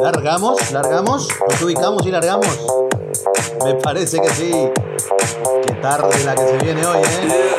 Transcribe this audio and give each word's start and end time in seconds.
¿Largamos? 0.00 0.70
¿Largamos? 0.72 1.28
¿Nos 1.48 1.62
ubicamos 1.62 2.06
y 2.06 2.10
largamos? 2.10 2.66
Me 3.64 3.74
parece 3.74 4.20
que 4.20 4.30
sí. 4.30 4.70
Qué 5.66 5.72
tarde 5.74 6.24
la 6.24 6.34
que 6.34 6.46
se 6.46 6.56
viene 6.58 6.84
hoy, 6.86 6.98
¿eh? 6.98 7.50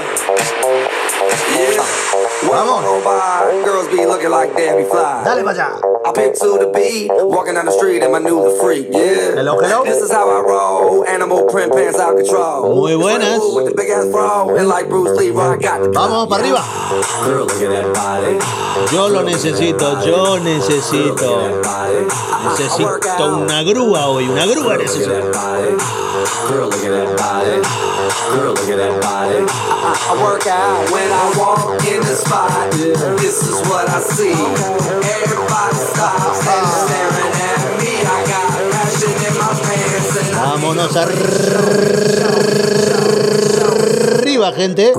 Vamos. 2.49 2.83
Dale 5.23 5.43
para 5.43 5.51
allá. 5.51 5.92
I 6.05 6.11
pick 6.11 6.35
to 6.35 6.59
the 6.59 6.67
beat, 6.75 7.07
walking 7.07 7.53
down 7.53 7.65
the 7.65 7.71
street 7.71 8.03
and 8.03 8.13
I 8.13 8.19
knew 8.19 8.43
the 8.43 8.59
freak, 8.59 8.91
yeah. 8.91 9.39
Hello, 9.39 9.55
hello. 9.55 9.85
This 9.85 10.03
is 10.03 10.11
how 10.11 10.27
I 10.27 10.43
roll, 10.43 11.07
animal 11.07 11.47
print 11.47 11.71
pants 11.71 11.97
out 11.97 12.17
control. 12.17 12.75
Muy 12.75 12.97
buenas. 12.97 13.39
With 13.55 13.71
the 13.71 13.73
big 13.73 13.89
ass 13.89 14.11
bro, 14.11 14.53
and 14.57 14.67
like 14.67 14.89
Bruce 14.89 15.15
Lee, 15.17 15.31
I 15.31 15.55
got 15.55 15.79
the 15.79 15.91
Vamos 15.95 16.27
para 16.27 16.43
arriba. 16.43 16.59
Girl, 17.23 17.47
look 17.47 17.55
at 17.55 17.71
that 17.71 17.87
body. 17.95 18.35
Yo 18.91 19.07
lo 19.07 19.23
necesito, 19.23 20.03
yo 20.03 20.39
necesito. 20.43 21.63
Necesito 22.51 23.37
una 23.39 23.63
grúa 23.63 24.07
hoy, 24.07 24.27
una 24.27 24.45
grúa 24.45 24.75
necesito. 24.75 25.31
Girl, 26.51 26.67
look 26.67 26.83
at 26.83 26.91
that 26.91 27.15
body. 27.15 27.63
Girl, 28.35 28.51
look 28.51 28.67
at 28.67 28.75
that 28.75 29.01
body. 29.01 29.45
I, 29.47 29.95
I 30.11 30.21
work 30.21 30.47
out 30.47 30.91
when 30.91 31.07
I 31.07 31.31
walk 31.39 31.79
in 31.87 32.01
the 32.01 32.15
spot. 32.15 32.71
This 32.73 33.41
is 33.47 33.61
what 33.69 33.87
I 33.87 33.99
see. 34.01 34.35
Everybody 34.35 35.92
Vámonos 40.35 40.95
arriba, 40.95 41.23
gente. 44.53 44.93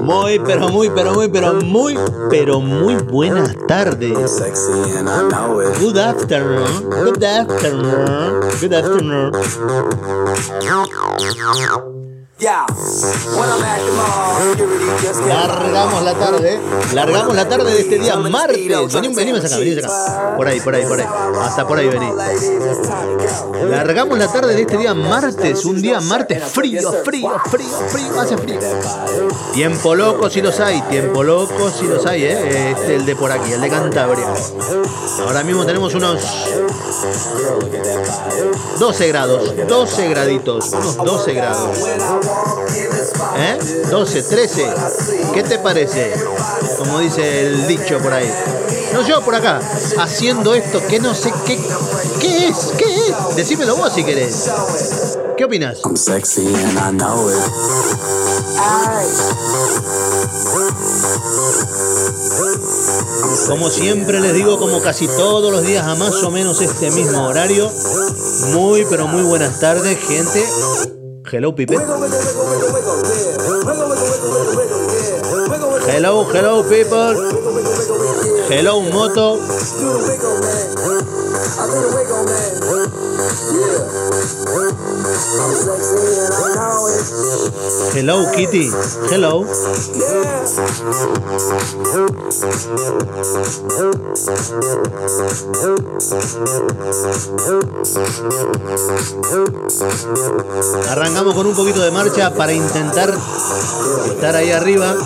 Muy, 0.00 0.38
pero 0.38 0.68
muy, 0.68 0.90
pero 0.90 1.14
muy, 1.14 1.28
pero 1.28 1.54
muy, 1.54 1.98
pero 2.30 2.60
muy 2.60 2.94
buenas 2.96 3.56
tardes. 3.66 4.30
Sexy 4.30 4.72
and 4.98 5.08
I 5.08 5.28
know 5.30 5.60
it. 5.60 5.78
Good 5.78 5.96
afternoon. 5.96 6.90
Good 6.90 7.24
afternoon. 7.24 8.40
Good 8.60 8.72
afternoon. 8.74 9.32
Largamos 15.26 16.02
la 16.02 16.14
tarde. 16.14 16.60
Largamos 16.92 17.36
la 17.36 17.48
tarde 17.48 17.72
de 17.72 17.80
este 17.80 17.98
día 18.00 18.16
martes. 18.16 18.92
Vení, 18.92 19.14
venimos 19.14 19.44
acá, 19.44 19.56
venimos 19.58 19.84
acá. 19.84 20.34
Por 20.36 20.48
ahí, 20.48 20.60
por 20.60 20.74
ahí, 20.74 20.84
por 20.84 21.00
ahí. 21.00 21.06
Hasta 21.42 21.66
por 21.66 21.78
ahí 21.78 21.88
vení. 21.88 22.10
Largamos 23.70 24.18
la 24.18 24.26
tarde 24.32 24.54
de 24.54 24.62
este 24.62 24.76
día 24.76 24.94
martes. 24.94 25.64
Un 25.64 25.80
día 25.80 26.00
martes 26.00 26.42
frío, 26.44 26.92
frío, 27.04 27.30
frío, 27.50 27.68
frío. 27.88 28.20
Hace 28.20 28.36
frío. 28.36 28.58
Tiempo 29.52 29.94
loco 29.94 30.28
si 30.28 30.42
los 30.42 30.58
hay. 30.58 30.82
Tiempo 30.82 31.22
loco 31.22 31.70
si 31.70 31.86
los 31.86 32.04
hay, 32.04 32.24
¿eh? 32.24 32.70
Este 32.72 32.96
el 32.96 33.06
de 33.06 33.14
por 33.14 33.30
aquí, 33.30 33.52
el 33.52 33.60
de 33.60 33.70
Cantabria. 33.70 34.26
Ahora 35.24 35.44
mismo 35.44 35.64
tenemos 35.64 35.94
unos 35.94 36.20
12 38.78 39.08
grados. 39.08 39.66
12 39.68 40.08
graditos. 40.08 40.72
Unos 40.72 40.96
12 40.96 41.32
grados. 41.34 41.78
¿Eh? 43.36 43.58
12, 43.90 44.22
13. 44.22 44.74
¿Qué 45.34 45.42
te 45.42 45.58
parece? 45.58 46.14
Como 46.78 47.00
dice 47.00 47.46
el 47.46 47.66
dicho 47.66 47.98
por 47.98 48.12
ahí. 48.12 48.30
No 48.92 49.02
yo 49.02 49.20
por 49.22 49.34
acá, 49.34 49.60
haciendo 49.98 50.54
esto 50.54 50.80
que 50.86 51.00
no 51.00 51.14
sé 51.14 51.32
qué. 51.46 51.58
¿Qué 52.20 52.48
es? 52.48 52.72
¿Qué 52.78 52.84
es? 52.84 53.36
Decímelo 53.36 53.76
vos 53.76 53.92
si 53.92 54.04
querés. 54.04 54.48
¿Qué 55.36 55.44
opinas? 55.44 55.80
I'm 55.84 55.96
sexy 55.96 56.46
and 56.46 56.78
I 56.78 56.92
know 56.96 57.28
it. 57.28 57.36
Como 63.48 63.68
siempre 63.68 64.20
les 64.20 64.32
digo, 64.32 64.58
como 64.58 64.80
casi 64.80 65.08
todos 65.08 65.50
los 65.52 65.62
días 65.66 65.84
a 65.86 65.96
más 65.96 66.22
o 66.22 66.30
menos 66.30 66.60
este 66.60 66.90
mismo 66.92 67.26
horario. 67.26 67.70
Muy, 68.52 68.86
pero 68.88 69.08
muy 69.08 69.22
buenas 69.22 69.58
tardes, 69.58 69.98
gente. 69.98 70.93
Hello, 71.34 71.52
Pipe. 71.52 71.74
Hello, 75.88 76.24
hello, 76.32 76.62
people. 76.62 77.16
Hello, 78.48 78.80
Moto. 78.82 79.53
Hello, 87.94 88.26
Kitty. 88.34 88.68
Hello. 89.12 89.46
Arrancamos 100.90 101.34
con 101.34 101.46
un 101.46 101.54
poquito 101.54 101.82
de 101.82 101.92
marcha 101.92 102.34
para 102.34 102.52
intentar 102.52 103.14
estar 104.08 104.34
ahí 104.34 104.50
arriba. 104.50 104.96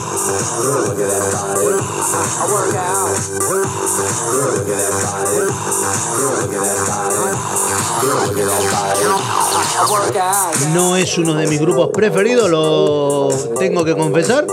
No 10.74 10.96
es 10.96 11.18
uno 11.18 11.34
de 11.34 11.46
mis 11.46 11.60
grupos 11.60 11.90
preferidos, 11.92 12.50
lo 12.50 13.28
tengo 13.58 13.84
que 13.84 13.94
confesar. 13.94 14.46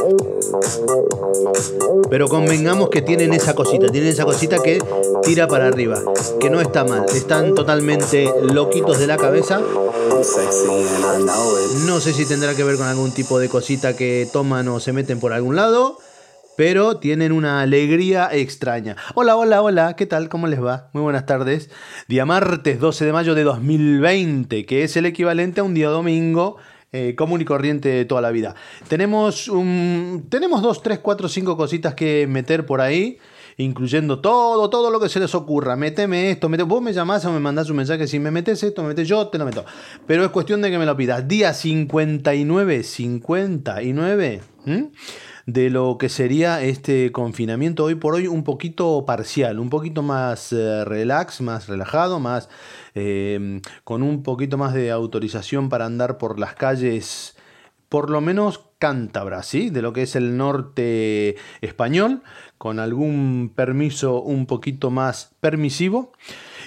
Pero 2.09 2.27
convengamos 2.27 2.89
que 2.89 3.01
tienen 3.01 3.33
esa 3.33 3.55
cosita, 3.55 3.87
tienen 3.87 4.11
esa 4.11 4.25
cosita 4.25 4.59
que 4.59 4.79
tira 5.23 5.47
para 5.47 5.67
arriba, 5.67 6.01
que 6.39 6.49
no 6.49 6.61
está 6.61 6.83
mal. 6.83 7.05
Están 7.13 7.55
totalmente 7.55 8.31
loquitos 8.41 8.99
de 8.99 9.07
la 9.07 9.17
cabeza. 9.17 9.61
No 11.85 11.99
sé 11.99 12.13
si 12.13 12.25
tendrá 12.25 12.55
que 12.55 12.63
ver 12.63 12.77
con 12.77 12.87
algún 12.87 13.11
tipo 13.11 13.39
de 13.39 13.49
cosita 13.49 13.95
que 13.95 14.29
toman 14.31 14.67
o 14.67 14.79
se 14.79 14.93
meten 14.93 15.19
por 15.19 15.33
algún 15.33 15.55
lado, 15.55 15.97
pero 16.57 16.97
tienen 16.97 17.31
una 17.31 17.61
alegría 17.61 18.29
extraña. 18.31 18.95
Hola, 19.13 19.35
hola, 19.35 19.61
hola, 19.61 19.95
¿qué 19.95 20.05
tal? 20.05 20.29
¿Cómo 20.29 20.47
les 20.47 20.63
va? 20.63 20.89
Muy 20.93 21.03
buenas 21.03 21.25
tardes. 21.25 21.69
Día 22.07 22.25
martes 22.25 22.79
12 22.79 23.05
de 23.05 23.13
mayo 23.13 23.35
de 23.35 23.43
2020, 23.43 24.65
que 24.65 24.83
es 24.83 24.95
el 24.97 25.05
equivalente 25.05 25.61
a 25.61 25.63
un 25.63 25.73
día 25.73 25.89
domingo. 25.89 26.57
eh, 26.91 27.13
común 27.13 27.41
y 27.41 27.45
corriente 27.45 27.89
de 27.89 28.05
toda 28.05 28.21
la 28.21 28.31
vida. 28.31 28.55
Tenemos, 28.87 29.49
un, 29.49 30.27
tenemos 30.29 30.61
dos, 30.61 30.81
tres, 30.81 30.99
cuatro, 30.99 31.27
cinco 31.27 31.57
cositas 31.57 31.93
que 31.93 32.25
meter 32.25 32.65
por 32.65 32.79
ahí 32.79 33.17
incluyendo 33.57 34.19
todo, 34.19 34.69
todo 34.69 34.91
lo 34.91 34.99
que 34.99 35.09
se 35.09 35.19
les 35.19 35.33
ocurra. 35.35 35.75
Méteme 35.75 36.31
esto, 36.31 36.49
mete, 36.49 36.63
vos 36.63 36.81
me 36.81 36.93
llamás 36.93 37.25
o 37.25 37.31
me 37.31 37.39
mandás 37.39 37.69
un 37.69 37.77
mensaje, 37.77 38.07
si 38.07 38.19
me 38.19 38.31
metes 38.31 38.63
esto, 38.63 38.81
me 38.81 38.89
metes 38.89 39.07
yo, 39.07 39.27
te 39.27 39.37
lo 39.37 39.45
meto. 39.45 39.65
Pero 40.05 40.23
es 40.23 40.31
cuestión 40.31 40.61
de 40.61 40.71
que 40.71 40.77
me 40.77 40.85
lo 40.85 40.95
pidas. 40.97 41.27
Día 41.27 41.53
59, 41.53 42.83
59 42.83 44.41
¿m? 44.65 44.91
De 45.45 45.69
lo 45.69 45.97
que 45.97 46.09
sería 46.09 46.61
este 46.61 47.11
confinamiento 47.11 47.83
hoy 47.83 47.95
por 47.95 48.15
hoy 48.15 48.27
un 48.27 48.43
poquito 48.43 49.05
parcial, 49.05 49.59
un 49.59 49.69
poquito 49.69 50.01
más 50.01 50.51
eh, 50.51 50.83
relax, 50.85 51.41
más 51.41 51.67
relajado, 51.67 52.19
más 52.19 52.49
eh, 52.95 53.61
con 53.83 54.01
un 54.01 54.23
poquito 54.23 54.57
más 54.57 54.73
de 54.73 54.91
autorización 54.91 55.69
para 55.69 55.85
andar 55.85 56.17
por 56.17 56.39
las 56.39 56.55
calles 56.55 57.35
por 57.89 58.09
lo 58.09 58.19
menos 58.19 58.61
cántabra, 58.79 59.43
¿sí? 59.43 59.69
De 59.69 59.81
lo 59.81 59.93
que 59.93 60.01
es 60.01 60.15
el 60.15 60.35
norte 60.37 61.35
español, 61.61 62.23
con 62.57 62.79
algún 62.79 63.53
permiso 63.55 64.21
un 64.21 64.47
poquito 64.47 64.91
más 64.91 65.35
permisivo. 65.39 66.11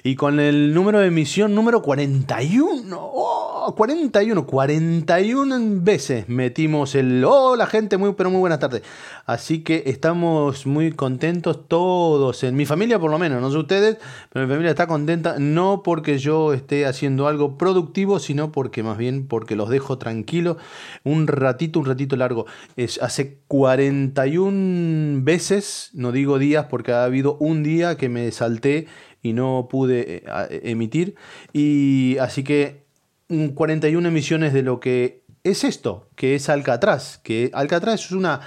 Y 0.03 0.15
con 0.15 0.39
el 0.41 0.75
número 0.75 1.01
de 1.01 1.09
emisión 1.09 1.55
número 1.55 1.83
41. 1.83 2.97
¡Oh! 2.97 3.49
41. 3.75 4.47
41 4.47 5.83
veces 5.83 6.29
metimos 6.29 6.95
el... 6.95 7.25
Hola 7.25 7.67
gente, 7.67 7.97
muy 7.97 8.15
pero 8.15 8.31
muy 8.31 8.41
buenas 8.41 8.59
tardes. 8.59 8.83
Así 9.27 9.63
que 9.63 9.85
estamos 9.87 10.67
muy 10.67 10.93
contentos 10.93 11.69
todos. 11.69 12.45
En 12.45 12.57
mi 12.57 12.67
familia 12.67 12.99
por 12.99 13.11
lo 13.11 13.19
menos, 13.19 13.41
no 13.43 13.51
sé 13.51 13.59
ustedes, 13.59 13.99
pero 14.33 14.47
mi 14.47 14.51
familia 14.51 14.71
está 14.71 14.87
contenta. 14.87 15.37
No 15.39 15.83
porque 15.83 16.19
yo 16.19 16.53
esté 16.55 16.87
haciendo 16.87 17.27
algo 17.27 17.59
productivo, 17.59 18.19
sino 18.19 18.53
porque 18.53 18.83
más 18.83 18.97
bien 18.97 19.27
porque 19.27 19.57
los 19.57 19.69
dejo 19.69 19.99
tranquilos 19.99 20.57
un 21.05 21.27
ratito, 21.27 21.81
un 21.81 21.87
ratito 21.87 22.17
largo. 22.17 22.47
Es 22.77 23.01
hace 23.03 23.39
41 23.49 25.25
veces, 25.25 25.91
no 25.93 26.13
digo 26.13 26.39
días 26.39 26.67
porque 26.71 26.93
ha 26.93 27.05
habido 27.05 27.37
un 27.39 27.63
día 27.63 27.97
que 27.97 28.09
me 28.09 28.31
salté 28.31 28.87
y 29.29 29.33
no 29.33 29.69
pude 29.71 30.23
eh, 30.27 30.61
emitir. 30.65 31.15
Y 31.53 32.17
así 32.19 32.45
que 32.45 32.85
mm, 33.29 33.49
41 33.49 34.09
emisiones 34.09 34.53
de 34.53 34.63
lo 34.63 34.81
que 34.81 35.23
es 35.45 35.65
esto, 35.65 36.09
que 36.17 36.35
es 36.35 36.49
Alcatraz. 36.49 37.19
Que 37.19 37.51
Alcatraz 37.55 38.07
es 38.07 38.13
una 38.13 38.41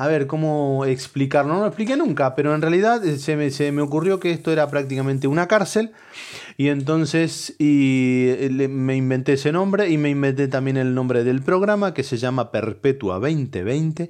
a 0.00 0.06
ver, 0.06 0.28
¿cómo 0.28 0.84
explicarlo? 0.84 1.54
No 1.54 1.60
lo 1.60 1.66
expliqué 1.66 1.96
nunca, 1.96 2.36
pero 2.36 2.54
en 2.54 2.62
realidad 2.62 3.04
eh, 3.04 3.18
se 3.18 3.34
me, 3.34 3.50
se 3.50 3.72
me 3.72 3.82
ocurrió 3.82 4.20
que 4.20 4.30
esto 4.30 4.52
era 4.52 4.70
prácticamente 4.70 5.26
una 5.26 5.48
cárcel 5.48 5.90
y 6.56 6.68
entonces 6.68 7.56
y, 7.58 8.28
eh, 8.28 8.68
me 8.70 8.94
inventé 8.94 9.32
ese 9.32 9.50
nombre 9.50 9.90
y 9.90 9.98
me 9.98 10.08
inventé 10.08 10.46
también 10.46 10.76
el 10.76 10.94
nombre 10.94 11.24
del 11.24 11.42
programa 11.42 11.94
que 11.94 12.04
se 12.04 12.16
llama 12.16 12.52
Perpetua 12.52 13.18
2020 13.18 14.08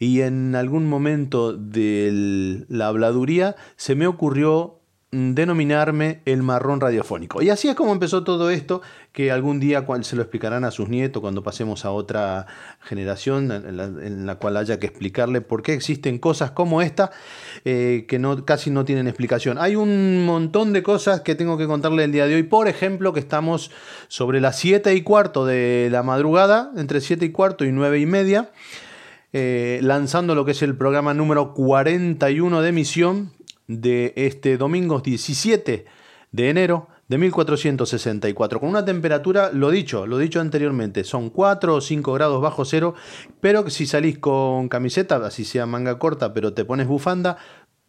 y 0.00 0.22
en 0.22 0.56
algún 0.56 0.88
momento 0.88 1.52
de 1.52 2.64
la 2.68 2.88
habladuría 2.88 3.54
se 3.76 3.94
me 3.94 4.08
ocurrió 4.08 4.77
mm, 4.77 4.77
denominarme 5.10 6.20
el 6.26 6.42
marrón 6.42 6.80
radiofónico. 6.80 7.40
Y 7.40 7.48
así 7.48 7.68
es 7.68 7.74
como 7.74 7.92
empezó 7.92 8.24
todo 8.24 8.50
esto, 8.50 8.82
que 9.12 9.30
algún 9.30 9.58
día 9.58 9.86
se 10.02 10.16
lo 10.16 10.22
explicarán 10.22 10.64
a 10.64 10.70
sus 10.70 10.90
nietos 10.90 11.22
cuando 11.22 11.42
pasemos 11.42 11.86
a 11.86 11.92
otra 11.92 12.46
generación 12.80 13.50
en 13.50 14.26
la, 14.26 14.34
cual 14.34 14.58
haya 14.58 14.78
que 14.78 14.86
explicarle 14.86 15.40
por 15.40 15.62
qué 15.62 15.72
existen 15.72 16.18
cosas 16.18 16.50
como 16.50 16.82
esta 16.82 17.10
eh, 17.64 18.04
que 18.06 18.20
casi 18.44 18.70
no 18.70 18.84
tienen 18.84 19.08
explicación. 19.08 19.56
Hay 19.58 19.76
un 19.76 20.26
montón 20.26 20.74
de 20.74 20.82
cosas 20.82 21.22
que 21.22 21.34
tengo 21.34 21.56
que 21.56 21.66
contarle 21.66 22.04
el 22.04 22.12
día 22.12 22.26
de 22.26 22.34
hoy. 22.34 22.42
Por 22.42 22.68
ejemplo, 22.68 23.14
que 23.14 23.20
estamos 23.20 23.70
sobre 24.08 24.42
las 24.42 24.58
7 24.58 24.94
y 24.94 25.02
cuarto 25.02 25.46
de 25.46 25.88
la 25.90 26.02
madrugada, 26.02 26.70
entre 26.76 27.00
7 27.00 27.24
y 27.24 27.32
cuarto 27.32 27.64
y 27.64 27.72
9 27.72 27.98
y 27.98 28.06
media 28.06 28.50
eh, 29.34 29.80
lanzando 29.82 30.34
lo 30.34 30.46
que 30.46 30.52
es 30.52 30.62
el 30.62 30.74
programa 30.74 31.12
número 31.12 31.52
41 31.52 32.62
de 32.62 32.68
emisión 32.70 33.37
de 33.68 34.12
este 34.16 34.56
domingo 34.56 35.00
17 35.00 35.86
de 36.32 36.50
enero 36.50 36.88
de 37.08 37.16
1464, 37.16 38.60
con 38.60 38.68
una 38.68 38.84
temperatura, 38.84 39.50
lo 39.52 39.70
dicho, 39.70 40.06
lo 40.06 40.18
dicho 40.18 40.40
anteriormente, 40.40 41.04
son 41.04 41.30
4 41.30 41.76
o 41.76 41.80
5 41.80 42.12
grados 42.12 42.42
bajo 42.42 42.66
cero, 42.66 42.94
pero 43.40 43.70
si 43.70 43.86
salís 43.86 44.18
con 44.18 44.68
camiseta, 44.68 45.16
así 45.16 45.44
sea 45.44 45.64
manga 45.64 45.98
corta, 45.98 46.34
pero 46.34 46.52
te 46.52 46.66
pones 46.66 46.86
bufanda, 46.86 47.38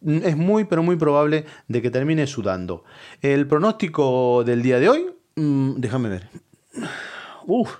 mm, 0.00 0.20
es 0.24 0.36
muy, 0.36 0.64
pero 0.64 0.82
muy 0.82 0.96
probable 0.96 1.44
de 1.68 1.82
que 1.82 1.90
termines 1.90 2.30
sudando. 2.30 2.84
El 3.20 3.46
pronóstico 3.46 4.42
del 4.44 4.62
día 4.62 4.80
de 4.80 4.88
hoy, 4.88 5.06
mm, 5.36 5.74
déjame 5.76 6.08
ver. 6.08 6.30
Uf, 7.46 7.76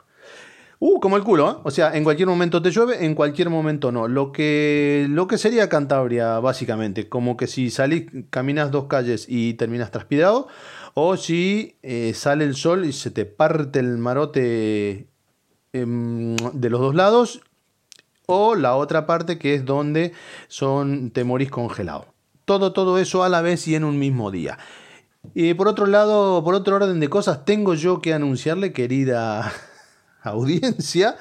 Uh, 0.83 0.99
como 0.99 1.19
el 1.19 1.25
culo, 1.25 1.51
¿eh? 1.51 1.55
O 1.63 1.71
sea, 1.71 1.95
en 1.95 2.05
cualquier 2.05 2.27
momento 2.27 2.63
te 2.63 2.71
llueve, 2.71 3.05
en 3.05 3.15
cualquier 3.15 3.51
momento 3.51 3.93
no. 3.93 4.09
Lo 4.09 4.33
que, 4.33 5.07
lo 5.11 5.27
que 5.27 5.37
sería 5.37 5.69
Cantabria, 5.69 6.41
básicamente. 6.41 7.07
Como 7.07 7.37
que 7.37 7.47
si 7.47 7.71
salís, 7.71 8.07
caminas 8.31 8.71
dos 8.71 8.87
calles 8.87 9.27
y 9.29 9.53
terminas 9.55 9.91
transpirado. 9.91 10.49
O 10.95 11.19
si 11.19 11.77
eh, 11.83 12.15
sale 12.15 12.45
el 12.45 12.55
sol 12.55 12.87
y 12.87 12.95
se 12.95 13.11
te 13.11 13.27
parte 13.27 13.79
el 13.79 13.99
marote 13.99 15.07
em, 15.75 16.37
de 16.37 16.71
los 16.71 16.81
dos 16.81 16.95
lados. 16.95 17.43
O 18.25 18.55
la 18.55 18.75
otra 18.75 19.07
parte 19.07 19.39
que 19.39 19.55
es 19.55 19.67
donde 19.67 20.15
son, 20.49 21.11
te 21.11 21.25
morís 21.25 21.51
congelado. 21.51 22.07
Todo, 22.47 22.73
todo 22.73 22.99
eso 22.99 23.23
a 23.23 23.29
la 23.29 23.43
vez 23.43 23.69
y 23.69 23.75
en 23.75 23.85
un 23.85 23.99
mismo 23.99 24.31
día. 24.31 24.57
Y 25.35 25.53
por 25.53 25.69
otro 25.69 25.85
lado, 25.85 26.43
por 26.43 26.55
otro 26.55 26.77
orden 26.77 27.01
de 27.01 27.09
cosas, 27.11 27.45
tengo 27.45 27.75
yo 27.75 28.01
que 28.01 28.15
anunciarle, 28.15 28.73
querida 28.73 29.53
audiencia, 30.23 31.17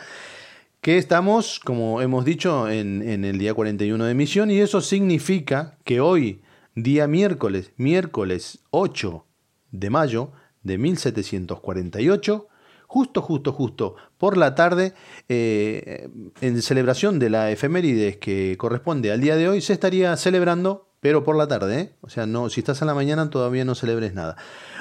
que 0.82 0.98
estamos, 0.98 1.60
como 1.60 2.02
hemos 2.02 2.26
dicho, 2.26 2.70
en, 2.70 3.02
en 3.02 3.26
el 3.26 3.38
día 3.38 3.54
41 3.54 4.04
de 4.06 4.12
emisión 4.12 4.52
y 4.52 4.60
eso 4.60 4.82
significa 4.82 5.78
que 5.84 6.00
hoy, 6.00 6.42
día 6.76 7.08
miércoles, 7.08 7.72
miércoles 7.78 8.60
8 8.72 9.26
de 9.72 9.90
mayo 9.90 10.32
de 10.64 10.78
1748, 10.78 12.48
justo, 12.88 13.22
justo, 13.22 13.54
justo 13.54 13.96
por 14.18 14.38
la 14.38 14.56
tarde, 14.56 14.94
eh, 15.30 16.10
en 16.42 16.62
celebración 16.62 17.20
de 17.20 17.30
la 17.30 17.52
efemérides 17.52 18.18
que 18.18 18.56
corresponde 18.58 19.12
al 19.12 19.22
día 19.22 19.36
de 19.36 19.48
hoy, 19.48 19.62
se 19.62 19.74
estaría 19.74 20.16
celebrando, 20.18 20.90
pero 21.00 21.24
por 21.24 21.36
la 21.36 21.48
tarde, 21.48 21.80
¿eh? 21.80 21.96
o 22.02 22.10
sea, 22.10 22.26
no, 22.26 22.50
si 22.50 22.62
estás 22.62 22.82
en 22.82 22.88
la 22.88 22.94
mañana 22.94 23.30
todavía 23.30 23.64
no 23.64 23.76
celebres 23.76 24.14
nada. 24.14 24.36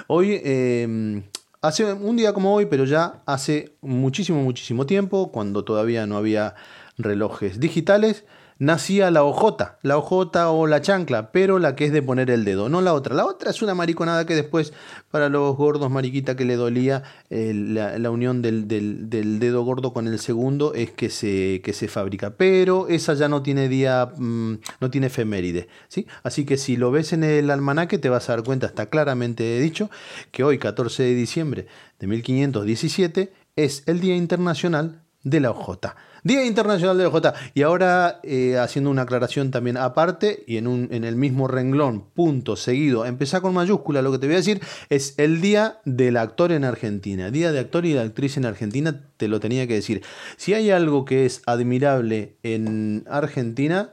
Hoy, 0.06 0.40
eh, 0.42 1.22
hace 1.60 1.92
un 1.92 2.16
día 2.16 2.32
como 2.32 2.54
hoy, 2.54 2.66
pero 2.66 2.84
ya 2.84 3.22
hace 3.26 3.76
muchísimo, 3.80 4.42
muchísimo 4.42 4.86
tiempo, 4.86 5.32
cuando 5.32 5.64
todavía 5.64 6.06
no 6.06 6.16
había 6.16 6.54
relojes 6.96 7.60
digitales, 7.60 8.24
nacía 8.58 9.10
la 9.10 9.22
ojota, 9.22 9.78
la 9.82 9.96
ojota 9.96 10.50
o 10.50 10.66
la 10.66 10.80
chancla, 10.80 11.30
pero 11.30 11.58
la 11.58 11.76
que 11.76 11.86
es 11.86 11.92
de 11.92 12.02
poner 12.02 12.30
el 12.30 12.44
dedo, 12.44 12.68
no 12.68 12.80
la 12.80 12.92
otra. 12.92 13.14
La 13.14 13.24
otra 13.24 13.50
es 13.50 13.62
una 13.62 13.74
mariconada 13.74 14.26
que 14.26 14.34
después, 14.34 14.72
para 15.10 15.28
los 15.28 15.56
gordos 15.56 15.90
mariquita 15.90 16.36
que 16.36 16.44
le 16.44 16.56
dolía, 16.56 17.04
eh, 17.30 17.52
la, 17.54 18.10
unión 18.10 18.42
del, 18.42 18.66
dedo 18.68 19.62
gordo 19.62 19.92
con 19.92 20.08
el 20.08 20.18
segundo 20.18 20.74
es 20.74 20.90
que 20.90 21.08
se, 21.08 21.88
fabrica. 21.88 22.30
Pero 22.30 22.88
esa 22.88 23.14
ya 23.14 23.28
no 23.28 23.42
tiene 23.42 23.68
día, 23.68 24.10
mm, 24.16 24.54
no 24.80 24.90
tiene 24.90 25.06
efeméride. 25.06 25.68
¿sí? 25.88 26.06
Así 26.22 26.44
que 26.44 26.56
si 26.56 26.76
lo 26.76 26.90
ves 26.90 27.12
en 27.12 27.24
el 27.24 27.50
almanaque 27.50 27.98
te 27.98 28.08
vas 28.08 28.28
a 28.28 28.36
dar 28.36 28.44
cuenta, 28.44 28.66
está 28.66 28.86
claramente 28.86 29.58
dicho, 29.60 29.90
que 30.32 30.42
hoy, 30.42 30.58
14 30.58 31.02
de 31.04 31.14
diciembre 31.14 31.66
de 32.00 32.06
1517, 32.06 33.32
es 33.56 33.82
el 33.86 34.00
Día 34.00 34.16
Internacional 34.16 35.02
de 35.22 35.40
la 35.40 35.50
OJ. 35.50 35.78
Día 36.24 36.44
Internacional 36.44 36.98
de 36.98 37.06
OJ. 37.06 37.32
Y 37.54 37.62
ahora 37.62 38.20
eh, 38.22 38.58
haciendo 38.58 38.90
una 38.90 39.02
aclaración 39.02 39.50
también 39.50 39.76
aparte 39.76 40.44
y 40.46 40.56
en, 40.56 40.66
un, 40.66 40.88
en 40.90 41.04
el 41.04 41.16
mismo 41.16 41.48
renglón, 41.48 42.04
punto 42.14 42.56
seguido, 42.56 43.06
empezá 43.06 43.40
con 43.40 43.54
mayúscula, 43.54 44.02
lo 44.02 44.12
que 44.12 44.18
te 44.18 44.26
voy 44.26 44.34
a 44.34 44.38
decir 44.38 44.60
es 44.88 45.14
el 45.18 45.40
Día 45.40 45.80
del 45.84 46.16
Actor 46.16 46.52
en 46.52 46.64
Argentina. 46.64 47.30
Día 47.30 47.52
de 47.52 47.60
Actor 47.60 47.86
y 47.86 47.92
de 47.92 48.00
Actriz 48.00 48.36
en 48.36 48.44
Argentina, 48.46 49.04
te 49.16 49.28
lo 49.28 49.40
tenía 49.40 49.66
que 49.66 49.74
decir. 49.74 50.02
Si 50.36 50.54
hay 50.54 50.70
algo 50.70 51.04
que 51.04 51.26
es 51.26 51.42
admirable 51.46 52.36
en 52.42 53.04
Argentina, 53.10 53.90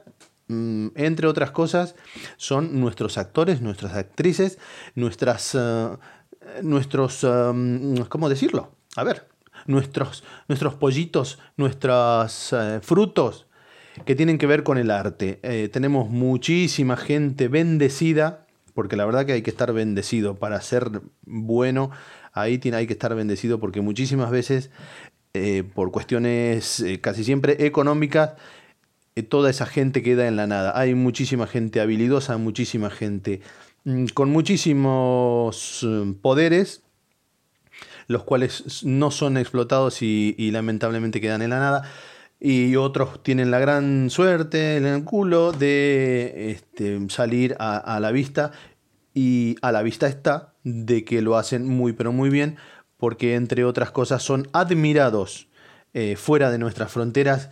mm, 0.48 0.88
entre 0.94 1.26
otras 1.26 1.50
cosas, 1.50 1.94
son 2.36 2.80
nuestros 2.80 3.18
actores, 3.18 3.60
nuestras 3.60 3.94
actrices, 3.94 4.58
nuestras... 4.94 5.54
eh, 5.54 5.96
nuestros... 6.62 7.24
eh, 7.24 8.04
¿Cómo 8.08 8.28
decirlo? 8.28 8.72
A 8.94 9.04
ver, 9.04 9.28
nuestros, 9.66 10.24
nuestros 10.48 10.74
pollitos, 10.74 11.38
nuestros 11.56 12.52
eh, 12.52 12.80
frutos 12.82 13.46
que 14.04 14.14
tienen 14.14 14.38
que 14.38 14.46
ver 14.46 14.62
con 14.62 14.78
el 14.78 14.90
arte. 14.90 15.40
Eh, 15.42 15.68
tenemos 15.72 16.10
muchísima 16.10 16.96
gente 16.96 17.48
bendecida, 17.48 18.46
porque 18.74 18.96
la 18.96 19.06
verdad 19.06 19.24
que 19.24 19.32
hay 19.32 19.42
que 19.42 19.50
estar 19.50 19.72
bendecido 19.72 20.36
para 20.36 20.60
ser 20.60 21.02
bueno. 21.24 21.90
Ahí 22.32 22.58
tiene, 22.58 22.76
hay 22.76 22.86
que 22.86 22.92
estar 22.92 23.14
bendecido 23.14 23.58
porque 23.58 23.80
muchísimas 23.80 24.30
veces, 24.30 24.70
eh, 25.32 25.64
por 25.74 25.90
cuestiones 25.90 26.84
casi 27.00 27.24
siempre 27.24 27.66
económicas, 27.66 28.34
toda 29.30 29.48
esa 29.48 29.64
gente 29.64 30.02
queda 30.02 30.28
en 30.28 30.36
la 30.36 30.46
nada. 30.46 30.78
Hay 30.78 30.94
muchísima 30.94 31.46
gente 31.46 31.80
habilidosa, 31.80 32.36
muchísima 32.36 32.90
gente 32.90 33.40
mm, 33.84 34.06
con 34.12 34.30
muchísimos 34.30 35.86
poderes 36.20 36.85
los 38.08 38.22
cuales 38.24 38.84
no 38.84 39.10
son 39.10 39.36
explotados 39.36 40.02
y, 40.02 40.34
lamentablemente 40.52 41.20
quedan 41.20 41.42
en 41.42 41.50
la 41.50 41.58
nada. 41.58 41.90
Y 42.38 42.76
otros 42.76 43.22
tienen 43.22 43.50
la 43.50 43.58
gran 43.58 44.10
suerte 44.10 44.76
en 44.76 44.86
el 44.86 45.04
culo 45.04 45.52
de 45.52 46.50
este, 46.50 46.98
salir 47.08 47.56
a, 47.58 47.76
a 47.78 47.98
la 48.00 48.12
vista. 48.12 48.52
Y 49.14 49.56
a 49.62 49.72
la 49.72 49.82
vista 49.82 50.06
está 50.06 50.52
de 50.62 51.04
que 51.04 51.22
lo 51.22 51.36
hacen 51.36 51.66
muy 51.66 51.92
pero 51.94 52.12
muy 52.12 52.28
bien. 52.30 52.56
Porque 52.98 53.34
entre 53.34 53.64
otras 53.64 53.90
cosas 53.90 54.22
son 54.22 54.48
admirados 54.52 55.48
eh, 55.94 56.16
fuera 56.16 56.50
de 56.50 56.58
nuestras 56.58 56.92
fronteras 56.92 57.50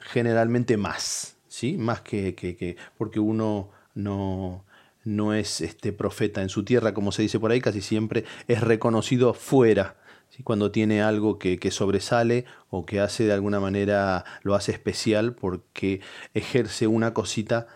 generalmente 0.00 0.76
más. 0.76 1.36
¿sí? 1.48 1.76
Más 1.78 2.00
que, 2.00 2.34
que- 2.34 2.56
que- 2.56 2.76
porque 2.98 3.20
uno 3.20 3.70
no, 3.94 4.64
no 5.04 5.34
es 5.34 5.60
este 5.60 5.92
profeta 5.92 6.42
en 6.42 6.48
su 6.48 6.64
tierra, 6.64 6.94
como 6.94 7.12
se 7.12 7.22
dice 7.22 7.38
por 7.38 7.52
ahí, 7.52 7.60
casi 7.60 7.80
siempre 7.80 8.24
es 8.48 8.60
reconocido 8.60 9.34
fuera. 9.34 9.96
Cuando 10.42 10.70
tiene 10.70 11.02
algo 11.02 11.38
que, 11.38 11.58
que 11.58 11.70
sobresale 11.70 12.44
o 12.70 12.84
que 12.84 13.00
hace 13.00 13.24
de 13.24 13.32
alguna 13.32 13.60
manera, 13.60 14.24
lo 14.42 14.54
hace 14.54 14.72
especial 14.72 15.34
porque 15.34 16.00
ejerce 16.34 16.86
una 16.86 17.14
cosita 17.14 17.66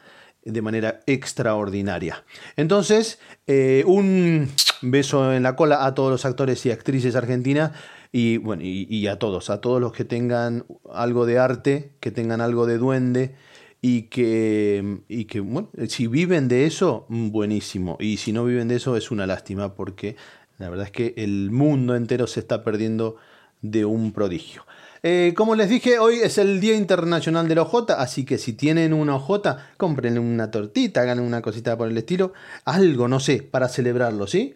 de 0.45 0.63
manera 0.63 1.01
extraordinaria. 1.07 2.25
Entonces, 2.57 3.19
eh, 3.47 3.85
un 3.87 4.49
beso 4.83 5.33
en 5.33 5.43
la 5.43 5.57
cola 5.57 5.85
a 5.85 5.95
todos 5.95 6.11
los 6.11 6.25
actores 6.25 6.65
y 6.67 6.71
actrices 6.71 7.17
argentinas 7.17 7.73
y 8.13 8.39
bueno, 8.39 8.63
y, 8.63 8.87
y 8.89 9.07
a 9.09 9.19
todos, 9.19 9.51
a 9.51 9.61
todos 9.61 9.81
los 9.81 9.93
que 9.93 10.05
tengan 10.05 10.65
algo 10.93 11.27
de 11.27 11.39
arte, 11.39 11.93
que 12.01 12.11
tengan 12.11 12.41
algo 12.41 12.67
de 12.67 12.79
duende 12.79 13.35
y 13.81 14.03
que, 14.03 15.01
y 15.09 15.27
que 15.27 15.41
bueno, 15.41 15.71
si 15.89 16.07
viven 16.07 16.49
de 16.49 16.67
eso, 16.67 17.07
buenísimo. 17.09 17.97
Y 18.01 18.17
si 18.17 18.33
no 18.33 18.45
viven 18.45 18.69
de 18.69 18.77
eso, 18.77 18.97
es 18.97 19.11
una 19.11 19.27
lástima 19.27 19.75
porque 19.75 20.17
la 20.59 20.69
verdad 20.69 20.87
es 20.87 20.93
que 20.93 21.15
el 21.17 21.51
mundo 21.51 21.95
entero 21.97 22.27
se 22.27 22.41
está 22.41 22.65
perdiendo 22.65 23.17
de 23.63 23.85
un 23.85 24.13
prodigio. 24.13 24.67
Eh, 25.03 25.33
como 25.37 25.55
les 25.55 25.69
dije, 25.69 25.99
hoy 26.01 26.17
es 26.17 26.39
el 26.39 26.61
Día 26.61 26.75
Internacional 26.75 27.47
de 27.47 27.55
la 27.55 27.63
OJ, 27.63 27.93
así 27.93 28.25
que 28.25 28.37
si 28.37 28.53
tienen 28.53 28.93
una 28.93 29.17
OJ, 29.17 29.57
cómprenle 29.77 30.19
una 30.19 30.51
tortita, 30.51 31.03
hagan 31.03 31.21
una 31.21 31.41
cosita 31.41 31.77
por 31.79 31.89
el 31.89 31.97
estilo, 31.97 32.33
algo, 32.65 33.07
no 33.07 33.21
sé, 33.21 33.43
para 33.43 33.69
celebrarlo, 33.69 34.27
¿sí? 34.27 34.55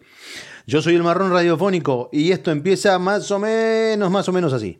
Yo 0.67 0.81
soy 0.81 0.95
el 0.95 1.03
marrón 1.03 1.31
radiofónico 1.31 2.09
y 2.11 2.31
esto 2.31 2.51
empieza 2.51 2.99
más 2.99 3.31
o 3.31 3.39
menos, 3.39 4.11
más 4.11 4.27
o 4.27 4.33
menos 4.33 4.51
así. 4.53 4.79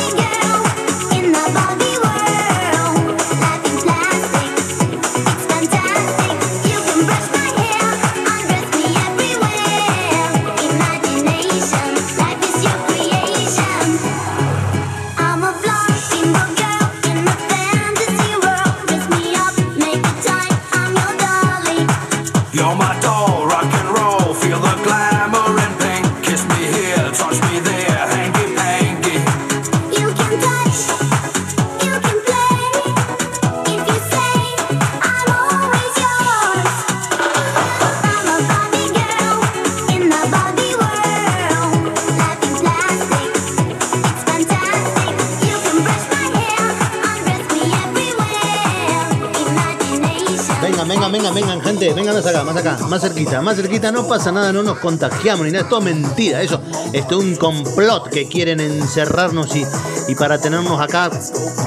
más 52.91 53.03
cerquita, 53.03 53.41
más 53.41 53.55
cerquita, 53.55 53.89
no 53.89 54.05
pasa 54.05 54.33
nada, 54.33 54.51
no 54.51 54.63
nos 54.63 54.77
contagiamos 54.79 55.45
ni 55.45 55.53
nada, 55.53 55.63
es 55.63 55.69
todo 55.69 55.79
mentira, 55.79 56.41
eso, 56.41 56.61
es 56.91 57.09
un 57.13 57.37
complot 57.37 58.09
que 58.09 58.27
quieren 58.27 58.59
encerrarnos 58.59 59.55
y, 59.55 59.65
y 60.09 60.15
para 60.15 60.41
tenernos 60.41 60.81
acá 60.81 61.09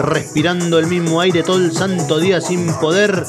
respirando 0.01 0.79
el 0.79 0.87
mismo 0.87 1.23
aire 1.23 1.43
todo 1.43 1.57
el 1.57 1.73
santo 1.73 2.19
día 2.19 2.43
sin 2.43 2.71
poder 2.75 3.25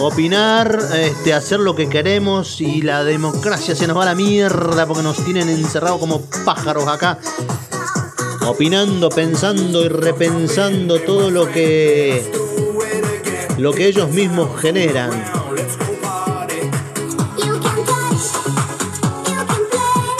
opinar, 0.00 0.76
este, 0.92 1.32
hacer 1.32 1.60
lo 1.60 1.76
que 1.76 1.88
queremos 1.88 2.60
y 2.60 2.82
la 2.82 3.04
democracia 3.04 3.76
se 3.76 3.86
nos 3.86 3.96
va 3.96 4.02
a 4.02 4.06
la 4.06 4.14
mierda 4.16 4.84
porque 4.84 5.04
nos 5.04 5.24
tienen 5.24 5.48
encerrados 5.50 6.00
como 6.00 6.22
pájaros 6.44 6.88
acá. 6.88 7.16
Opinando, 8.44 9.08
pensando 9.08 9.84
y 9.84 9.88
repensando 9.88 11.00
todo 11.02 11.30
lo 11.30 11.48
que 11.48 12.28
lo 13.56 13.72
que 13.72 13.86
ellos 13.86 14.10
mismos 14.10 14.60
generan. 14.60 15.41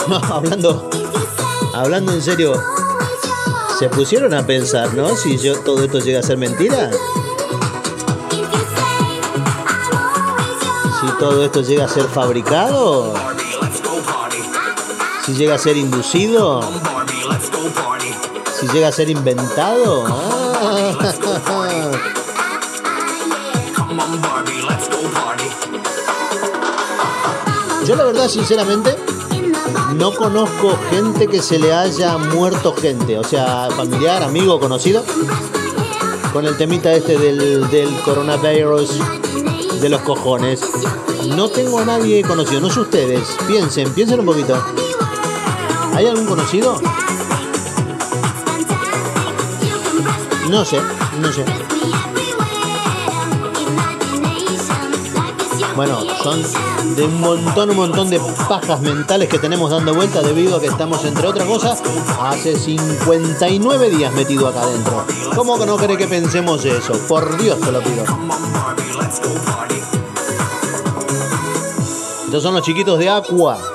Hablando, 0.29 0.89
hablando 1.73 2.11
en 2.11 2.21
serio, 2.21 2.61
se 3.79 3.87
pusieron 3.89 4.33
a 4.33 4.45
pensar, 4.45 4.93
¿no? 4.93 5.15
Si 5.15 5.37
yo, 5.37 5.57
todo 5.59 5.83
esto 5.83 5.99
llega 5.99 6.19
a 6.19 6.23
ser 6.23 6.37
mentira, 6.37 6.91
si 10.99 11.07
todo 11.19 11.45
esto 11.45 11.61
llega 11.61 11.85
a 11.85 11.87
ser 11.87 12.03
fabricado, 12.05 13.13
si 15.25 15.33
llega 15.35 15.55
a 15.55 15.57
ser 15.57 15.77
inducido, 15.77 16.61
si 18.59 18.67
llega 18.67 18.89
a 18.89 18.91
ser 18.91 19.09
inventado. 19.09 20.05
Yo 27.85 27.97
la 27.97 28.05
verdad, 28.05 28.29
sinceramente, 28.29 28.95
no 29.95 30.13
conozco 30.13 30.77
gente 30.89 31.27
que 31.27 31.41
se 31.41 31.59
le 31.59 31.73
haya 31.73 32.17
muerto 32.17 32.73
gente, 32.75 33.17
o 33.17 33.23
sea, 33.23 33.69
familiar, 33.75 34.23
amigo, 34.23 34.59
conocido, 34.59 35.03
con 36.31 36.45
el 36.45 36.57
temita 36.57 36.93
este 36.93 37.17
del, 37.17 37.69
del 37.69 37.93
coronavirus 38.01 38.89
de 39.81 39.89
los 39.89 40.01
cojones. 40.01 40.61
No 41.35 41.49
tengo 41.49 41.79
a 41.79 41.85
nadie 41.85 42.23
conocido, 42.23 42.61
no 42.61 42.69
sé 42.69 42.79
ustedes, 42.79 43.27
piensen, 43.47 43.91
piensen 43.93 44.19
un 44.19 44.25
poquito. 44.25 44.61
¿Hay 45.93 46.07
algún 46.07 46.25
conocido? 46.25 46.79
No 50.49 50.65
sé, 50.65 50.79
no 51.19 51.31
sé. 51.31 51.62
Bueno, 55.75 56.01
son 56.21 56.43
de 56.95 57.03
un 57.03 57.19
montón, 57.19 57.71
un 57.71 57.75
montón 57.75 58.09
de 58.09 58.19
pajas 58.47 58.79
mentales 58.81 59.27
que 59.27 59.39
tenemos 59.39 59.71
dando 59.71 59.93
vuelta 59.95 60.21
debido 60.21 60.57
a 60.57 60.61
que 60.61 60.67
estamos, 60.67 61.03
entre 61.03 61.27
otras 61.27 61.47
cosas, 61.47 61.81
hace 62.21 62.55
59 62.55 63.89
días 63.89 64.13
metido 64.13 64.47
acá 64.47 64.61
adentro. 64.61 65.03
¿Cómo 65.35 65.57
que 65.57 65.65
no 65.65 65.77
cree 65.77 65.97
que 65.97 66.07
pensemos 66.07 66.63
eso? 66.63 66.93
Por 67.07 67.37
Dios 67.41 67.59
te 67.59 67.71
lo 67.71 67.81
pido. 67.81 68.03
Estos 72.25 72.43
son 72.43 72.53
los 72.53 72.63
chiquitos 72.63 72.99
de 72.99 73.09
Aqua. 73.09 73.72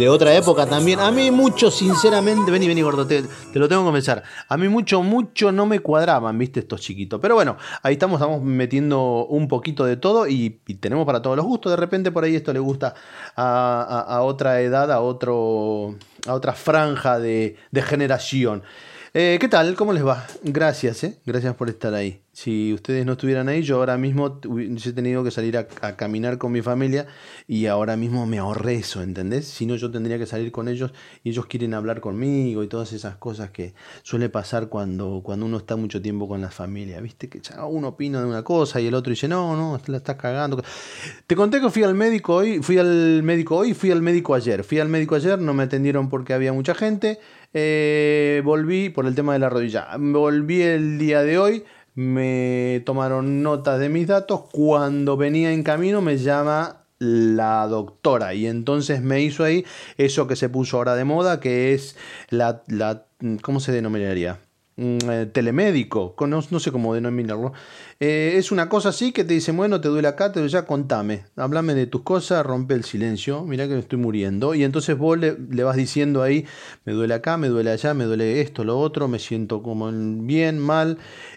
De 0.00 0.08
otra 0.08 0.34
época 0.34 0.64
también. 0.64 0.98
A 0.98 1.10
mí 1.10 1.30
mucho, 1.30 1.70
sinceramente, 1.70 2.50
vení, 2.50 2.66
vení, 2.66 2.80
gordo, 2.80 3.06
te, 3.06 3.22
te 3.22 3.58
lo 3.58 3.68
tengo 3.68 3.82
que 3.82 3.88
confesar. 3.88 4.22
A 4.48 4.56
mí 4.56 4.66
mucho, 4.66 5.02
mucho 5.02 5.52
no 5.52 5.66
me 5.66 5.80
cuadraban, 5.80 6.38
viste, 6.38 6.60
estos 6.60 6.80
chiquitos. 6.80 7.20
Pero 7.20 7.34
bueno, 7.34 7.58
ahí 7.82 7.92
estamos, 7.92 8.18
estamos 8.18 8.42
metiendo 8.42 9.26
un 9.26 9.46
poquito 9.46 9.84
de 9.84 9.98
todo 9.98 10.26
y, 10.26 10.58
tenemos 10.80 11.04
para 11.04 11.20
todos 11.20 11.36
los 11.36 11.44
gustos. 11.44 11.72
De 11.72 11.76
repente 11.76 12.10
por 12.10 12.24
ahí 12.24 12.34
esto 12.34 12.50
le 12.54 12.60
gusta 12.60 12.94
a, 13.36 14.20
otra 14.22 14.62
edad, 14.62 14.90
a, 14.90 15.02
otro, 15.02 15.96
a 16.26 16.32
otra 16.32 16.54
franja 16.54 17.18
de, 17.18 17.56
de 17.70 17.82
generación. 17.82 18.62
Eh, 19.12 19.36
¿Qué 19.38 19.48
tal? 19.48 19.74
¿Cómo 19.74 19.92
les 19.92 20.06
va? 20.06 20.26
Gracias, 20.42 21.04
¿eh? 21.04 21.18
Gracias 21.26 21.54
por 21.56 21.68
estar 21.68 21.92
ahí. 21.92 22.22
Si 22.42 22.72
ustedes 22.72 23.04
no 23.04 23.12
estuvieran 23.12 23.50
ahí, 23.50 23.60
yo 23.60 23.76
ahora 23.76 23.98
mismo 23.98 24.40
hubiese 24.48 24.94
tenido 24.94 25.22
que 25.22 25.30
salir 25.30 25.58
a, 25.58 25.66
caminar 25.96 26.38
con 26.38 26.52
mi 26.52 26.62
familia 26.62 27.06
y 27.46 27.66
ahora 27.66 27.98
mismo 27.98 28.24
me 28.24 28.38
ahorré 28.38 28.76
eso, 28.76 29.02
¿entendés? 29.02 29.46
Si 29.46 29.66
no, 29.66 29.76
yo 29.76 29.90
tendría 29.90 30.16
que 30.16 30.24
salir 30.24 30.50
con 30.50 30.66
ellos 30.66 30.90
y 31.22 31.28
ellos 31.28 31.44
quieren 31.44 31.74
hablar 31.74 32.00
conmigo 32.00 32.62
y 32.62 32.66
todas 32.66 32.94
esas 32.94 33.16
cosas 33.16 33.50
que 33.50 33.74
suele 34.02 34.30
pasar 34.30 34.70
cuando, 34.70 35.20
cuando 35.22 35.44
uno 35.44 35.58
está 35.58 35.76
mucho 35.76 36.00
tiempo 36.00 36.26
con 36.28 36.40
la 36.40 36.50
familia, 36.50 36.98
¿viste? 37.02 37.28
Que 37.28 37.40
ya 37.40 37.66
uno 37.66 37.88
opina 37.88 38.22
de 38.22 38.26
una 38.26 38.42
cosa 38.42 38.80
y 38.80 38.86
el 38.86 38.94
otro 38.94 39.10
dice, 39.10 39.28
no, 39.28 39.54
no, 39.54 39.78
la 39.88 39.98
estás 39.98 40.16
cagando. 40.16 40.64
Te 41.26 41.36
conté 41.36 41.60
que 41.60 41.68
fui 41.68 41.82
al 41.82 41.94
médico 41.94 42.36
hoy, 42.36 42.62
fui 42.62 42.78
al 42.78 43.22
médico 43.22 43.56
hoy, 43.58 43.74
fui 43.74 43.90
al 43.90 44.00
médico 44.00 44.34
ayer. 44.34 44.64
Fui 44.64 44.78
al 44.78 44.88
médico 44.88 45.14
ayer, 45.14 45.38
no 45.38 45.52
me 45.52 45.64
atendieron 45.64 46.08
porque 46.08 46.32
había 46.32 46.54
mucha 46.54 46.74
gente. 46.74 47.18
Eh, 47.52 48.42
volví 48.44 48.90
por 48.90 49.06
el 49.06 49.14
tema 49.14 49.32
de 49.32 49.40
la 49.40 49.50
rodilla. 49.50 49.88
Volví 49.98 50.62
el 50.62 50.98
día 50.98 51.22
de 51.22 51.38
hoy, 51.38 51.64
me 52.00 52.82
tomaron 52.86 53.42
notas 53.42 53.78
de 53.78 53.90
mis 53.90 54.06
datos. 54.06 54.40
Cuando 54.50 55.18
venía 55.18 55.52
en 55.52 55.62
camino 55.62 56.00
me 56.00 56.16
llama 56.16 56.84
la 56.98 57.66
doctora 57.66 58.32
y 58.32 58.46
entonces 58.46 59.02
me 59.02 59.20
hizo 59.20 59.44
ahí 59.44 59.66
eso 59.98 60.26
que 60.26 60.36
se 60.36 60.48
puso 60.48 60.78
ahora 60.78 60.94
de 60.94 61.04
moda, 61.04 61.40
que 61.40 61.74
es 61.74 61.96
la, 62.30 62.62
la 62.68 63.04
¿cómo 63.42 63.60
se 63.60 63.72
denominaría? 63.72 64.38
Mm, 64.76 65.10
eh, 65.10 65.26
telemédico, 65.26 66.14
no, 66.26 66.40
no 66.50 66.58
sé 66.58 66.72
cómo 66.72 66.94
denominarlo. 66.94 67.52
Eh, 68.02 68.38
es 68.38 68.50
una 68.50 68.70
cosa 68.70 68.88
así 68.88 69.12
que 69.12 69.24
te 69.24 69.34
dicen, 69.34 69.58
bueno, 69.58 69.78
te 69.82 69.88
duele 69.88 70.08
acá, 70.08 70.32
te 70.32 70.40
duele 70.40 70.64
contame, 70.64 71.26
háblame 71.36 71.74
de 71.74 71.86
tus 71.86 72.00
cosas, 72.02 72.46
rompe 72.46 72.72
el 72.72 72.84
silencio, 72.84 73.44
mira 73.44 73.68
que 73.68 73.74
me 73.74 73.80
estoy 73.80 73.98
muriendo. 73.98 74.54
Y 74.54 74.64
entonces 74.64 74.96
vos 74.96 75.18
le, 75.18 75.32
vas 75.64 75.76
diciendo 75.76 76.22
ahí, 76.22 76.46
me 76.86 76.94
duele 76.94 77.12
acá, 77.12 77.36
me 77.36 77.48
duele 77.48 77.70
allá, 77.70 77.92
me 77.92 78.04
duele 78.04 78.40
esto, 78.40 78.64
lo 78.64 78.78
otro, 78.78 79.06
me 79.06 79.18
siento 79.18 79.62
como 79.62 79.90
en- 79.90 80.26
bien, 80.26 80.58
mal. 80.58 80.96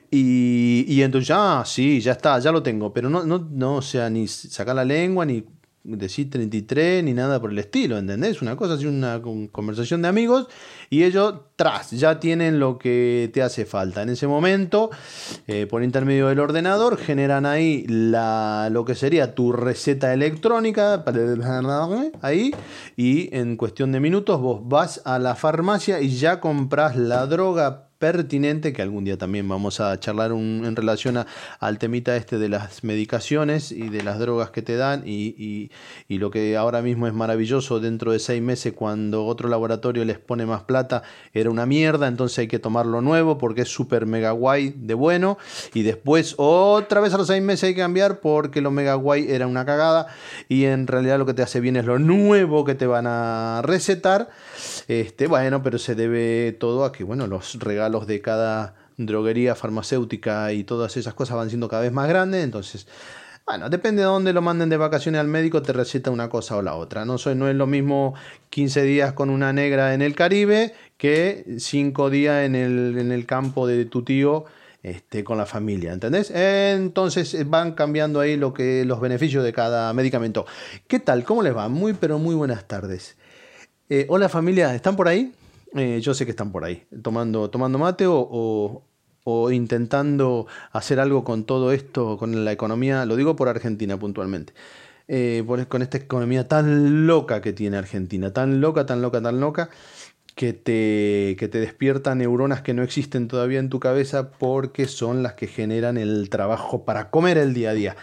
Y, 0.10 0.86
y 0.88 1.02
entonces, 1.02 1.32
ah, 1.38 1.64
sí, 1.66 2.00
ya 2.00 2.14
está, 2.14 2.40
ya 2.40 2.52
lo 2.54 2.64
tengo. 2.64 2.94
Pero 2.94 3.10
no, 3.10 3.26
no, 3.26 3.40
no, 3.52 3.76
o 3.78 3.82
sea, 3.82 4.10
ni 4.10 4.28
sacar 4.30 4.76
la 4.76 4.86
lengua, 4.86 5.26
ni 5.26 5.44
decir 5.84 6.30
33, 6.30 7.04
ni 7.04 7.14
nada 7.14 7.42
por 7.42 7.52
el 7.52 7.60
estilo, 7.60 7.98
¿entendés? 7.98 8.42
Una 8.42 8.56
cosa 8.56 8.76
así, 8.76 8.86
una 8.86 9.22
con- 9.22 9.48
conversación 9.48 10.02
de 10.02 10.08
amigos, 10.08 10.48
y 10.90 11.04
ellos, 11.04 11.36
tras, 11.56 11.92
ya 11.92 12.20
tienen 12.20 12.60
lo 12.60 12.78
que 12.78 13.30
te 13.34 13.42
hace 13.42 13.66
falta. 13.66 14.02
En 14.02 14.10
ese 14.10 14.26
momento, 14.28 14.90
eh, 15.48 15.68
por 15.70 15.84
intermedio 15.84 16.28
del 16.30 16.40
ordenador, 16.40 16.98
generan 16.98 17.46
ahí 17.46 17.86
la, 17.88 18.70
lo 18.72 18.86
que 18.86 18.96
sería 18.96 19.36
tu 19.36 19.52
receta 19.52 20.14
electrónica, 20.14 21.04
ahí, 22.22 22.56
y 22.96 23.36
en 23.36 23.58
cuestión 23.58 23.92
de 23.92 24.00
minutos 24.00 24.40
vos 24.40 24.62
vas 24.64 25.02
a 25.06 25.20
la 25.20 25.36
farmacia 25.36 26.00
y 26.02 26.10
ya 26.16 26.40
compras 26.40 26.96
la 26.96 27.26
droga 27.28 27.90
pertinente, 28.04 28.74
que 28.74 28.82
algún 28.82 29.06
día 29.06 29.18
también 29.18 29.48
vamos 29.48 29.80
a 29.80 29.98
charlar 29.98 30.34
un- 30.34 30.64
en 30.66 30.76
relación 30.76 31.16
a- 31.16 31.26
al 31.62 31.78
temita 31.80 32.18
este 32.18 32.38
de 32.38 32.50
las 32.50 32.84
medicaciones 32.84 33.72
y 33.72 33.88
de 33.88 34.04
las 34.04 34.20
drogas 34.20 34.50
que 34.50 34.62
te 34.62 34.76
dan 34.76 35.04
y, 35.06 35.28
y- 35.38 35.72
y 36.10 36.18
lo 36.18 36.30
que 36.30 36.58
ahora 36.58 36.82
mismo 36.82 37.08
es 37.08 37.14
maravilloso 37.14 37.80
dentro 37.80 38.12
de 38.12 38.20
seis 38.20 38.42
meses 38.42 38.74
cuando 38.74 39.26
otro 39.26 39.48
laboratorio 39.48 40.04
les 40.04 40.20
pone 40.20 40.46
más 40.46 40.64
plata 40.64 41.04
era 41.34 41.50
una 41.50 41.66
mierda, 41.66 42.10
entonces 42.10 42.40
hay 42.40 42.48
que 42.50 42.60
tomarlo 42.60 43.00
nuevo 43.00 43.38
porque 43.38 43.62
es 43.62 43.70
súper 43.70 44.06
mega 44.06 44.32
guay 44.32 44.74
de 44.76 44.96
bueno 44.96 45.38
y 45.74 45.84
después 45.84 46.36
otra 46.36 47.00
vez 47.00 47.14
a 47.14 47.18
los 47.18 47.28
seis 47.28 47.42
meses 47.42 47.64
hay 47.70 47.74
que 47.74 47.80
cambiar 47.82 48.20
porque 48.20 48.60
lo 48.60 48.70
mega 48.70 48.96
guay 48.96 49.28
era 49.30 49.48
una 49.48 49.64
cagada 49.66 50.08
y 50.50 50.66
en 50.66 50.88
realidad 50.88 51.18
lo 51.20 51.26
que 51.26 51.34
te 51.34 51.42
hace 51.42 51.62
bien 51.62 51.78
es 51.78 51.86
lo 51.86 52.00
nuevo 52.00 52.66
que 52.66 52.76
te 52.76 52.86
van 52.86 53.06
a 53.08 53.62
recetar. 53.64 54.28
Este, 54.88 55.28
bueno, 55.28 55.62
pero 55.64 55.78
se 55.78 55.96
debe 55.96 56.52
todo 56.54 56.86
a 56.86 56.92
que 56.92 57.04
bueno, 57.04 57.28
los 57.28 57.60
regalos 57.60 58.08
de 58.08 58.22
cada 58.22 58.76
droguería 58.98 59.56
farmacéutica 59.56 60.52
y 60.54 60.64
todas 60.64 60.98
esas 60.98 61.14
cosas 61.14 61.38
van 61.38 61.50
siendo 61.50 61.68
cada 61.68 61.82
vez 61.84 61.92
más 61.92 62.08
grandes, 62.08 62.44
entonces 62.44 62.88
bueno, 63.46 63.70
depende 63.70 64.02
de 64.02 64.06
dónde 64.06 64.32
lo 64.32 64.42
manden 64.42 64.70
de 64.70 64.78
vacaciones 64.78 65.20
al 65.20 65.28
médico, 65.28 65.62
te 65.62 65.74
receta 65.74 66.12
una 66.12 66.30
cosa 66.30 66.56
o 66.56 66.62
la 66.62 66.76
otra. 66.76 67.04
No, 67.04 67.18
Soy- 67.18 67.36
no 67.36 67.50
es 67.50 67.56
lo 67.56 67.68
mismo 67.68 68.14
15 68.50 68.84
días 68.84 69.12
con 69.14 69.30
una 69.30 69.52
negra 69.52 69.94
en 69.94 70.02
el 70.02 70.16
Caribe 70.16 70.74
que 70.98 71.44
5 71.60 72.10
días 72.10 72.46
en 72.46 72.56
el, 72.56 72.98
en 72.98 73.12
el 73.12 73.26
campo 73.26 73.68
de 73.68 73.84
tu 73.84 74.04
tío 74.04 74.46
este, 74.82 75.26
con 75.26 75.38
la 75.38 75.46
familia, 75.46 75.92
¿entendés? 75.92 76.32
Entonces 76.32 77.34
eh, 77.34 77.44
van 77.46 77.74
cambiando 77.74 78.22
ahí 78.22 78.38
lo 78.38 78.54
que, 78.54 78.86
los 78.86 79.02
beneficios 79.02 79.44
de 79.44 79.52
cada 79.52 79.92
medicamento. 79.94 80.46
¿Qué 80.88 81.00
tal? 81.00 81.24
¿Cómo 81.26 81.44
les 81.44 81.56
va? 81.56 81.68
Muy, 81.68 81.94
pero 81.94 82.20
muy 82.20 82.36
buenas 82.36 82.66
tardes. 82.68 83.18
Eh, 83.90 84.06
hola 84.10 84.30
familia, 84.30 84.74
¿están 84.76 84.96
por 84.96 85.08
ahí? 85.08 85.34
Eh, 85.76 86.00
yo 86.02 86.14
sé 86.14 86.26
que 86.26 86.32
están 86.32 86.52
por 86.52 86.64
ahí, 86.64 86.84
tomando, 87.02 87.50
tomando 87.50 87.78
mate 87.80 88.06
o, 88.08 88.84
o- 89.24 89.52
intentando 89.52 90.48
hacer 90.72 91.00
algo 91.00 91.24
con 91.24 91.46
todo 91.46 91.72
esto, 91.72 92.18
con 92.18 92.46
la 92.46 92.52
economía, 92.52 93.06
lo 93.06 93.16
digo 93.16 93.36
por 93.36 93.50
Argentina 93.50 93.98
puntualmente, 93.98 94.54
Eh, 95.08 95.44
con 95.70 95.82
esta 95.82 95.98
economía 95.98 96.48
tan 96.48 97.08
loca 97.08 97.42
que 97.42 97.52
tiene 97.54 97.78
Argentina, 97.78 98.32
tan 98.34 98.62
loca, 98.62 98.86
tan 98.86 99.02
loca, 99.02 99.22
tan 99.22 99.40
loca, 99.42 99.70
que 100.36 100.54
te, 100.54 101.36
que 101.38 101.48
te 101.50 101.60
despierta 101.60 102.16
neuronas 102.16 102.62
que 102.62 102.74
no 102.74 102.84
existen 102.84 103.28
todavía 103.28 103.60
en 103.60 103.70
tu 103.70 103.80
cabeza 103.80 104.32
porque 104.32 104.88
son 104.88 105.22
las 105.24 105.34
que 105.34 105.48
generan 105.48 105.98
el 105.98 106.30
trabajo 106.30 106.86
para 106.86 107.10
comer 107.12 107.38
el 107.38 107.54
día 107.54 107.72
a 107.72 107.74
día. 107.74 107.96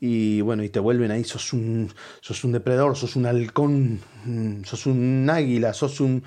Y 0.00 0.40
bueno, 0.42 0.62
y 0.62 0.68
te 0.68 0.78
vuelven 0.80 1.10
ahí, 1.10 1.24
sos 1.24 1.52
un, 1.52 1.90
sos 2.20 2.44
un 2.44 2.52
depredador, 2.52 2.96
sos 2.96 3.16
un 3.16 3.26
halcón, 3.26 4.00
mm, 4.24 4.64
sos 4.64 4.86
un 4.86 5.28
águila, 5.30 5.72
sos 5.74 6.00
un 6.00 6.22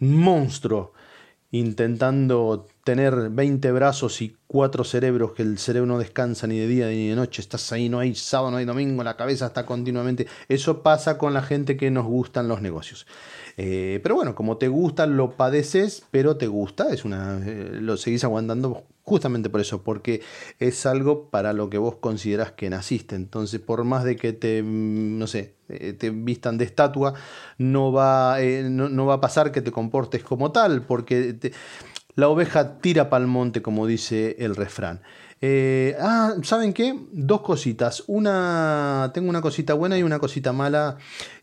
monstruo 0.00 0.92
intentando 1.50 2.66
tener 2.84 3.30
20 3.30 3.72
brazos 3.72 4.20
y 4.20 4.36
cuatro 4.46 4.84
cerebros, 4.84 5.32
que 5.32 5.42
el 5.42 5.58
cerebro 5.58 5.86
no 5.86 5.98
descansa 5.98 6.46
ni 6.46 6.58
de 6.58 6.66
día 6.66 6.86
ni 6.88 7.08
de 7.08 7.16
noche, 7.16 7.40
estás 7.40 7.72
ahí, 7.72 7.88
no 7.88 7.98
hay 7.98 8.14
sábado, 8.14 8.50
no 8.50 8.58
hay 8.58 8.66
domingo, 8.66 9.02
la 9.02 9.16
cabeza 9.16 9.46
está 9.46 9.64
continuamente. 9.64 10.26
Eso 10.48 10.82
pasa 10.82 11.16
con 11.16 11.32
la 11.32 11.42
gente 11.42 11.76
que 11.76 11.90
nos 11.90 12.04
gustan 12.06 12.46
los 12.46 12.60
negocios. 12.60 13.06
Eh, 13.56 14.00
pero 14.02 14.16
bueno, 14.16 14.34
como 14.34 14.58
te 14.58 14.68
gusta, 14.68 15.06
lo 15.06 15.30
padeces, 15.30 16.04
pero 16.10 16.36
te 16.36 16.46
gusta, 16.46 16.92
es 16.92 17.04
una, 17.04 17.38
eh, 17.44 17.70
lo 17.80 17.96
seguís 17.96 18.24
aguantando 18.24 18.84
justamente 19.02 19.48
por 19.48 19.60
eso, 19.60 19.82
porque 19.82 20.22
es 20.58 20.86
algo 20.86 21.28
para 21.30 21.52
lo 21.52 21.70
que 21.70 21.78
vos 21.78 21.96
considerás 21.96 22.52
que 22.52 22.68
naciste. 22.68 23.14
Entonces, 23.14 23.60
por 23.60 23.84
más 23.84 24.04
de 24.04 24.16
que 24.16 24.32
te, 24.32 24.62
mm, 24.62 25.18
no 25.18 25.26
sé, 25.26 25.54
eh, 25.68 25.92
te 25.92 26.10
vistan 26.10 26.58
de 26.58 26.64
estatua, 26.64 27.14
no 27.58 27.92
va, 27.92 28.38
no, 28.64 28.88
no 28.88 29.06
va 29.06 29.14
a 29.14 29.20
pasar 29.20 29.52
que 29.52 29.62
te 29.62 29.70
comportes 29.72 30.22
como 30.24 30.52
tal, 30.52 30.82
porque 30.82 31.32
te- 31.34 31.52
la 32.14 32.28
oveja 32.28 32.78
tira 32.78 33.10
pa'l 33.10 33.26
monte, 33.26 33.62
como 33.62 33.86
dice 33.86 34.36
el 34.38 34.56
refrán. 34.56 35.02
Eh, 35.40 35.96
ah, 36.00 36.34
¿saben 36.42 36.72
qué? 36.72 36.98
Dos 37.12 37.42
cositas. 37.42 38.04
Una, 38.06 39.10
tengo 39.12 39.28
una 39.28 39.42
cosita 39.42 39.74
buena 39.74 39.98
y 39.98 40.02
una 40.02 40.18
cosita 40.18 40.52
mala. 40.52 40.96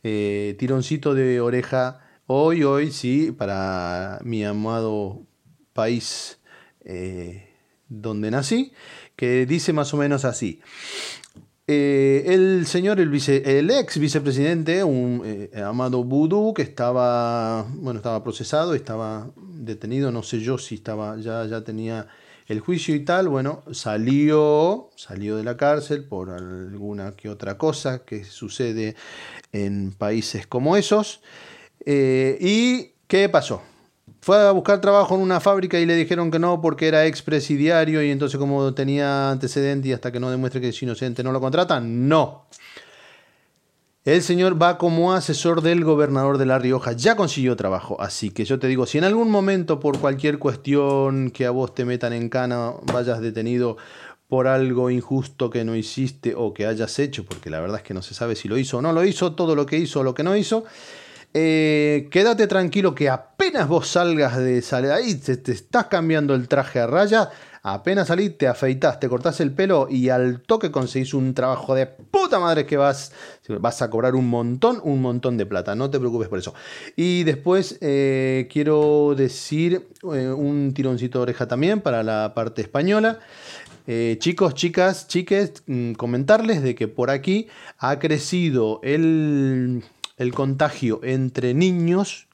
Eh, 0.04 0.56
tironcito 0.58 1.14
de 1.14 1.40
oreja. 1.42 2.00
Hoy, 2.26 2.64
hoy, 2.64 2.92
sí, 2.92 3.32
para 3.32 4.20
mi 4.24 4.44
amado 4.44 5.22
país 5.74 6.40
eh, 6.84 7.54
donde 7.90 8.32
nací, 8.32 8.72
que 9.16 9.46
dice 9.46 9.74
más 9.74 9.94
o 9.94 9.98
menos 9.98 10.26
así. 10.26 10.62
Eh, 11.68 12.24
el 12.28 12.66
señor, 12.66 13.00
el, 13.00 13.10
vice, 13.10 13.60
el 13.60 13.70
ex 13.70 13.98
vicepresidente, 13.98 14.84
un 14.84 15.22
eh, 15.24 15.62
Amado 15.64 16.04
Boudou, 16.04 16.54
que 16.54 16.64
estaba, 16.64 17.64
bueno, 17.76 18.00
estaba 18.00 18.24
procesado, 18.24 18.74
estaba 18.74 19.32
detenido, 19.38 20.12
no 20.12 20.24
sé 20.24 20.40
yo 20.40 20.58
si 20.58 20.76
estaba, 20.76 21.18
ya, 21.18 21.46
ya 21.46 21.64
tenía 21.64 22.08
el 22.48 22.60
juicio 22.60 22.96
y 22.96 23.06
tal, 23.06 23.30
bueno, 23.30 23.64
salió, 23.72 24.90
salió 24.96 25.38
de 25.38 25.44
la 25.44 25.56
cárcel 25.56 26.04
por 26.04 26.32
alguna 26.32 27.14
que 27.16 27.30
otra 27.30 27.58
cosa 27.58 28.04
que 28.04 28.26
sucede 28.26 28.96
en 29.54 29.94
países 29.94 30.48
como 30.48 30.76
esos. 30.76 31.22
Eh, 31.86 32.38
¿Y 32.42 32.96
qué 33.08 33.30
pasó? 33.30 33.62
Fue 34.22 34.38
a 34.38 34.52
buscar 34.52 34.80
trabajo 34.82 35.16
en 35.16 35.22
una 35.22 35.40
fábrica 35.40 35.80
y 35.80 35.86
le 35.88 35.96
dijeron 35.96 36.30
que 36.30 36.38
no 36.38 36.62
porque 36.62 36.88
era 36.88 37.08
expresidiario 37.08 38.04
y 38.04 38.12
entonces 38.12 38.40
como 38.40 38.72
tenía 38.76 39.32
antecedente 39.32 39.90
y 39.90 39.94
hasta 39.94 40.12
que 40.12 40.20
no 40.20 40.30
demuestre 40.30 40.62
que 40.62 40.70
es 40.70 40.84
inocente 40.84 41.24
no 41.24 41.32
lo 41.32 41.42
contratan. 41.42 42.08
No. 42.08 42.46
El 44.04 44.22
señor 44.22 44.62
va 44.62 44.78
como 44.78 45.14
asesor 45.14 45.62
del 45.62 45.84
gobernador 45.84 46.38
de 46.38 46.46
La 46.46 46.60
Rioja. 46.60 46.92
Ya 46.92 47.16
consiguió 47.16 47.56
trabajo. 47.56 48.00
Así 48.00 48.30
que 48.30 48.46
yo 48.46 48.60
te 48.60 48.68
digo, 48.68 48.86
si 48.86 49.00
en 49.00 49.06
algún 49.06 49.32
momento 49.32 49.80
por 49.80 50.00
cualquier 50.00 50.38
cuestión 50.38 51.32
que 51.32 51.48
a 51.48 51.52
vos 51.52 51.74
te 51.74 51.86
metan 51.86 52.14
en 52.14 52.30
cana 52.30 52.74
vayas 52.94 53.22
detenido 53.22 53.78
por 54.28 54.48
algo 54.48 54.90
injusto 54.90 55.50
que 55.50 55.66
no 55.66 55.76
hiciste 55.76 56.36
o 56.36 56.54
que 56.54 56.66
hayas 56.66 57.00
hecho, 57.00 57.26
porque 57.26 57.50
la 57.50 57.60
verdad 57.60 57.78
es 57.78 57.84
que 57.84 57.94
no 57.94 58.02
se 58.02 58.14
sabe 58.14 58.36
si 58.36 58.48
lo 58.48 58.58
hizo 58.58 58.78
o 58.78 58.82
no 58.82 58.94
lo 58.94 59.04
hizo, 59.04 59.34
todo 59.34 59.56
lo 59.56 59.66
que 59.66 59.78
hizo 59.78 60.00
o 60.00 60.04
lo 60.04 60.14
que 60.14 60.24
no 60.24 60.36
hizo, 60.38 60.64
eh, 61.34 62.10
quédate 62.12 62.46
tranquilo 62.48 62.94
que 62.94 63.10
apenas 63.10 63.68
vos 63.68 63.88
salgas 63.88 64.38
de 64.38 64.62
salir 64.62 64.92
ahí, 64.92 65.16
te, 65.16 65.52
estás 65.52 65.86
cambiando 65.86 66.36
el 66.36 66.50
traje 66.50 66.80
a 66.80 66.88
raya, 66.88 67.30
apenas 67.64 68.10
salís, 68.10 68.38
te 68.38 68.50
afeitas, 68.50 69.00
te 69.00 69.08
cortás 69.08 69.40
el 69.40 69.54
pelo 69.54 69.88
y 69.90 70.10
al 70.10 70.42
toque 70.42 70.72
conseguís 70.72 71.14
un 71.14 71.34
trabajo 71.34 71.74
de 71.74 71.86
puta 71.86 72.38
madre 72.40 72.66
que 72.66 72.76
vas, 72.76 73.14
vas 73.48 73.82
a 73.82 73.90
cobrar 73.90 74.16
un 74.16 74.28
montón, 74.28 74.82
un 74.84 75.02
montón 75.02 75.38
de 75.38 75.46
plata, 75.46 75.74
no 75.74 75.90
te 75.90 76.00
preocupes 76.00 76.28
por 76.28 76.40
eso. 76.40 76.54
Y 76.98 77.24
después 77.24 77.78
eh, 77.80 78.50
quiero 78.52 79.16
decir 79.16 79.88
eh, 80.14 80.28
un 80.28 80.74
tironcito 80.74 81.20
de 81.20 81.24
oreja 81.24 81.48
también 81.48 81.80
para 81.80 82.04
la 82.04 82.34
parte 82.36 82.62
española. 82.62 83.20
Chicos, 84.20 84.54
chicas, 84.54 85.10
chiques, 85.10 85.64
mm, 85.66 85.94
comentarles 85.94 86.64
de 86.64 86.76
que 86.76 86.88
por 86.88 87.10
aquí 87.10 87.48
ha 87.78 88.00
crecido 88.00 88.80
el, 88.84 89.84
el 90.22 90.34
contagio 90.34 91.00
entre 91.04 91.54
niños 91.54 92.28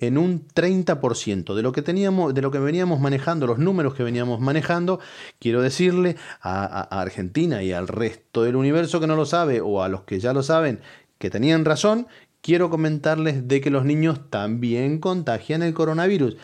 en 0.00 0.18
un 0.18 0.46
30% 0.54 1.54
de 1.54 1.62
lo 1.62 1.72
que 1.72 1.80
teníamos, 1.82 2.34
de 2.34 2.42
lo 2.42 2.50
que 2.50 2.58
veníamos 2.58 3.00
manejando, 3.00 3.46
los 3.46 3.58
números 3.58 3.94
que 3.94 4.02
veníamos 4.02 4.40
manejando, 4.40 4.98
quiero 5.38 5.62
decirle 5.62 6.16
a, 6.40 6.64
a- 6.64 6.80
a 6.82 7.00
Argentina 7.00 7.62
y 7.62 7.72
al 7.72 7.88
resto 7.88 8.42
del 8.42 8.56
universo 8.56 9.00
que 9.00 9.06
no 9.06 9.16
lo 9.16 9.24
sabe, 9.26 9.60
o 9.60 9.82
a 9.82 9.88
los 9.88 10.02
que 10.02 10.18
ya 10.20 10.32
lo 10.32 10.42
saben, 10.42 10.80
que 11.18 11.30
tenían 11.30 11.64
razón, 11.64 12.06
quiero 12.42 12.70
comentarles 12.70 13.46
de 13.48 13.60
que 13.60 13.70
los 13.70 13.84
niños 13.84 14.30
también 14.30 14.98
contagian 14.98 15.62
el 15.62 15.74
coronavirus. 15.74 16.36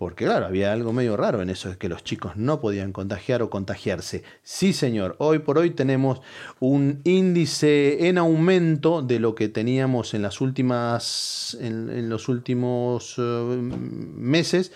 Porque 0.00 0.24
claro, 0.24 0.46
había 0.46 0.72
algo 0.72 0.94
medio 0.94 1.14
raro 1.14 1.42
en 1.42 1.50
eso, 1.50 1.68
es 1.68 1.76
que 1.76 1.90
los 1.90 2.02
chicos 2.02 2.34
no 2.34 2.58
podían 2.58 2.90
contagiar 2.90 3.42
o 3.42 3.50
contagiarse. 3.50 4.22
Sí, 4.42 4.72
señor, 4.72 5.14
hoy 5.18 5.40
por 5.40 5.58
hoy 5.58 5.72
tenemos 5.72 6.22
un 6.58 7.02
índice 7.04 8.08
en 8.08 8.16
aumento 8.16 9.02
de 9.02 9.20
lo 9.20 9.34
que 9.34 9.50
teníamos 9.50 10.14
en 10.14 10.22
las 10.22 10.40
últimas, 10.40 11.54
en, 11.60 11.90
en 11.90 12.08
los 12.08 12.30
últimos 12.30 13.16
eh, 13.18 13.22
meses. 13.22 14.72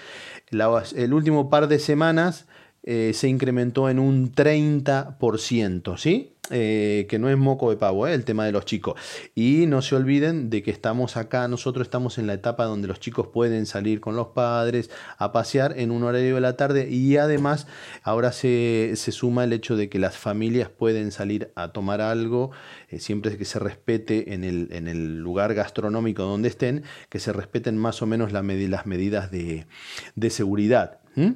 El 0.50 1.14
último 1.14 1.48
par 1.48 1.68
de 1.68 1.78
semanas 1.78 2.44
eh, 2.82 3.12
se 3.14 3.28
incrementó 3.28 3.88
en 3.88 4.00
un 4.00 4.30
30%, 4.30 5.96
¿sí? 5.96 6.33
Eh, 6.50 7.06
que 7.08 7.18
no 7.18 7.30
es 7.30 7.38
moco 7.38 7.70
de 7.70 7.78
pavo, 7.78 8.06
¿eh? 8.06 8.12
el 8.12 8.26
tema 8.26 8.44
de 8.44 8.52
los 8.52 8.66
chicos. 8.66 9.00
Y 9.34 9.64
no 9.66 9.80
se 9.80 9.96
olviden 9.96 10.50
de 10.50 10.62
que 10.62 10.70
estamos 10.70 11.16
acá, 11.16 11.48
nosotros 11.48 11.86
estamos 11.86 12.18
en 12.18 12.26
la 12.26 12.34
etapa 12.34 12.64
donde 12.64 12.86
los 12.86 13.00
chicos 13.00 13.28
pueden 13.28 13.64
salir 13.64 13.98
con 14.00 14.14
los 14.14 14.28
padres 14.28 14.90
a 15.16 15.32
pasear 15.32 15.78
en 15.78 15.90
un 15.90 16.02
horario 16.02 16.34
de 16.34 16.40
la 16.42 16.54
tarde 16.58 16.90
y 16.90 17.16
además 17.16 17.66
ahora 18.02 18.30
se, 18.30 18.92
se 18.96 19.10
suma 19.10 19.44
el 19.44 19.54
hecho 19.54 19.74
de 19.74 19.88
que 19.88 19.98
las 19.98 20.18
familias 20.18 20.68
pueden 20.68 21.12
salir 21.12 21.50
a 21.54 21.72
tomar 21.72 22.02
algo, 22.02 22.50
eh, 22.90 22.98
siempre 22.98 23.38
que 23.38 23.46
se 23.46 23.58
respete 23.58 24.34
en 24.34 24.44
el, 24.44 24.68
en 24.72 24.86
el 24.86 25.20
lugar 25.20 25.54
gastronómico 25.54 26.24
donde 26.24 26.48
estén, 26.48 26.84
que 27.08 27.20
se 27.20 27.32
respeten 27.32 27.78
más 27.78 28.02
o 28.02 28.06
menos 28.06 28.32
las 28.32 28.44
medidas 28.44 29.30
de, 29.30 29.66
de 30.14 30.30
seguridad. 30.30 31.00
¿M? 31.16 31.34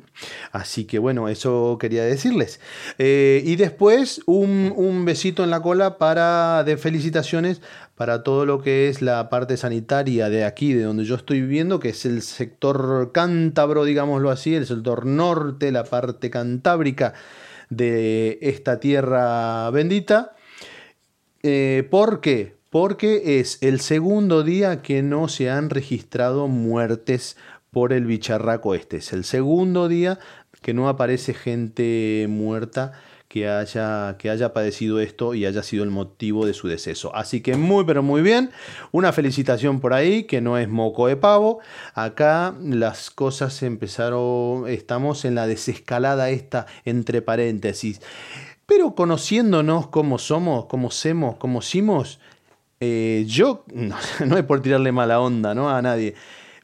Así 0.53 0.85
que 0.85 0.99
bueno, 0.99 1.29
eso 1.29 1.77
quería 1.81 2.05
decirles. 2.05 2.61
Eh, 2.99 3.43
y 3.45 3.57
después 3.57 4.21
un, 4.27 4.73
un 4.77 5.05
besito 5.05 5.45
en 5.45 5.51
la 5.51 5.61
cola 5.61 5.99
para 5.99 6.65
de 6.65 6.77
felicitaciones 6.77 7.61
para 7.99 8.23
todo 8.23 8.47
lo 8.47 8.63
que 8.63 8.89
es 8.89 9.03
la 9.03 9.29
parte 9.29 9.57
sanitaria 9.57 10.29
de 10.31 10.45
aquí, 10.45 10.73
de 10.73 10.85
donde 10.85 11.05
yo 11.05 11.17
estoy 11.17 11.41
viviendo, 11.41 11.81
que 11.81 11.89
es 11.89 12.07
el 12.07 12.23
sector 12.23 13.11
cántabro, 13.13 13.85
digámoslo 13.85 14.31
así, 14.31 14.55
el 14.55 14.67
sector 14.67 15.05
norte, 15.05 15.73
la 15.73 15.83
parte 15.83 16.31
cantábrica 16.31 17.15
de 17.71 18.39
esta 18.41 18.79
tierra 18.79 19.69
bendita. 19.71 20.37
Eh, 21.43 21.87
¿Por 21.91 22.21
qué? 22.21 22.57
Porque 22.71 23.41
es 23.41 23.59
el 23.63 23.81
segundo 23.81 24.45
día 24.45 24.81
que 24.81 25.03
no 25.03 25.27
se 25.27 25.51
han 25.51 25.69
registrado 25.69 26.47
muertes 26.47 27.37
por 27.71 27.93
el 27.93 28.07
bicharraco 28.07 28.75
este. 28.75 28.99
Es 28.99 29.13
el 29.13 29.25
segundo 29.25 29.89
día 29.89 30.19
que 30.63 30.75
no 30.75 30.89
aparece 30.89 31.35
gente 31.35 32.27
muerta 32.29 32.93
que 33.29 33.47
haya, 33.47 34.17
que 34.19 34.31
haya 34.31 34.55
padecido 34.55 35.01
esto 35.01 35.35
y 35.35 35.45
haya 35.45 35.63
sido 35.63 35.85
el 35.85 35.91
motivo 35.91 36.47
de 36.47 36.55
su 36.55 36.67
deceso. 36.67 37.15
Así 37.15 37.43
que 37.43 37.57
muy, 37.57 37.85
pero 37.85 38.03
muy 38.03 38.23
bien. 38.23 38.51
Una 38.91 39.13
felicitación 39.13 39.81
por 39.81 39.93
ahí, 39.93 40.25
que 40.25 40.41
no 40.41 40.57
es 40.57 40.69
moco 40.69 41.07
de 41.07 41.17
pavo. 41.17 41.61
Acá 41.95 42.55
las 42.63 43.11
cosas 43.11 43.63
empezaron, 43.63 44.67
estamos 44.67 45.27
en 45.27 45.35
la 45.35 45.47
desescalada 45.47 46.31
esta, 46.31 46.67
entre 46.87 47.21
paréntesis. 47.21 48.01
Pero 48.65 48.95
conociéndonos 48.95 49.89
como 49.89 50.19
somos, 50.19 50.65
como 50.67 50.91
somos, 50.91 51.37
como 51.37 51.61
simos, 51.61 52.21
eh, 52.81 53.25
yo, 53.29 53.65
no, 53.75 53.97
no 54.25 54.39
es 54.39 54.45
por 54.45 54.63
tirarle 54.63 54.93
mala 54.93 55.21
onda 55.21 55.55
¿no? 55.55 55.69
a 55.69 55.83
nadie, 55.83 56.15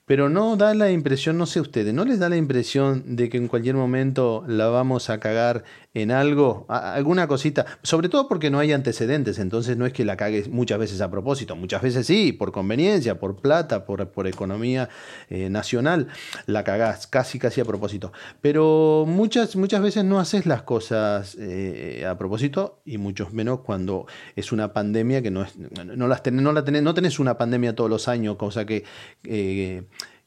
pero 0.06 0.28
no 0.28 0.56
da 0.56 0.74
la 0.74 0.90
impresión, 0.90 1.38
no 1.38 1.46
sé 1.46 1.60
ustedes, 1.60 1.94
¿no 1.94 2.04
les 2.04 2.18
da 2.18 2.28
la 2.28 2.36
impresión 2.36 3.16
de 3.16 3.28
que 3.28 3.38
en 3.38 3.48
cualquier 3.48 3.74
momento 3.74 4.44
la 4.46 4.68
vamos 4.68 5.08
a 5.10 5.18
cagar 5.18 5.64
en 5.94 6.10
algo, 6.10 6.66
alguna 6.68 7.28
cosita? 7.28 7.64
Sobre 7.82 8.08
todo 8.08 8.28
porque 8.28 8.50
no 8.50 8.58
hay 8.58 8.72
antecedentes, 8.72 9.38
entonces 9.38 9.76
no 9.76 9.86
es 9.86 9.92
que 9.92 10.04
la 10.04 10.16
cagues 10.16 10.48
muchas 10.48 10.78
veces 10.78 11.00
a 11.00 11.10
propósito, 11.10 11.54
muchas 11.54 11.82
veces 11.82 12.06
sí, 12.06 12.32
por 12.32 12.50
conveniencia, 12.50 13.18
por 13.18 13.36
plata, 13.36 13.86
por, 13.86 14.08
por 14.10 14.26
economía 14.26 14.88
eh, 15.30 15.48
nacional, 15.48 16.08
la 16.46 16.64
cagás 16.64 17.06
casi 17.06 17.38
casi 17.38 17.60
a 17.60 17.64
propósito. 17.64 18.12
Pero 18.40 19.04
muchas, 19.06 19.54
muchas 19.54 19.82
veces 19.82 20.04
no 20.04 20.18
haces 20.18 20.46
las 20.46 20.62
cosas 20.62 21.36
eh, 21.38 22.04
a 22.08 22.18
propósito 22.18 22.80
y 22.84 22.98
mucho 22.98 23.28
menos 23.32 23.60
cuando 23.60 24.06
es 24.34 24.50
una 24.50 24.72
pandemia 24.72 25.22
que 25.22 25.30
no 25.30 25.42
es, 25.42 25.56
no, 25.56 26.08
las 26.08 26.22
tenés, 26.22 26.42
no, 26.42 26.52
la 26.52 26.62
no 26.62 26.94
una 27.20 27.38
pandemia 27.38 27.74
todos 27.76 27.88
los 27.88 28.08
años, 28.08 28.36
cosa 28.36 28.66
que, 28.66 28.84
eh, 29.24 29.84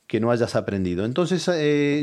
que 0.08 0.20
no 0.22 0.32
hayas 0.32 0.56
aprendido. 0.56 1.04
Entonces 1.04 1.50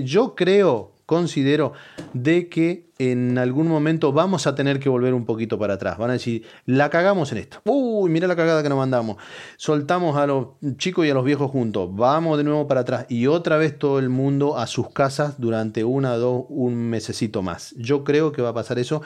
yo 0.05 0.35
creo, 0.35 0.94
considero 1.07 1.73
de 2.13 2.49
que 2.49 2.87
en 2.99 3.39
algún 3.39 3.69
momento 3.69 4.13
vamos 4.13 4.47
a 4.47 4.55
tener 4.55 4.79
que 4.79 4.89
volver 4.89 5.15
un 5.15 5.25
poquito 5.25 5.59
para 5.59 5.75
atrás. 5.75 5.99
Van 5.99 6.11
a 6.11 6.15
decir, 6.15 6.45
la 6.67 6.91
cagamos 6.91 7.33
en 7.33 7.39
esto. 7.39 7.61
Uy, 7.65 8.11
mira 8.11 8.29
la 8.29 8.37
cagada 8.37 8.63
que 8.63 8.69
nos 8.69 8.79
mandamos. 8.79 9.17
Soltamos 9.57 10.17
a 10.17 10.27
los 10.27 10.49
chicos 10.77 11.05
y 11.07 11.11
a 11.11 11.15
los 11.15 11.25
viejos 11.25 11.51
juntos. 11.51 11.91
Vamos 11.93 12.39
de 12.39 12.45
nuevo 12.45 12.67
para 12.69 12.81
atrás. 12.81 13.07
Y 13.09 13.27
otra 13.27 13.57
vez 13.57 13.79
todo 13.79 13.99
el 13.99 14.09
mundo 14.09 14.59
a 14.59 14.67
sus 14.67 14.91
casas 14.91 15.41
durante 15.41 15.85
una, 15.85 16.17
dos, 16.17 16.45
un 16.49 16.89
mesecito 16.89 17.43
más. 17.43 17.75
Yo 17.77 18.05
creo 18.05 18.33
que 18.33 18.43
va 18.43 18.51
a 18.51 18.55
pasar 18.55 18.79
eso 18.79 19.03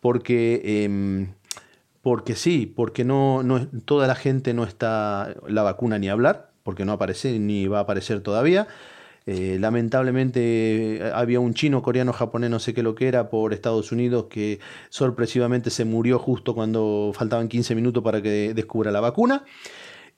porque... 0.00 0.84
em, 0.84 1.34
porque 2.02 2.34
sí, 2.34 2.66
porque 2.66 3.04
no, 3.04 3.44
no, 3.44 3.68
toda 3.84 4.08
la 4.08 4.16
gente 4.16 4.54
no 4.54 4.64
está 4.64 5.36
la 5.46 5.62
vacuna 5.62 6.00
ni 6.00 6.08
hablar, 6.08 6.50
porque 6.64 6.84
no 6.84 6.90
aparece 6.90 7.38
ni 7.38 7.68
va 7.68 7.78
a 7.78 7.82
aparecer 7.82 8.20
todavía. 8.22 8.66
Eh, 9.26 9.56
lamentablemente 9.60 10.96
eh, 10.96 11.12
había 11.14 11.40
un 11.40 11.54
chino, 11.54 11.82
coreano, 11.82 12.12
japonés, 12.12 12.50
no 12.50 12.58
sé 12.58 12.74
qué 12.74 12.82
lo 12.82 12.94
que 12.94 13.08
era, 13.08 13.30
por 13.30 13.52
Estados 13.52 13.92
Unidos 13.92 14.26
que 14.28 14.58
sorpresivamente 14.88 15.70
se 15.70 15.84
murió 15.84 16.18
justo 16.18 16.54
cuando 16.54 17.12
faltaban 17.14 17.48
15 17.48 17.74
minutos 17.74 18.02
para 18.02 18.20
que 18.20 18.52
descubra 18.54 18.90
la 18.90 19.00
vacuna. 19.00 19.44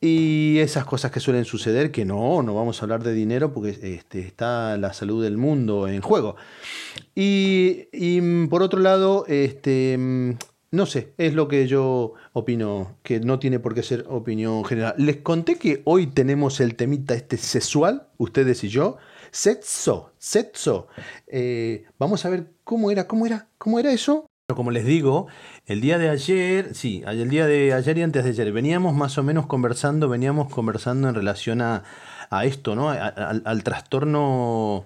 Y 0.01 0.59
esas 0.59 0.85
cosas 0.85 1.11
que 1.11 1.21
suelen 1.21 1.47
suceder, 1.47 1.91
que 1.91 2.05
no, 2.05 2.43
no 2.43 2.55
vamos 2.55 2.81
a 2.81 2.85
hablar 2.85 3.03
de 3.03 3.15
dinero 3.15 3.55
porque 3.55 3.71
este, 3.71 4.21
está 4.21 4.77
la 4.77 4.93
salud 4.93 5.23
del 5.23 5.39
mundo 5.39 5.89
en 5.89 6.03
juego. 6.03 6.37
Y, 7.15 7.87
mm, 8.21 8.49
por 8.49 8.63
otro 8.63 8.81
lado, 8.81 9.25
este, 9.29 9.97
mm, 9.97 10.33
no 10.75 10.87
sé, 10.87 11.15
es 11.17 11.35
lo 11.35 11.49
que 11.49 11.67
yo 11.67 12.15
opino, 12.33 12.99
que 13.03 13.21
no 13.21 13.39
tiene 13.39 13.61
por 13.61 13.75
qué 13.75 13.83
ser 13.83 14.05
opinión 14.09 14.65
general. 14.65 14.95
Les 14.99 15.19
conté 15.19 15.57
que 15.57 15.83
hoy 15.85 16.09
tenemos 16.09 16.61
el 16.61 16.75
temita 16.75 17.15
este 17.15 17.37
sexual, 17.37 18.09
ustedes 18.19 18.65
y 18.65 18.69
yo. 18.69 18.99
Sexo, 19.31 20.13
sexo. 20.19 20.89
Eh, 21.27 21.85
vamos 21.99 22.25
a 22.25 22.31
ver 22.31 22.53
cómo 22.65 22.91
era, 22.91 23.07
cómo 23.07 23.27
era, 23.27 23.49
cómo 23.59 23.79
era 23.79 23.93
eso. 23.93 24.27
Pero 24.47 24.57
como 24.57 24.71
les 24.71 24.85
digo, 24.85 25.29
el 25.65 25.81
día 25.81 25.97
de 25.97 26.11
ayer, 26.11 26.75
sí, 26.75 27.03
el 27.07 27.31
día 27.31 27.47
de 27.47 27.73
ayer 27.73 27.97
y 27.97 28.03
antes 28.03 28.25
de 28.25 28.31
ayer, 28.31 28.53
veníamos 28.53 28.95
más 28.95 29.17
o 29.17 29.23
menos 29.23 29.47
conversando, 29.47 30.09
veníamos 30.09 30.53
conversando 30.53 31.09
en 31.09 31.15
relación 31.15 31.63
a, 31.63 31.85
a 32.29 32.45
esto, 32.45 32.75
¿no? 32.75 32.91
Al 32.91 33.63
trastorno 33.65 34.85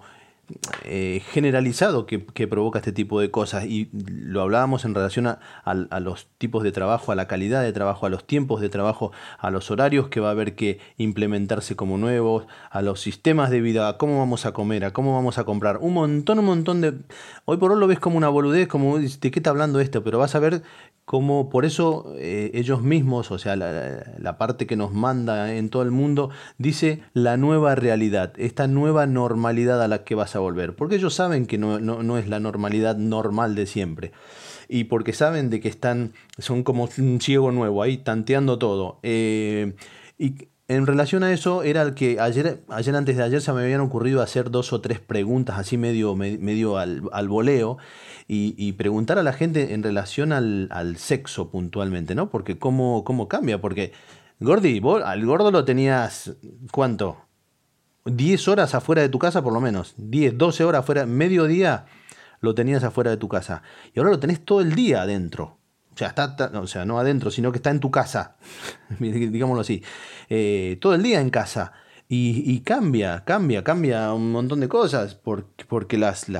eh, 0.84 1.22
generalizado 1.30 2.06
que, 2.06 2.24
que 2.24 2.48
provoca 2.48 2.78
este 2.78 2.92
tipo 2.92 3.20
de 3.20 3.30
cosas. 3.30 3.64
Y 3.66 3.90
lo 3.92 4.42
hablábamos 4.42 4.84
en 4.84 4.94
relación 4.94 5.26
a, 5.26 5.38
a 5.64 6.00
los 6.00 6.26
tipos 6.38 6.62
de 6.62 6.72
trabajo, 6.72 7.12
a 7.12 7.14
la 7.14 7.26
calidad 7.26 7.62
de 7.62 7.72
trabajo, 7.72 8.06
a 8.06 8.10
los 8.10 8.26
tiempos 8.26 8.60
de 8.60 8.68
trabajo, 8.68 9.12
a 9.38 9.50
los 9.50 9.70
horarios 9.70 10.08
que 10.08 10.20
va 10.20 10.28
a 10.28 10.32
haber 10.32 10.54
que 10.54 10.78
implementarse 10.96 11.76
como 11.76 11.98
nuevos, 11.98 12.46
a 12.70 12.82
los 12.82 13.00
sistemas 13.00 13.50
de 13.50 13.60
vida, 13.60 13.88
a 13.88 13.98
cómo 13.98 14.18
vamos 14.18 14.46
a 14.46 14.52
comer, 14.52 14.84
a 14.84 14.92
cómo 14.92 15.14
vamos 15.14 15.38
a 15.38 15.44
comprar. 15.44 15.78
Un 15.78 15.94
montón, 15.94 16.38
un 16.38 16.44
montón 16.46 16.80
de... 16.80 16.94
Hoy 17.44 17.56
por 17.56 17.72
hoy 17.72 17.80
lo 17.80 17.86
ves 17.86 17.98
como 17.98 18.16
una 18.16 18.28
boludez, 18.28 18.68
como 18.68 18.98
de 18.98 19.30
qué 19.30 19.38
está 19.38 19.50
hablando 19.50 19.80
esto, 19.80 20.02
pero 20.04 20.18
vas 20.18 20.34
a 20.34 20.38
ver 20.38 20.62
cómo 21.04 21.48
por 21.48 21.64
eso 21.64 22.12
eh, 22.18 22.50
ellos 22.52 22.82
mismos, 22.82 23.30
o 23.30 23.38
sea, 23.38 23.56
la- 23.56 24.04
la 24.18 24.36
parte 24.36 24.66
que 24.66 24.76
nos 24.76 24.92
manda 24.92 25.54
en 25.54 25.70
todo 25.70 25.82
el 25.82 25.90
mundo, 25.90 26.28
dice 26.58 27.02
la 27.14 27.38
nueva 27.38 27.74
realidad, 27.74 28.34
esta 28.36 28.66
nueva 28.68 29.06
normalidad 29.06 29.82
a 29.82 29.88
la 29.88 30.04
que 30.04 30.14
vas 30.14 30.36
a 30.36 30.37
volver. 30.38 30.74
Porque 30.76 30.96
ellos 30.96 31.14
saben 31.14 31.46
que 31.46 31.58
no, 31.58 31.78
no- 31.80 32.02
no 32.02 32.18
es 32.18 32.28
la 32.28 32.40
normalidad 32.40 32.96
normal 32.96 33.54
de 33.54 33.66
siempre. 33.66 34.12
Y 34.68 34.84
porque 34.84 35.12
saben 35.12 35.50
de 35.50 35.60
que 35.60 35.68
están, 35.68 36.12
son 36.38 36.62
como 36.62 36.88
un 36.98 37.20
ciego 37.20 37.52
nuevo 37.52 37.82
ahí, 37.82 37.98
tanteando 37.98 38.58
todo. 38.58 39.00
Eh, 39.02 39.74
y 40.18 40.34
en 40.68 40.86
relación 40.86 41.22
a 41.22 41.32
eso, 41.32 41.62
era 41.62 41.80
el 41.80 41.94
que 41.94 42.20
ayer, 42.20 42.62
ayer 42.68 42.94
antes 42.94 43.16
de 43.16 43.22
ayer 43.22 43.40
se 43.40 43.52
me 43.54 43.62
habían 43.62 43.80
ocurrido 43.80 44.20
hacer 44.20 44.50
dos 44.50 44.74
o 44.74 44.82
tres 44.82 45.00
preguntas 45.00 45.58
así 45.58 45.78
medio, 45.78 46.14
me- 46.14 46.36
medio 46.36 46.76
al, 46.76 47.02
al 47.12 47.28
voleo 47.28 47.78
y, 48.26 48.54
y 48.58 48.72
preguntar 48.72 49.18
a 49.18 49.22
la 49.22 49.32
gente 49.32 49.72
en 49.72 49.82
relación 49.82 50.32
al, 50.32 50.68
al 50.70 50.98
sexo 50.98 51.50
puntualmente, 51.50 52.14
¿no? 52.14 52.28
Porque 52.28 52.58
cómo, 52.58 53.02
cómo 53.04 53.28
cambia, 53.28 53.62
porque 53.62 53.92
Gordi, 54.40 54.78
vos 54.80 55.02
al 55.02 55.24
gordo 55.24 55.50
lo 55.50 55.64
tenías, 55.64 56.36
¿cuánto? 56.70 57.16
10 58.10 58.48
horas 58.48 58.74
afuera 58.74 59.02
de 59.02 59.08
tu 59.08 59.18
casa 59.18 59.42
por 59.42 59.52
lo 59.52 59.60
menos, 59.60 59.94
10, 59.96 60.36
12 60.36 60.64
horas 60.64 60.80
afuera, 60.80 61.06
medio 61.06 61.44
día 61.44 61.86
lo 62.40 62.54
tenías 62.54 62.84
afuera 62.84 63.10
de 63.10 63.16
tu 63.16 63.28
casa 63.28 63.62
y 63.94 63.98
ahora 63.98 64.10
lo 64.10 64.20
tenés 64.20 64.44
todo 64.44 64.60
el 64.60 64.74
día 64.74 65.02
adentro. 65.02 65.58
O 65.94 65.98
sea, 65.98 66.08
está, 66.08 66.52
o 66.54 66.66
sea, 66.68 66.84
no 66.84 67.00
adentro, 67.00 67.30
sino 67.30 67.50
que 67.50 67.58
está 67.58 67.70
en 67.70 67.80
tu 67.80 67.90
casa, 67.90 68.36
digámoslo 69.00 69.62
así, 69.62 69.82
Eh, 70.28 70.78
todo 70.80 70.94
el 70.94 71.02
día 71.02 71.20
en 71.20 71.30
casa. 71.30 71.72
Y, 72.10 72.50
y 72.50 72.60
cambia, 72.60 73.22
cambia, 73.24 73.62
cambia 73.62 74.14
un 74.14 74.32
montón 74.32 74.60
de 74.60 74.68
cosas, 74.68 75.14
porque, 75.14 75.66
porque 75.66 75.98
las, 75.98 76.30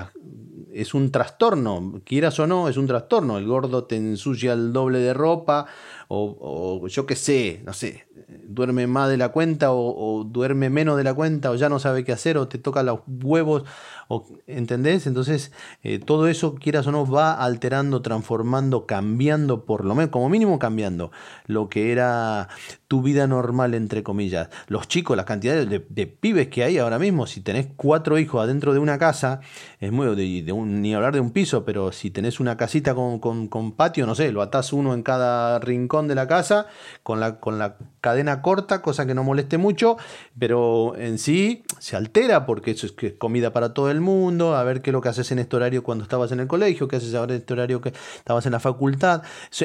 es 0.72 0.94
un 0.94 1.11
trastorno, 1.11 2.00
quieras 2.04 2.38
o 2.38 2.46
no, 2.46 2.68
es 2.68 2.76
un 2.76 2.87
trastorno. 2.87 3.38
El 3.38 3.46
gordo 3.46 3.85
te 3.85 3.96
ensucia 3.96 4.52
el 4.52 4.72
doble 4.72 5.00
de 5.00 5.12
ropa, 5.12 5.66
o, 6.11 6.87
yo 6.88 7.05
qué 7.07 7.16
sé, 7.16 7.61
no 7.66 7.75
sé, 7.75 8.07
duerme 8.44 8.87
más 8.87 9.11
de 9.11 9.18
la 9.18 9.29
cuenta, 9.29 9.73
o, 9.73 10.25
duerme 10.25 10.71
menos 10.71 10.97
de 10.97 11.05
la 11.05 11.12
cuenta, 11.12 11.51
o 11.51 11.55
ya 11.55 11.68
no 11.68 11.79
sabe 11.79 12.03
qué 12.03 12.12
hacer, 12.12 12.38
o 12.38 12.49
te 12.49 12.57
toca 12.57 12.83
los 12.83 13.01
huevos, 13.07 13.64
o, 14.09 14.27
¿entendés? 14.47 15.07
Entonces, 15.07 15.53
eh, 15.83 15.99
todo 15.99 16.29
eso, 16.29 16.55
quieras 16.55 16.87
o 16.87 16.92
no, 16.92 17.07
va 17.07 17.35
alterando, 17.35 18.01
transformando, 18.01 18.87
cambiando, 18.87 19.66
por 19.66 19.85
lo 19.85 19.94
menos, 19.94 20.11
como 20.11 20.31
mínimo 20.31 20.59
cambiando, 20.59 21.11
lo 21.47 21.68
que 21.68 21.92
era 21.92 22.49
tu 22.88 23.03
vida 23.03 23.27
normal, 23.27 23.75
entre 23.75 24.03
comillas. 24.03 24.49
Los 24.68 24.88
chicos, 24.88 25.14
las 25.14 25.27
cantidades 25.27 25.68
de, 25.68 26.07
pibes 26.07 26.49
que 26.49 26.64
hay 26.64 26.79
ahora 26.79 26.99
mismo, 26.99 27.27
si 27.27 27.42
tenés 27.42 27.68
cuatro 27.77 28.18
hijos 28.18 28.42
adentro 28.42 28.73
de 28.73 28.79
una 28.79 28.99
casa, 28.99 29.40
es 29.79 29.92
muy, 29.92 30.07
ni 30.16 30.94
hablar 30.94 31.12
de 31.12 31.21
un 31.21 31.33
piso, 31.33 31.66
pero 31.66 31.92
si 31.92 32.11
tenés 32.11 32.40
una 32.40 32.57
casita 32.57 32.94
con, 32.94 33.18
con- 33.18 33.49
con 33.49 33.73
patio, 33.73 34.07
no 34.07 34.14
sé, 34.14 34.33
lo 34.33 34.40
atás 34.40 34.73
uno 34.73 34.94
en 34.94 35.03
cada 35.03 35.59
rincón 35.59 35.97
de 36.06 36.14
la 36.14 36.28
casa, 36.28 36.66
con 37.02 37.18
la, 37.18 37.40
con 37.40 37.58
la 37.58 37.76
cadena 38.00 38.42
corta, 38.42 38.82
cosa 38.82 39.06
que 39.06 39.14
no 39.14 39.24
moleste 39.24 39.58
mucho, 39.58 39.96
pero 40.38 40.94
en 40.96 41.18
sí 41.18 41.64
se 41.80 41.96
altera 41.96 42.46
porque 42.46 42.70
eso 42.72 42.87
es 42.87 42.92
que 42.92 43.08
es 43.08 43.12
comida 43.14 43.52
para 43.52 43.74
todo 43.74 43.90
el 43.90 44.00
mundo, 44.00 44.54
a 44.54 44.62
ver 44.62 44.82
qué 44.82 44.90
es 44.90 44.92
lo 44.92 45.00
que 45.00 45.08
haces 45.08 45.32
en 45.32 45.38
este 45.40 45.56
horario 45.56 45.82
cuando 45.82 46.04
estabas 46.04 46.30
en 46.30 46.40
el 46.40 46.46
colegio, 46.46 46.87
qué 46.87 46.96
haces 46.96 47.14
ahora 47.14 47.34
en 47.34 47.40
este 47.40 47.54
horario 47.54 47.80
que 47.80 47.92
estabas 48.18 48.46
en 48.46 48.52
la 48.52 48.61
facultad. 48.61 49.22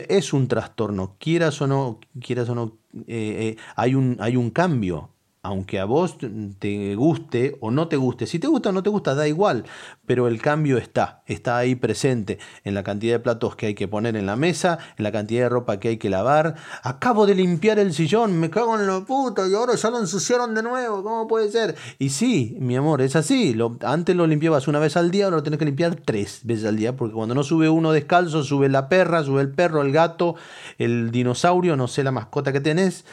Es- 0.10 0.34
un 0.34 0.48
trastorno, 0.48 1.16
quieras 1.20 1.62
o 1.62 1.68
no, 1.68 2.00
quieras 2.20 2.50
o 2.50 2.56
no, 2.56 2.78
eh, 2.96 3.04
eh, 3.08 3.58
hay, 3.76 3.94
un, 3.94 4.18
hay 4.20 4.36
un 4.38 4.50
cambio. 4.50 5.10
Aunque 5.46 5.78
a 5.78 5.84
vos 5.84 6.18
te 6.60 6.96
guste 6.96 7.58
o 7.60 7.70
no 7.70 7.90
te 7.90 7.98
guste, 7.98 8.28
si 8.28 8.40
te 8.40 8.48
gusta 8.48 8.70
o 8.70 8.72
no 8.72 8.82
te 8.82 8.90
gusta, 8.90 9.14
da 9.14 9.28
igual, 9.28 9.66
pero 10.06 10.30
el 10.30 10.42
cambio 10.42 10.78
está, 10.78 11.22
está 11.26 11.58
ahí 11.58 11.76
presente 11.76 12.40
en 12.64 12.74
la 12.74 12.84
cantidad 12.84 13.16
de 13.16 13.20
platos 13.20 13.58
que 13.58 13.66
hay 13.66 13.76
que 13.76 13.90
poner 13.90 14.16
en 14.16 14.26
la 14.26 14.38
mesa, 14.38 14.80
en 14.98 15.04
la 15.04 15.12
cantidad 15.12 15.44
de 15.44 15.50
ropa 15.50 15.82
que 15.82 15.90
hay 15.90 15.98
que 15.98 16.10
lavar. 16.10 16.56
Acabo 16.82 17.26
de 17.26 17.36
limpiar 17.36 17.78
el 17.78 17.94
sillón, 17.94 18.40
me 18.40 18.50
cago 18.50 18.80
en 18.80 18.88
la 18.88 19.02
puta 19.02 19.46
y 19.46 19.54
ahora 19.54 19.76
ya 19.76 19.90
lo 19.90 20.00
ensuciaron 20.00 20.56
de 20.56 20.64
nuevo, 20.64 21.04
¿cómo 21.04 21.28
puede 21.28 21.52
ser? 21.52 21.76
Y 22.00 22.12
sí, 22.12 22.56
mi 22.62 22.78
amor, 22.78 23.02
es 23.02 23.18
así, 23.18 23.54
antes 23.82 24.16
lo 24.16 24.26
limpiabas 24.26 24.70
una 24.70 24.80
vez 24.80 24.96
al 24.96 25.12
día, 25.12 25.26
ahora 25.26 25.38
lo 25.38 25.44
tenés 25.44 25.60
que 25.60 25.66
limpiar 25.66 25.96
tres 25.96 26.40
veces 26.44 26.66
al 26.66 26.78
día, 26.78 26.96
porque 26.96 27.16
cuando 27.16 27.36
no 27.36 27.44
sube 27.44 27.68
uno 27.68 27.92
descalzo, 27.92 28.44
sube 28.44 28.70
la 28.70 28.88
perra, 28.88 29.22
sube 29.24 29.42
el 29.42 29.52
perro, 29.52 29.82
el 29.82 29.92
gato, 29.92 30.36
el 30.78 31.12
dinosaurio, 31.12 31.76
no 31.76 31.90
sé 31.90 32.02
la 32.06 32.12
mascota 32.12 32.54
que 32.54 32.62
tenés, 32.62 33.04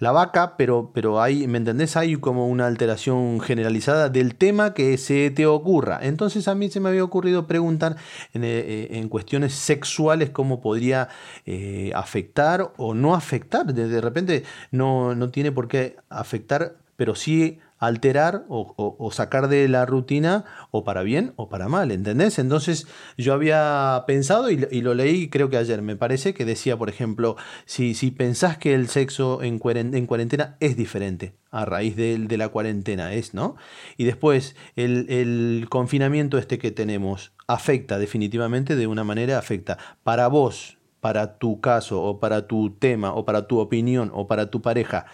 la 0.00 0.10
vaca, 0.10 0.56
pero, 0.56 0.90
pero 0.92 1.22
hay, 1.22 1.46
¿me 1.46 1.67
entendés? 1.70 1.96
Hay 1.96 2.16
como 2.16 2.48
una 2.48 2.66
alteración 2.66 3.40
generalizada 3.40 4.08
del 4.08 4.34
tema 4.34 4.74
que 4.74 4.96
se 4.98 5.30
te 5.30 5.46
ocurra. 5.46 5.98
Entonces 6.02 6.48
a 6.48 6.54
mí 6.54 6.70
se 6.70 6.80
me 6.80 6.88
había 6.88 7.04
ocurrido 7.04 7.46
preguntar 7.46 7.96
en, 8.32 8.44
eh, 8.44 8.88
en 8.92 9.08
cuestiones 9.08 9.52
sexuales 9.54 10.30
cómo 10.30 10.60
podría 10.60 11.08
eh, 11.46 11.92
afectar 11.94 12.72
o 12.76 12.94
no 12.94 13.14
afectar. 13.14 13.66
De 13.66 14.00
repente 14.00 14.44
no, 14.70 15.14
no 15.14 15.30
tiene 15.30 15.52
por 15.52 15.68
qué 15.68 15.96
afectar, 16.08 16.76
pero 16.96 17.14
sí 17.14 17.58
alterar 17.78 18.44
o, 18.48 18.74
sacar 19.12 19.48
de 19.48 19.68
la 19.68 19.86
rutina 19.86 20.44
o 20.70 20.84
para 20.84 21.02
bien 21.02 21.32
o 21.36 21.48
para 21.48 21.68
mal, 21.68 21.90
¿entendés? 21.90 22.38
Entonces 22.38 22.86
yo 23.16 23.34
había 23.34 24.04
pensado 24.06 24.50
y, 24.50 24.56
lo- 24.58 24.94
leí 24.94 25.28
creo 25.28 25.50
que 25.50 25.56
ayer, 25.56 25.82
me 25.82 25.96
parece 25.96 26.34
que 26.34 26.44
decía, 26.44 26.76
por 26.76 26.88
ejemplo, 26.88 27.36
si, 27.66 27.94
si 27.94 28.10
pensás 28.10 28.58
que 28.58 28.74
el 28.74 28.88
sexo 28.88 29.42
en, 29.42 29.58
cuaren- 29.60 29.94
en 29.96 30.06
cuarentena 30.06 30.56
es 30.60 30.76
diferente 30.76 31.34
a 31.50 31.64
raíz 31.64 31.96
de, 31.96 32.18
de 32.18 32.36
la 32.36 32.48
cuarentena, 32.48 33.12
es, 33.14 33.32
¿no? 33.34 33.56
Y 33.96 34.04
después 34.04 34.56
el, 34.76 35.06
el 35.08 35.66
confinamiento 35.70 36.36
este 36.38 36.58
que 36.58 36.70
tenemos 36.70 37.32
afecta 37.46 37.98
definitivamente 37.98 38.76
de 38.76 38.86
una 38.86 39.04
manera, 39.04 39.38
afecta 39.38 39.78
para 40.02 40.28
vos, 40.28 40.77
para 41.00 41.38
tu 41.38 41.60
caso 41.60 42.02
o 42.02 42.18
para 42.18 42.46
tu 42.46 42.70
tema 42.70 43.12
o 43.14 43.24
para 43.24 43.46
tu 43.46 43.58
opinión 43.58 44.10
o 44.14 44.26
para 44.26 44.50
tu 44.50 44.60
pareja, 44.62 45.06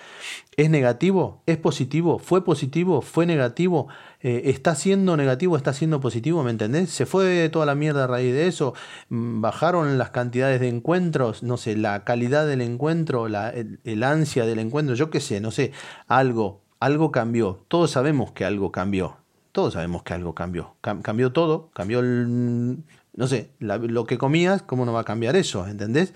¿es 0.57 0.70
negativo? 0.70 1.42
¿Es 1.47 1.57
positivo? 1.59 2.18
¿Fue 2.18 2.44
positivo? 2.44 3.03
¿Fue 3.03 3.27
negativo? 3.27 3.88
Eh, 4.20 4.42
¿Está 4.47 4.75
siendo 4.75 5.16
negativo? 5.16 5.57
¿Está 5.57 5.73
siendo 5.73 6.01
positivo? 6.01 6.42
¿Me 6.42 6.51
entendés? 6.51 6.90
¿Se 6.90 7.05
fue 7.07 7.49
toda 7.51 7.66
la 7.66 7.75
mierda 7.75 8.05
a 8.05 8.07
raíz 8.07 8.33
de 8.33 8.47
eso? 8.47 8.75
Mm, 9.11 9.40
¿Bajaron 9.42 9.99
las 9.99 10.11
cantidades 10.11 10.61
de 10.61 10.68
encuentros? 10.68 11.42
No 11.42 11.57
sé, 11.57 11.77
la 11.77 12.05
calidad 12.05 12.47
del 12.47 12.62
encuentro, 12.62 13.29
la, 13.29 13.51
el, 13.51 14.03
ansia 14.03 14.47
del 14.47 14.59
encuentro, 14.61 14.94
yo 14.94 15.11
qué 15.11 15.20
sé, 15.20 15.40
no 15.40 15.51
sé, 15.51 15.73
algo, 16.09 16.62
algo 16.81 17.12
cambió. 17.12 17.64
Todos 17.68 17.90
sabemos 17.90 18.33
que 18.33 18.44
algo 18.44 18.73
cambió. 18.73 19.16
Todos 19.53 19.75
sabemos 19.75 20.03
que 20.03 20.14
algo 20.14 20.35
cambió. 20.35 20.75
Cam- 20.83 21.03
cambió 21.03 21.33
todo, 21.33 21.70
cambió 21.75 22.01
el, 22.01 22.79
no 23.16 23.27
sé, 23.29 23.50
lo 23.61 24.05
que 24.05 24.18
comías, 24.18 24.62
¿cómo 24.62 24.85
no 24.85 24.92
va 24.92 25.00
a 25.00 25.05
cambiar 25.05 25.37
eso? 25.37 25.66
¿Entendés? 25.66 26.12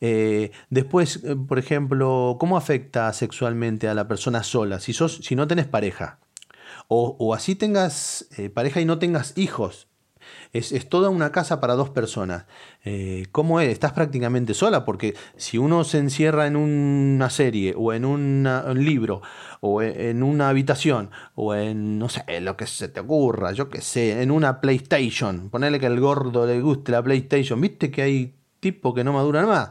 Eh, 0.00 0.50
después, 0.70 1.22
eh, 1.24 1.36
por 1.36 1.58
ejemplo, 1.58 2.36
¿cómo 2.38 2.56
afecta 2.56 3.12
sexualmente 3.12 3.88
a 3.88 3.94
la 3.94 4.08
persona 4.08 4.42
sola? 4.42 4.80
Si, 4.80 4.92
sos, 4.92 5.16
si 5.22 5.34
no 5.36 5.46
tenés 5.48 5.66
pareja, 5.66 6.18
o, 6.88 7.16
o 7.18 7.34
así 7.34 7.54
tengas 7.54 8.28
eh, 8.36 8.50
pareja 8.50 8.80
y 8.80 8.84
no 8.84 8.98
tengas 8.98 9.36
hijos, 9.38 9.88
es, 10.58 10.72
es 10.72 10.88
toda 10.88 11.10
una 11.10 11.32
casa 11.32 11.60
para 11.60 11.74
dos 11.74 11.90
personas. 11.90 12.46
Eh, 12.84 13.26
¿Cómo 13.32 13.60
es? 13.60 13.68
Estás 13.70 13.92
prácticamente 13.92 14.54
sola, 14.54 14.84
porque 14.84 15.14
si 15.36 15.58
uno 15.58 15.84
se 15.84 15.98
encierra 15.98 16.46
en 16.46 16.56
una 16.56 17.30
serie, 17.30 17.74
o 17.76 17.92
en 17.92 18.04
un 18.04 18.48
libro, 18.74 19.22
o 19.60 19.82
e- 19.82 20.10
en 20.10 20.22
una 20.22 20.48
habitación, 20.48 21.10
o 21.34 21.54
en, 21.54 21.98
no 21.98 22.08
sé, 22.08 22.24
lo 22.40 22.56
que 22.56 22.66
se 22.66 22.88
te 22.88 23.00
ocurra, 23.00 23.52
yo 23.52 23.68
qué 23.68 23.80
sé, 23.80 24.22
en 24.22 24.30
una 24.30 24.60
PlayStation, 24.60 25.50
ponele 25.50 25.80
que 25.80 25.86
al 25.86 26.00
gordo 26.00 26.46
le 26.46 26.60
guste 26.60 26.92
la 26.92 27.02
PlayStation, 27.02 27.60
viste 27.60 27.90
que 27.90 28.02
hay 28.02 28.34
tipos 28.60 28.94
que 28.94 29.04
no 29.04 29.12
maduran 29.12 29.46
más, 29.46 29.70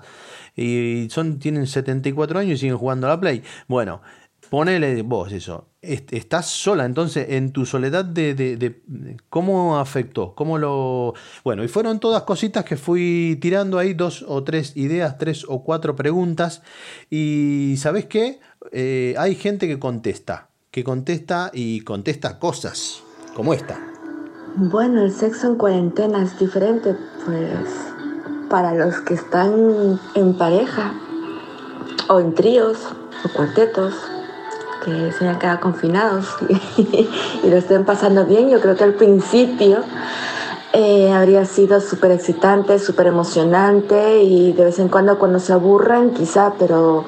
y 0.55 1.07
son, 1.09 1.39
tienen 1.39 1.67
74 1.67 2.39
años 2.39 2.53
y 2.53 2.57
siguen 2.57 2.77
jugando 2.77 3.07
a 3.07 3.11
la 3.11 3.19
Play. 3.19 3.43
Bueno, 3.67 4.01
ponele 4.49 5.01
vos 5.01 5.31
eso. 5.31 5.67
Est- 5.81 6.11
Estás 6.13 6.47
sola, 6.49 6.85
entonces, 6.85 7.27
en 7.29 7.51
tu 7.51 7.65
soledad 7.65 8.03
de, 8.05 8.33
de- 8.33 8.57
de- 8.57 8.81
¿Cómo 9.29 9.77
afectó? 9.77 10.33
¿Cómo 10.35 10.57
lo...? 10.57 11.13
Bueno, 11.43 11.63
y 11.63 11.67
fueron 11.67 11.99
todas 11.99 12.23
cositas 12.23 12.65
que 12.65 12.75
fui 12.75 13.37
tirando 13.41 13.77
ahí, 13.77 13.93
dos 13.93 14.25
o 14.27 14.43
tres 14.43 14.75
ideas, 14.77 15.17
tres 15.17 15.45
o 15.47 15.63
cuatro 15.63 15.95
preguntas. 15.95 16.61
Y 17.09 17.75
¿sabes 17.77 18.05
qué? 18.05 18.39
Eh, 18.71 19.13
hay 19.17 19.35
gente 19.35 19.67
que 19.67 19.77
contesta, 19.77 20.49
que 20.71 20.83
contesta 20.83 21.51
y 21.53 21.81
contesta 21.81 22.39
cosas 22.39 23.03
como 23.35 23.53
esta. 23.53 23.79
Bueno, 24.57 25.03
el 25.03 25.11
sexo 25.11 25.47
en 25.47 25.55
cuarentena 25.57 26.23
es 26.23 26.39
diferente, 26.39 26.95
pues 27.25 27.69
para 28.49 28.73
los 28.73 29.01
que 29.01 29.15
están 29.15 29.99
en 30.15 30.37
pareja 30.37 30.93
o 32.09 32.19
en 32.19 32.33
tríos 32.33 32.77
o 33.23 33.29
cuartetos 33.35 33.93
que 34.83 35.11
se 35.11 35.25
hayan 35.25 35.39
quedado 35.39 35.59
confinados 35.59 36.35
y, 36.77 37.09
lo 37.47 37.55
estén 37.57 37.85
pasando 37.85 38.25
bien, 38.25 38.49
yo 38.49 38.59
creo 38.59 38.75
que 38.75 38.83
al 38.83 38.93
principio 38.93 39.83
eh, 40.73 41.11
habría 41.11 41.45
sido 41.45 41.79
súper 41.79 42.11
excitante, 42.11 42.79
súper 42.79 43.07
emocionante 43.07 44.23
y 44.23 44.53
de 44.53 44.65
vez 44.65 44.79
en 44.79 44.89
cuando 44.89 45.17
cuando 45.17 45.39
se 45.39 45.53
aburran 45.53 46.11
quizá, 46.11 46.53
pero 46.59 47.05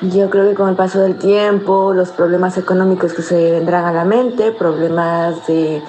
yo 0.00 0.30
creo 0.30 0.48
que 0.48 0.54
con 0.54 0.68
el 0.68 0.76
paso 0.76 1.00
del 1.00 1.16
tiempo, 1.16 1.92
los 1.94 2.10
problemas 2.10 2.58
económicos 2.58 3.14
que 3.14 3.22
se 3.22 3.52
vendrán 3.52 3.84
a 3.86 3.92
la 3.92 4.04
mente, 4.04 4.52
problemas 4.52 5.46
de, 5.46 5.82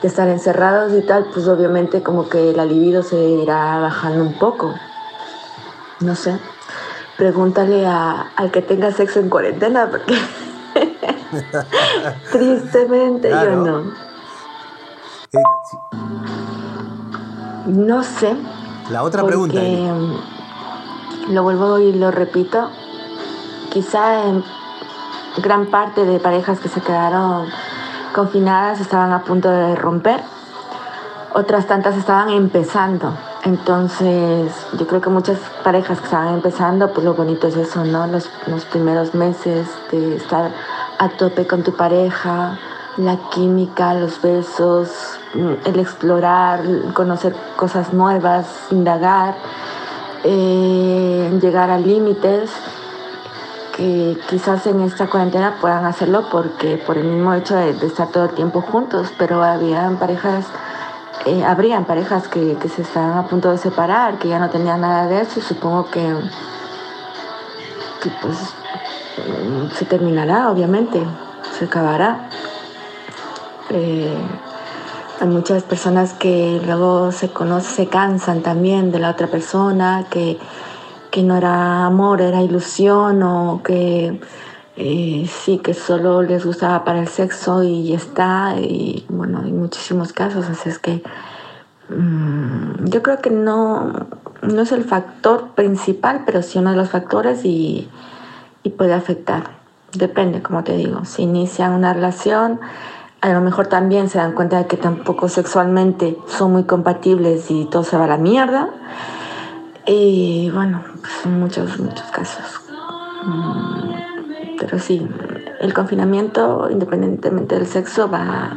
de 0.00 0.08
estar 0.08 0.28
encerrados 0.28 0.92
y 0.94 1.02
tal, 1.02 1.26
pues 1.32 1.48
obviamente 1.48 2.02
como 2.02 2.28
que 2.28 2.52
la 2.52 2.64
libido 2.64 3.02
se 3.02 3.16
irá 3.16 3.80
bajando 3.80 4.22
un 4.22 4.38
poco. 4.38 4.74
No 6.00 6.14
sé. 6.14 6.38
Pregúntale 7.16 7.86
a- 7.86 8.30
al 8.36 8.50
que 8.50 8.60
tenga 8.60 8.92
sexo 8.92 9.20
en 9.20 9.30
cuarentena, 9.30 9.88
porque 9.90 10.14
tristemente 12.32 13.28
Claro. 13.28 13.50
yo 13.50 13.56
no. 13.56 13.78
Eh, 15.32 15.42
sí, 15.70 15.76
No 17.66 18.02
sé. 18.02 18.36
La 18.90 19.02
otra 19.02 19.24
pregunta. 19.24 19.60
Eli. 19.60 19.82
mm, 19.82 21.32
Lo 21.34 21.42
vuelvo 21.42 21.78
y 21.78 21.92
lo 21.92 22.10
repito. 22.10 22.70
Quizá 23.70 24.24
en 24.26 24.44
gran 25.38 25.66
parte 25.66 26.04
de 26.04 26.18
parejas 26.20 26.60
que 26.60 26.68
se 26.68 26.80
quedaron 26.80 27.46
confinadas 28.14 28.80
estaban 28.80 29.12
a 29.12 29.22
punto 29.24 29.50
de 29.50 29.74
romper. 29.74 30.22
Otras 31.34 31.66
tantas 31.66 31.96
estaban 31.96 32.30
empezando. 32.30 33.12
Entonces, 33.44 34.50
yo 34.78 34.86
creo 34.86 35.00
que 35.00 35.10
muchas 35.10 35.38
parejas 35.62 35.98
que 35.98 36.04
estaban 36.06 36.34
empezando, 36.34 36.92
pues 36.92 37.04
lo 37.04 37.14
bonito 37.14 37.46
es 37.48 37.56
eso, 37.56 37.84
¿no? 37.84 38.06
Los, 38.06 38.30
los 38.46 38.64
primeros 38.64 39.14
meses 39.14 39.68
de 39.90 40.16
estar 40.16 40.50
a 40.98 41.08
tope 41.10 41.46
con 41.46 41.62
tu 41.62 41.76
pareja, 41.76 42.58
la 42.96 43.16
química, 43.30 43.94
los 43.94 44.20
besos, 44.22 44.90
mm, 45.34 45.66
el 45.66 45.78
explorar, 45.78 46.62
conocer 46.94 47.34
cosas 47.56 47.92
nuevas, 47.92 48.46
indagar, 48.70 49.34
eh, 50.24 51.38
llegar 51.40 51.70
a 51.70 51.78
límites 51.78 52.50
que 53.76 54.16
quizás 54.28 54.66
en 54.66 54.80
esta 54.80 55.06
cuarentena 55.06 55.58
puedan 55.60 55.84
hacerlo 55.84 56.24
porque 56.30 56.78
por 56.78 56.96
el 56.96 57.04
mismo 57.04 57.34
hecho 57.34 57.54
de, 57.54 57.70
estar 57.86 58.08
todo 58.08 58.24
el 58.24 58.30
tiempo 58.30 58.62
juntos, 58.62 59.12
pero 59.18 59.42
habían 59.42 59.96
parejas, 59.96 60.46
eh, 61.26 61.44
habrían 61.44 61.84
parejas 61.84 62.26
que, 62.28 62.56
que 62.56 62.68
se 62.70 62.82
estaban 62.82 63.18
a 63.18 63.26
punto 63.26 63.50
de 63.50 63.58
separar, 63.58 64.18
que 64.18 64.28
ya 64.28 64.38
no 64.38 64.48
tenían 64.48 64.80
nada 64.80 65.06
de 65.06 65.20
eso 65.20 65.40
y 65.40 65.42
supongo 65.42 65.90
que, 65.90 66.00
que 68.02 68.10
pues 68.22 68.55
se 69.74 69.84
terminará, 69.84 70.50
obviamente, 70.50 71.00
se 71.58 71.66
acabará. 71.66 72.28
Eh, 73.70 74.16
hay 75.20 75.28
muchas 75.28 75.62
personas 75.62 76.12
que 76.12 76.60
luego 76.64 77.10
se 77.12 77.30
conocen, 77.30 77.74
se 77.74 77.86
cansan 77.86 78.42
también 78.42 78.92
de 78.92 78.98
la 78.98 79.10
otra 79.10 79.26
persona, 79.28 80.06
que, 80.10 80.38
que 81.10 81.22
no 81.22 81.36
era 81.36 81.86
amor, 81.86 82.20
era 82.20 82.42
ilusión 82.42 83.22
o 83.22 83.62
que 83.64 84.20
eh, 84.76 85.26
sí, 85.28 85.58
que 85.58 85.72
solo 85.72 86.22
les 86.22 86.44
gustaba 86.44 86.84
para 86.84 87.00
el 87.00 87.08
sexo 87.08 87.62
y 87.62 87.88
ya 87.88 87.96
está. 87.96 88.56
Y 88.60 89.06
bueno, 89.08 89.40
hay 89.42 89.52
muchísimos 89.52 90.12
casos, 90.12 90.46
así 90.50 90.68
es 90.68 90.78
que 90.78 91.02
mm, 91.88 92.84
yo 92.84 93.02
creo 93.02 93.20
que 93.22 93.30
no, 93.30 93.92
no 94.42 94.62
es 94.62 94.72
el 94.72 94.84
factor 94.84 95.54
principal, 95.54 96.24
pero 96.26 96.42
sí 96.42 96.58
uno 96.58 96.72
de 96.72 96.76
los 96.76 96.90
factores 96.90 97.44
y, 97.44 97.88
y 98.66 98.70
puede 98.70 98.94
afectar. 98.94 99.44
Depende, 99.92 100.42
como 100.42 100.64
te 100.64 100.76
digo, 100.76 101.04
si 101.04 101.22
inician 101.22 101.72
una 101.72 101.94
relación, 101.94 102.58
a 103.20 103.28
lo 103.28 103.40
mejor 103.40 103.68
también 103.68 104.08
se 104.08 104.18
dan 104.18 104.32
cuenta 104.32 104.58
de 104.58 104.66
que 104.66 104.76
tampoco 104.76 105.28
sexualmente 105.28 106.18
son 106.26 106.50
muy 106.50 106.64
compatibles 106.64 107.48
y 107.48 107.66
todo 107.66 107.84
se 107.84 107.96
va 107.96 108.04
a 108.04 108.08
la 108.08 108.16
mierda. 108.16 108.70
Y 109.86 110.50
bueno, 110.52 110.82
pues 111.00 111.32
muchos, 111.32 111.78
muchos 111.78 112.10
casos. 112.10 112.60
Mm, 113.24 114.56
Pero 114.58 114.80
sí, 114.80 115.08
el 115.60 115.72
confinamiento, 115.72 116.68
independientemente 116.68 117.54
del 117.54 117.68
sexo, 117.68 118.10
va, 118.10 118.50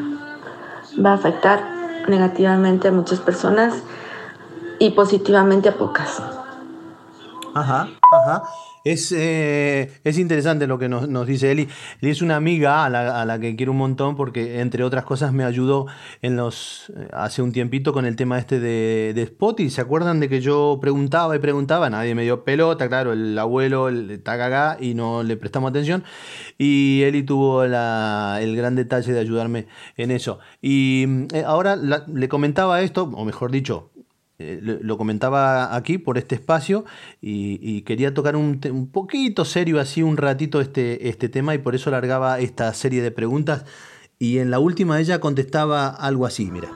va 1.06 1.12
a 1.12 1.14
afectar 1.14 1.60
negativamente 2.08 2.88
a 2.88 2.92
muchas 2.92 3.20
personas 3.20 3.76
y 4.80 4.90
positivamente 4.90 5.70
a 5.70 5.78
pocas. 5.78 6.20
Ajá, 7.54 7.88
ajá. 8.12 8.44
Es, 8.86 9.12
eh, 9.12 9.92
es 10.04 10.18
interesante 10.18 10.66
lo 10.66 10.80
que 10.80 10.88
nos, 10.88 11.10
nos 11.10 11.28
dice 11.28 11.52
Eli. 11.52 11.68
Eli 12.02 12.12
es 12.12 12.22
una 12.22 12.38
amiga 12.38 12.86
a 12.86 12.90
la, 12.90 13.22
a 13.22 13.26
la 13.26 13.40
que 13.40 13.56
quiero 13.56 13.74
un 13.74 13.78
montón 13.78 14.16
porque, 14.16 14.62
entre 14.62 14.84
otras 14.84 15.04
cosas, 15.04 15.34
me 15.34 15.44
ayudó 15.44 15.88
en 16.22 16.38
los 16.38 16.90
eh, 16.96 17.08
hace 17.12 17.42
un 17.42 17.52
tiempito 17.52 17.92
con 17.92 18.06
el 18.06 18.16
tema 18.16 18.40
este 18.40 18.60
de, 18.60 19.14
de. 19.14 19.70
¿Se 19.70 19.82
acuerdan 19.82 20.20
de 20.20 20.30
que 20.30 20.42
yo 20.42 20.80
preguntaba 20.82 21.36
y 21.36 21.40
preguntaba? 21.40 21.90
Nadie 21.90 22.16
me 22.16 22.24
dio 22.24 22.44
pelota, 22.44 22.88
claro, 22.88 23.14
el 23.14 23.38
abuelo 23.38 23.90
el, 23.90 24.12
está 24.12 24.38
cagá 24.38 24.78
y 24.80 24.94
no 24.94 25.24
le 25.24 25.36
prestamos 25.38 25.70
atención. 25.70 26.04
Y 26.58 27.02
Eli 27.04 27.24
tuvo 27.24 27.66
la- 27.66 28.40
el 28.42 28.56
gran 28.56 28.76
detalle 28.76 29.12
de 29.12 29.20
ayudarme 29.20 29.68
en 29.98 30.12
eso. 30.12 30.40
Y 30.62 31.06
mm, 31.08 31.28
eh, 31.34 31.44
ahora 31.46 31.76
le 31.76 32.30
comentaba 32.30 32.82
esto, 32.82 33.04
o 33.04 33.26
mejor 33.26 33.52
dicho, 33.52 33.92
eh, 34.42 34.80
lo 34.82 34.98
comentaba 34.98 35.76
aquí 35.76 35.98
por 35.98 36.18
este 36.18 36.36
espacio 36.36 36.86
y, 37.22 37.82
quería 37.82 38.14
tocar 38.14 38.38
un, 38.38 38.62
un 38.72 38.88
poquito 38.88 39.44
serio 39.44 39.82
así 39.82 40.02
un 40.02 40.16
ratito 40.16 40.62
este, 40.62 41.10
este 41.10 41.28
tema 41.28 41.56
y 41.56 41.58
por 41.58 41.76
eso 41.76 41.92
largaba 41.92 42.40
esta 42.40 42.74
serie 42.74 43.02
de 43.02 43.12
preguntas 43.12 43.66
y 44.18 44.38
en 44.40 44.50
la 44.50 44.60
última 44.60 44.98
ella 45.02 45.20
contestaba 45.20 45.90
algo 45.90 46.26
así, 46.26 46.50
mira. 46.52 46.70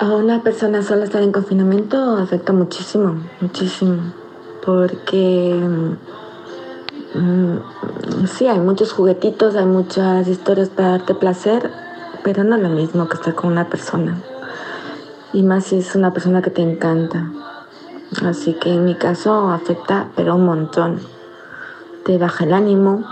A 0.00 0.14
una 0.16 0.42
persona 0.42 0.82
sola 0.82 1.04
estar 1.04 1.22
en 1.22 1.32
confinamiento 1.32 2.16
afecta 2.18 2.52
muchísimo, 2.52 3.20
muchísimo, 3.40 4.12
porque 4.64 5.54
mm, 7.14 8.26
sí, 8.26 8.46
hay 8.46 8.58
muchos 8.58 8.92
juguetitos, 8.92 9.56
hay 9.56 9.64
muchas 9.64 10.28
historias 10.28 10.68
para 10.68 10.90
darte 10.90 11.14
placer, 11.14 11.70
pero 12.22 12.44
no 12.44 12.56
es 12.56 12.62
lo 12.62 12.68
mismo 12.68 13.08
que 13.08 13.14
estar 13.14 13.34
con 13.34 13.50
una 13.50 13.68
persona. 13.70 14.22
Y 15.32 15.42
más 15.42 15.64
si 15.64 15.78
es 15.78 15.94
una 15.94 16.12
persona 16.12 16.42
que 16.42 16.50
te 16.50 16.62
encanta. 16.62 17.30
Así 18.24 18.54
que 18.54 18.72
en 18.72 18.84
mi 18.84 18.94
caso 18.94 19.50
afecta, 19.50 20.08
pero 20.16 20.36
un 20.36 20.46
montón. 20.46 21.00
Te 22.04 22.16
baja 22.16 22.44
el 22.44 22.54
ánimo, 22.54 23.04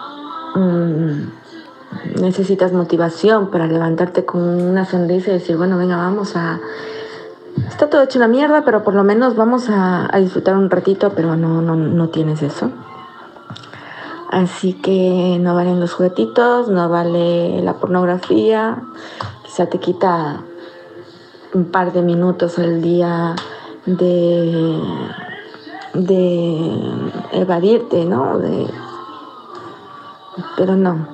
mm, 0.54 2.20
necesitas 2.20 2.72
motivación 2.72 3.50
para 3.50 3.66
levantarte 3.66 4.24
con 4.24 4.40
una 4.40 4.86
sonrisa 4.86 5.30
y 5.30 5.34
decir, 5.34 5.56
bueno, 5.56 5.76
venga, 5.76 5.96
vamos 5.96 6.36
a... 6.36 6.60
Está 7.68 7.88
todo 7.88 8.02
hecho 8.02 8.18
una 8.18 8.28
mierda, 8.28 8.64
pero 8.64 8.84
por 8.84 8.94
lo 8.94 9.04
menos 9.04 9.36
vamos 9.36 9.68
a, 9.68 10.08
a 10.14 10.18
disfrutar 10.18 10.56
un 10.56 10.70
ratito, 10.70 11.12
pero 11.14 11.36
no, 11.36 11.60
no, 11.60 11.74
no 11.74 12.08
tienes 12.08 12.42
eso. 12.42 12.70
Así 14.30 14.74
que 14.74 15.38
no 15.40 15.54
valen 15.54 15.80
los 15.80 15.92
juguetitos, 15.92 16.68
no 16.68 16.88
vale 16.88 17.62
la 17.62 17.74
pornografía, 17.74 18.82
quizá 19.44 19.66
te 19.66 19.78
quita 19.78 20.42
un 21.56 21.64
par 21.70 21.92
de 21.92 22.02
minutos 22.02 22.58
al 22.58 22.82
día 22.82 23.34
de, 23.86 24.78
de 25.94 27.10
evadirte, 27.32 28.04
¿no? 28.04 28.40
Pero 30.56 30.76
no, 30.76 31.08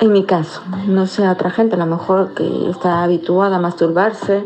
en 0.00 0.12
mi 0.12 0.24
caso, 0.24 0.62
no 0.88 1.06
sé, 1.06 1.28
otra 1.28 1.50
gente 1.50 1.76
a 1.76 1.78
lo 1.78 1.86
mejor 1.86 2.34
que 2.34 2.70
está 2.70 3.04
habituada 3.04 3.56
a 3.56 3.60
masturbarse, 3.60 4.44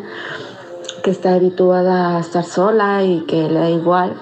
que 1.03 1.11
está 1.11 1.35
habituada 1.35 2.19
a 2.19 2.21
estar 2.21 2.45
sola 2.45 3.03
y 3.03 3.21
que 3.23 3.49
le 3.49 3.59
da 3.59 3.71
igual. 3.71 4.15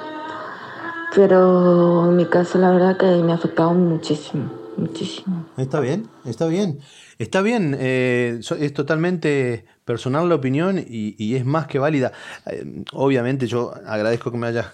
Pero 1.14 2.08
en 2.08 2.16
mi 2.16 2.26
caso 2.26 2.58
la 2.58 2.70
verdad 2.70 2.96
que 2.96 3.06
me 3.06 3.32
ha 3.32 3.34
afectado 3.34 3.72
muchísimo, 3.72 4.48
muchísimo. 4.76 5.44
Está 5.56 5.80
bien, 5.80 6.08
está 6.24 6.46
bien. 6.46 6.78
Está 7.18 7.40
bien, 7.40 7.74
eh, 7.80 8.38
es 8.60 8.74
totalmente 8.74 9.64
personal 9.86 10.28
la 10.28 10.34
opinión 10.34 10.78
y, 10.78 11.14
y 11.16 11.36
es 11.36 11.46
más 11.46 11.66
que 11.66 11.78
válida. 11.78 12.12
Eh, 12.44 12.84
obviamente 12.92 13.46
yo 13.46 13.72
agradezco 13.86 14.30
que 14.30 14.36
me 14.36 14.48
hayas 14.48 14.66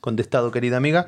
contestado, 0.00 0.50
querida 0.50 0.76
amiga, 0.76 1.06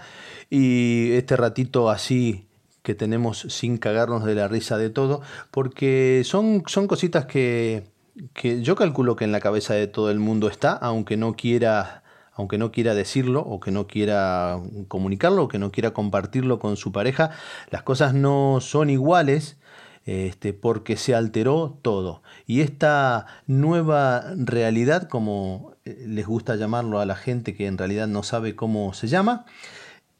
y 0.48 1.12
este 1.12 1.37
ratito 1.37 1.90
así 1.90 2.46
que 2.83 2.94
tenemos 2.94 3.40
sin 3.48 3.79
cagarnos 3.79 4.24
de 4.24 4.35
la 4.35 4.46
risa 4.46 4.79
de 4.79 4.90
todo, 4.90 5.22
porque 5.50 6.22
son, 6.24 6.62
son 6.66 6.87
cositas 6.87 7.26
que, 7.26 7.85
que 8.33 8.62
yo 8.62 8.76
calculo 8.76 9.16
que 9.16 9.24
en 9.24 9.33
la 9.33 9.40
cabeza 9.40 9.74
de 9.74 9.87
todo 9.87 10.11
el 10.11 10.18
mundo 10.18 10.48
está, 10.48 10.72
aunque 10.72 11.16
no 11.16 11.35
quiera 11.35 12.05
aunque 12.33 12.57
no 12.57 12.72
quiera 12.72 12.94
decirlo 12.94 13.40
o 13.42 13.61
que 13.61 13.70
no 13.70 13.87
quiera 13.87 14.59
comunicarlo 14.88 15.42
o 15.42 15.48
que 15.48 15.59
no 15.59 15.70
quiera 15.70 15.90
compartirlo 15.90 16.59
con 16.59 16.79
su 16.79 16.90
pareja, 16.90 17.33
las 17.70 17.83
cosas 17.83 18.14
no 18.14 18.61
son 18.62 18.88
iguales 18.88 19.59
este, 20.06 20.52
porque 20.52 20.96
se 20.96 21.14
alteró 21.14 21.78
todo. 21.82 22.22
Y 22.46 22.60
esta 22.60 23.26
nueva 23.46 24.24
realidad, 24.36 25.08
como 25.08 25.74
eh, 25.84 26.04
les 26.06 26.26
gusta 26.26 26.56
llamarlo 26.56 27.00
a 27.00 27.06
la 27.06 27.16
gente 27.16 27.54
que 27.54 27.66
en 27.66 27.78
realidad 27.78 28.08
no 28.08 28.22
sabe 28.22 28.56
cómo 28.56 28.92
se 28.94 29.08
llama, 29.08 29.46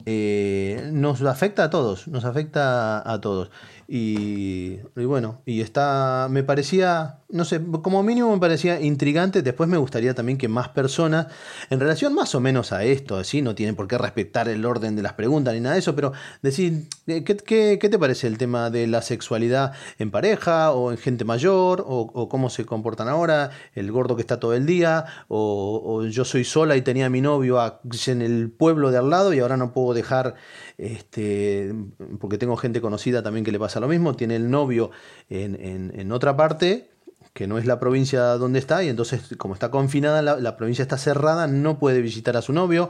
eh, 0.05 0.89
nos 0.91 1.21
afecta 1.21 1.65
a 1.65 1.69
todos, 1.69 2.07
nos 2.07 2.25
afecta 2.25 3.09
a 3.11 3.21
todos. 3.21 3.51
Y, 3.93 4.79
bueno, 4.95 5.41
y 5.45 5.59
está, 5.59 6.29
me 6.31 6.43
parecía, 6.43 7.19
no 7.27 7.43
sé, 7.43 7.59
como 7.81 8.01
mínimo 8.03 8.33
me 8.33 8.39
parecía 8.39 8.79
intrigante. 8.79 9.41
Después 9.41 9.67
me 9.67 9.75
gustaría 9.75 10.13
también 10.13 10.37
que 10.37 10.47
más 10.47 10.69
personas, 10.69 11.27
en 11.69 11.77
relación 11.77 12.13
más 12.13 12.33
o 12.33 12.39
menos 12.39 12.71
a 12.71 12.85
esto, 12.85 13.17
así, 13.17 13.41
no 13.41 13.53
tienen 13.53 13.75
por 13.75 13.89
qué 13.89 13.97
respetar 13.97 14.47
el 14.47 14.63
orden 14.63 14.95
de 14.95 15.01
las 15.01 15.11
preguntas 15.11 15.53
ni 15.53 15.59
nada 15.59 15.73
de 15.73 15.79
eso, 15.79 15.93
pero 15.93 16.13
decir, 16.41 16.87
eh, 17.05 17.25
¿qué, 17.25 17.35
qué, 17.35 17.79
qué 17.81 17.89
te 17.89 17.99
parece 17.99 18.27
el 18.27 18.37
tema 18.37 18.69
de 18.69 18.87
la 18.87 19.01
sexualidad 19.01 19.73
en 19.99 20.09
pareja 20.09 20.71
o 20.71 20.93
en 20.93 20.97
gente 20.97 21.25
mayor? 21.25 21.83
O, 21.85 22.29
cómo 22.29 22.49
se 22.49 22.65
comportan 22.65 23.09
ahora? 23.09 23.51
¿El 23.75 23.91
gordo 23.91 24.15
que 24.15 24.21
está 24.21 24.39
todo 24.39 24.53
el 24.53 24.65
día? 24.65 25.03
O, 25.27 26.05
yo 26.05 26.23
soy 26.23 26.45
sola 26.45 26.77
y 26.77 26.81
tenía 26.81 27.07
a 27.07 27.09
mi 27.09 27.19
novio 27.19 27.59
en 28.07 28.21
el 28.21 28.51
pueblo 28.51 28.89
de 28.89 28.99
al 28.99 29.09
lado 29.09 29.33
y 29.33 29.39
ahora 29.39 29.57
no 29.57 29.73
puedo 29.73 29.93
dejar, 29.93 30.35
este, 30.81 31.73
porque 32.19 32.39
tengo 32.39 32.57
gente 32.57 32.81
conocida 32.81 33.21
también 33.21 33.45
que 33.45 33.51
le 33.51 33.59
pasa 33.59 33.79
lo 33.79 33.87
mismo, 33.87 34.15
tiene 34.15 34.35
el 34.35 34.49
novio 34.49 34.89
en, 35.29 35.55
en- 35.55 36.11
otra 36.11 36.35
parte 36.35 36.89
que 37.33 37.45
no 37.47 37.59
es 37.59 37.65
la 37.67 37.79
provincia 37.79 38.23
donde 38.37 38.57
está 38.59 38.83
y 38.83 38.89
entonces 38.89 39.35
como 39.37 39.53
está 39.53 39.69
confinada, 39.69 40.21
la, 40.23 40.57
provincia 40.57 40.81
está 40.81 40.97
cerrada, 40.97 41.45
no 41.47 41.77
puede 41.77 42.01
visitar 42.01 42.35
a 42.35 42.41
su 42.41 42.51
novio 42.51 42.89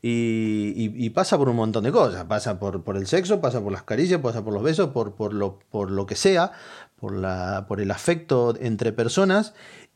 y, 0.00 0.72
y- 0.76 1.04
y 1.04 1.10
pasa 1.10 1.36
por 1.36 1.48
un 1.48 1.56
montón 1.56 1.82
de 1.84 1.90
cosas, 1.92 2.24
pasa 2.26 2.58
por, 2.60 2.84
por 2.84 2.96
el 2.96 3.06
sexo, 3.08 3.40
pasa 3.40 3.60
por 3.60 3.72
las 3.72 3.82
caricias, 3.82 4.20
pasa 4.20 4.44
por 4.44 4.54
los 4.54 4.62
besos, 4.62 4.90
por, 4.90 5.14
por, 5.16 5.34
lo, 5.34 5.58
por 5.70 5.90
lo 5.90 6.06
que 6.06 6.14
sea, 6.14 6.52
por, 7.00 7.12
la, 7.12 7.66
por 7.68 7.80
el 7.80 7.90
afecto 7.90 8.54
entre 8.60 8.92
personas 8.92 9.52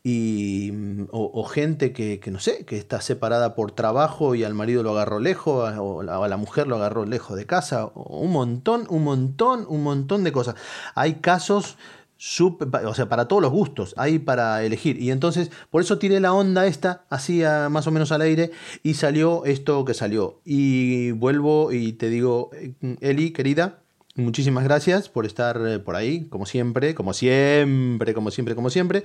y, 0.09 0.71
mm, 0.71 1.07
o, 1.11 1.43
gente 1.43 1.91
que, 1.91 2.21
que 2.21 2.31
no 2.31 2.39
sé, 2.39 2.63
que 2.65 2.77
está 2.77 3.01
separada 3.01 3.55
por 3.55 3.73
trabajo 3.73 4.35
y 4.35 4.45
al 4.45 4.53
marido 4.53 4.81
lo 4.81 4.91
agarró 4.91 5.19
lejos, 5.19 5.73
o 5.77 5.99
a 5.99 6.27
la 6.29 6.37
mujer 6.37 6.65
lo 6.67 6.77
agarró 6.77 7.05
lejos 7.05 7.35
de 7.35 7.45
casa, 7.45 7.91
un 7.93 8.31
montón, 8.31 8.85
un 8.89 9.03
montón, 9.03 9.65
un 9.67 9.83
montón 9.83 10.23
de 10.23 10.31
cosas. 10.31 10.55
Hay 10.95 11.15
casos, 11.15 11.77
sup- 12.17 12.69
pa- 12.71 12.87
o 12.87 12.93
sea, 12.93 13.09
para 13.09 13.27
todos 13.27 13.41
los 13.41 13.51
gustos, 13.51 13.93
hay 13.97 14.17
para 14.19 14.63
elegir. 14.63 14.97
Y 15.01 15.11
entonces, 15.11 15.51
por 15.71 15.81
eso 15.81 15.97
tiré 15.97 16.21
la 16.21 16.31
onda 16.31 16.67
esta, 16.67 17.03
así 17.09 17.43
a- 17.43 17.67
más 17.67 17.85
o 17.87 17.91
menos 17.91 18.13
al 18.13 18.21
aire, 18.21 18.51
y 18.83 18.93
salió 18.93 19.43
esto 19.43 19.83
que 19.83 19.93
salió. 19.93 20.39
Y 20.45 21.11
vuelvo 21.11 21.73
y 21.73 21.91
te 21.93 22.07
digo, 22.09 22.49
eh, 22.53 22.73
Eli, 23.01 23.31
querida, 23.31 23.79
Muchísimas 24.17 24.63
gracias 24.63 25.09
por 25.09 25.27
estar 25.27 25.61
eh, 25.63 25.77
por 25.77 25.95
ahí, 25.95 26.25
como 26.25 26.47
siempre, 26.47 26.95
como 26.95 27.13
siempre, 27.13 28.15
como 28.15 28.31
siempre, 28.31 28.55
como 28.55 28.71
siempre. 28.71 29.03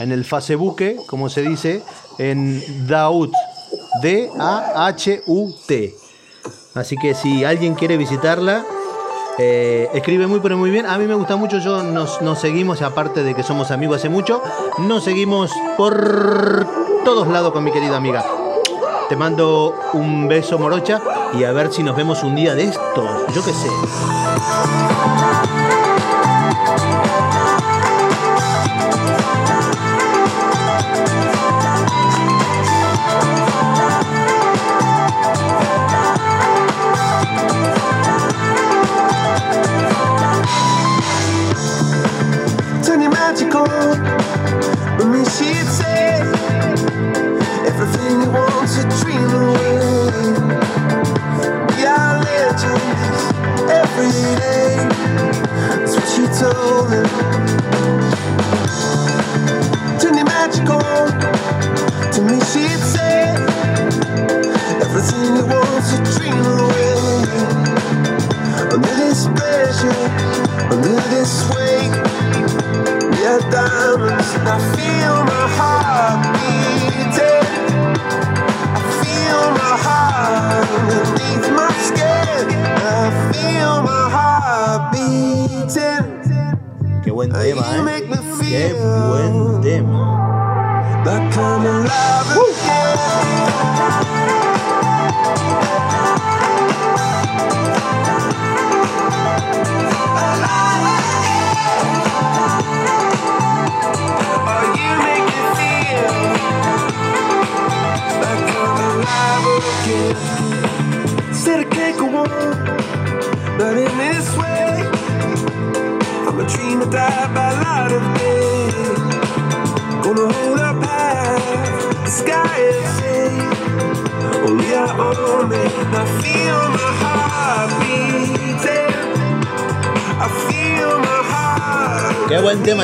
en 0.00 0.12
el 0.12 0.24
Facebook, 0.24 0.82
como 1.06 1.28
se 1.28 1.42
dice, 1.42 1.82
en 2.18 2.86
Daut, 2.86 3.32
D-A-H-U-T. 4.02 5.94
Así 6.74 6.96
que 6.96 7.14
si 7.14 7.44
alguien 7.44 7.74
quiere 7.74 7.96
visitarla, 7.96 8.64
eh, 9.42 9.88
escribe 9.94 10.26
muy 10.26 10.40
pero 10.40 10.58
muy 10.58 10.70
bien. 10.70 10.84
A 10.84 10.98
mí 10.98 11.06
me 11.06 11.14
gusta 11.14 11.36
mucho, 11.36 11.58
yo 11.58 11.82
nos, 11.82 12.20
nos 12.20 12.38
seguimos, 12.38 12.82
aparte 12.82 13.22
de 13.22 13.34
que 13.34 13.42
somos 13.42 13.70
amigos 13.70 13.96
hace 13.96 14.10
mucho, 14.10 14.42
nos 14.78 15.04
seguimos 15.04 15.50
por 15.78 16.66
todos 17.06 17.26
lados 17.26 17.50
con 17.52 17.64
mi 17.64 17.72
querida 17.72 17.96
amiga. 17.96 18.22
Te 19.08 19.16
mando 19.16 19.74
un 19.94 20.28
beso 20.28 20.58
morocha 20.58 21.00
y 21.32 21.44
a 21.44 21.52
ver 21.52 21.72
si 21.72 21.82
nos 21.82 21.96
vemos 21.96 22.22
un 22.22 22.36
día 22.36 22.54
de 22.54 22.64
estos. 22.64 23.34
Yo 23.34 23.42
qué 23.42 23.52
sé. 23.52 23.68
That's 54.08 55.94
what 55.96 56.06
she 56.08 56.24
told. 56.40 56.90
To 62.14 62.20
me, 62.22 62.40
she'd 62.40 62.82
everything 64.82 65.36
you 65.36 65.44
want 65.46 65.84
to 65.86 66.19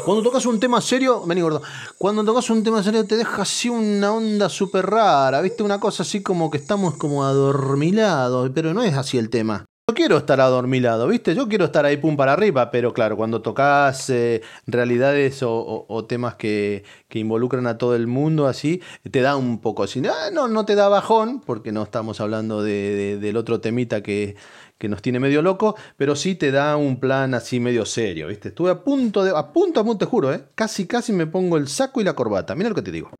Cuando 0.03 0.23
tocas 0.23 0.45
un 0.45 0.59
tema 0.59 0.81
serio, 0.81 1.23
vení 1.25 1.41
gordo. 1.41 1.61
Cuando 1.97 2.23
tocas 2.23 2.49
un 2.49 2.63
tema 2.63 2.83
serio, 2.83 3.05
te 3.05 3.17
deja 3.17 3.41
así 3.41 3.69
una 3.69 4.11
onda 4.13 4.49
súper 4.49 4.85
rara, 4.85 5.41
¿viste? 5.41 5.63
Una 5.63 5.79
cosa 5.79 6.03
así 6.03 6.21
como 6.21 6.49
que 6.49 6.57
estamos 6.57 6.95
como 6.95 7.23
adormilados, 7.23 8.51
pero 8.53 8.73
no 8.73 8.83
es 8.83 8.95
así 8.95 9.17
el 9.17 9.29
tema. 9.29 9.65
Quiero 9.95 10.17
estar 10.17 10.41
adormilado, 10.41 11.07
¿viste? 11.07 11.33
Yo 11.33 11.47
quiero 11.47 11.65
estar 11.65 11.85
ahí 11.85 11.95
pum 11.95 12.17
para 12.17 12.33
arriba, 12.33 12.69
pero 12.69 12.93
claro, 12.93 13.15
cuando 13.15 13.41
tocas 13.41 14.09
eh, 14.09 14.41
realidades 14.67 15.39
o, 15.41 16.05
temas 16.07 16.35
que, 16.35 16.83
involucran 17.13 17.65
a 17.65 17.77
todo 17.77 17.95
el 17.95 18.05
mundo 18.05 18.45
así, 18.45 18.81
te 19.09 19.21
da 19.21 19.37
un 19.37 19.61
poco 19.61 19.83
así. 19.83 20.01
Ah, 20.05 20.29
No, 20.33 20.49
no 20.49 20.65
te 20.65 20.75
da 20.75 20.89
bajón, 20.89 21.39
porque 21.39 21.71
no 21.71 21.81
estamos 21.81 22.19
hablando 22.19 22.61
de- 22.61 22.93
de- 22.95 23.17
del 23.19 23.37
otro 23.37 23.61
temita 23.61 24.03
que, 24.03 24.35
que 24.77 24.89
nos 24.89 25.01
tiene 25.01 25.21
medio 25.21 25.41
loco, 25.41 25.75
pero 25.95 26.15
sí 26.17 26.35
te 26.35 26.51
da 26.51 26.75
un 26.75 26.99
plan 26.99 27.33
así 27.33 27.61
medio 27.61 27.85
serio, 27.85 28.27
¿viste? 28.27 28.49
Estuve 28.49 28.71
a 28.71 28.83
punto 28.83 29.23
de, 29.23 29.31
a 29.33 29.53
punto, 29.53 29.79
a 29.79 29.83
punto, 29.85 29.99
te 30.05 30.11
juro, 30.11 30.33
¿eh? 30.33 30.43
Casi, 30.55 30.85
casi 30.87 31.13
me 31.13 31.25
pongo 31.25 31.55
el 31.55 31.69
saco 31.69 32.01
y 32.01 32.03
la 32.03 32.13
corbata. 32.13 32.53
Mira 32.53 32.67
lo 32.69 32.75
que 32.75 32.81
te 32.81 32.91
digo. 32.91 33.11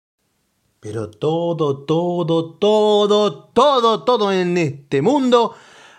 Pero 0.82 1.10
todo, 1.10 1.86
todo, 1.86 2.54
todo, 2.56 3.46
todo, 3.54 4.04
todo 4.04 4.32
en 4.32 4.58
este 4.58 5.02
mundo, 5.02 5.56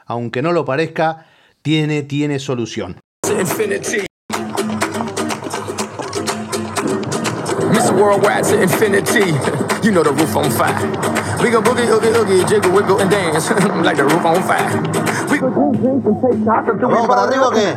aunque 0.07 0.43
no 0.43 0.53
lo 0.53 0.65
parezca, 0.65 1.27
tiene, 1.63 2.03
tiene 2.03 2.39
solución. 2.39 3.01
You 9.83 9.93
know 9.93 10.03
the 10.03 10.13
roof 10.13 10.37
on 10.37 10.51
fire. 10.51 10.75
We 11.43 11.51
go 11.51 11.61
boogie, 11.61 11.87
oogie, 11.87 12.13
oogie, 12.17 12.45
jiggle, 12.49 12.73
wiggle, 12.73 12.99
and 13.01 13.11
dance 13.11 13.51
like 13.85 13.97
the 13.97 14.05
roof 14.05 14.25
on 14.25 14.43
fire. 14.43 14.67
We 15.31 15.39
para 17.07 17.23
arriba, 17.23 17.51
¿qué? 17.53 17.75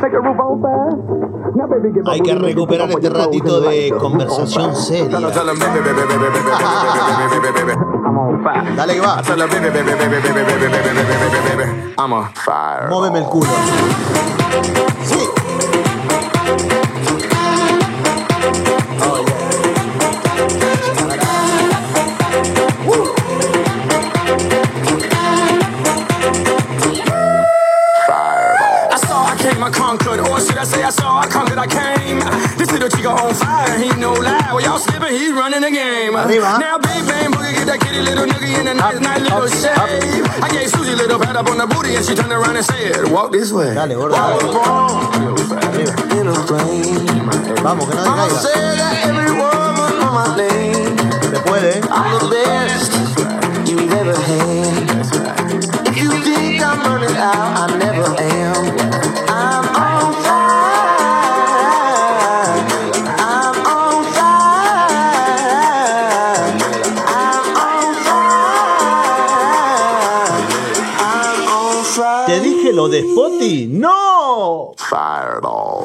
Hay 2.06 2.20
que 2.20 2.34
recuperar 2.34 2.90
este 2.90 3.10
ratito 3.10 3.60
de 3.60 3.92
conversación 3.98 4.74
seria. 4.74 5.18
Dale 8.76 8.94
que 8.94 9.00
va. 9.00 9.22
I'm 11.98 12.32
fire. 12.34 12.88
Móveme 12.88 13.18
el 13.18 13.24
culo. 13.26 13.50
Sí. 15.04 15.39
I 30.60 30.64
say 30.64 30.82
I 30.82 30.90
saw, 30.90 31.16
I 31.20 31.26
conquered, 31.26 31.56
I 31.56 31.64
came. 31.66 32.20
This 32.60 32.70
little 32.70 32.90
chico 32.90 33.16
on 33.16 33.32
fire, 33.32 33.78
he 33.80 33.88
no 33.96 34.12
lie. 34.12 34.52
Well, 34.52 34.60
y'all 34.60 34.76
slipping, 34.78 35.16
he's 35.16 35.32
running 35.32 35.62
the 35.62 35.70
game. 35.70 36.12
Arriba. 36.14 36.60
Now, 36.60 36.76
big 36.76 37.00
bang 37.08 37.32
boogie, 37.32 37.56
get 37.56 37.64
that 37.64 37.80
kitty 37.80 38.00
little 38.04 38.26
nigga 38.28 38.60
in 38.60 38.66
the 38.68 38.74
night, 38.74 39.00
nice 39.00 39.24
little 39.24 39.48
shave. 39.48 40.20
I 40.44 40.52
gave 40.52 40.68
Susie 40.68 40.92
a 40.92 40.96
little 40.96 41.18
pat 41.18 41.34
up 41.34 41.48
on 41.48 41.56
the 41.56 41.66
booty, 41.66 41.96
and 41.96 42.04
she 42.04 42.14
turned 42.14 42.32
around 42.32 42.56
and 42.60 42.66
said, 42.66 43.08
Walk 43.08 43.32
this 43.32 43.50
way. 43.56 43.72
Dale, 43.72 43.88
gordo. 43.96 44.12
I 44.12 44.36
was 44.36 44.44
dale. 44.44 44.52
born 44.52 45.64
Arriba. 45.64 45.96
in 46.20 46.28
a 46.28 46.36
flame. 46.44 47.08
Vamos, 47.64 47.88
que 47.88 47.96
no 47.96 48.04
te 48.04 48.28
said 48.44 48.76
that 48.76 49.00
every 49.08 49.32
woman 49.32 49.96
on 50.04 50.12
my 50.12 50.28
name. 50.36 50.92
Se 51.24 51.40
puede. 51.40 51.80
I'm 51.88 52.20
the 52.20 52.36
best 52.36 52.69
Spotty? 73.40 73.66
¡No! 73.68 74.74
Fireball. 74.76 75.84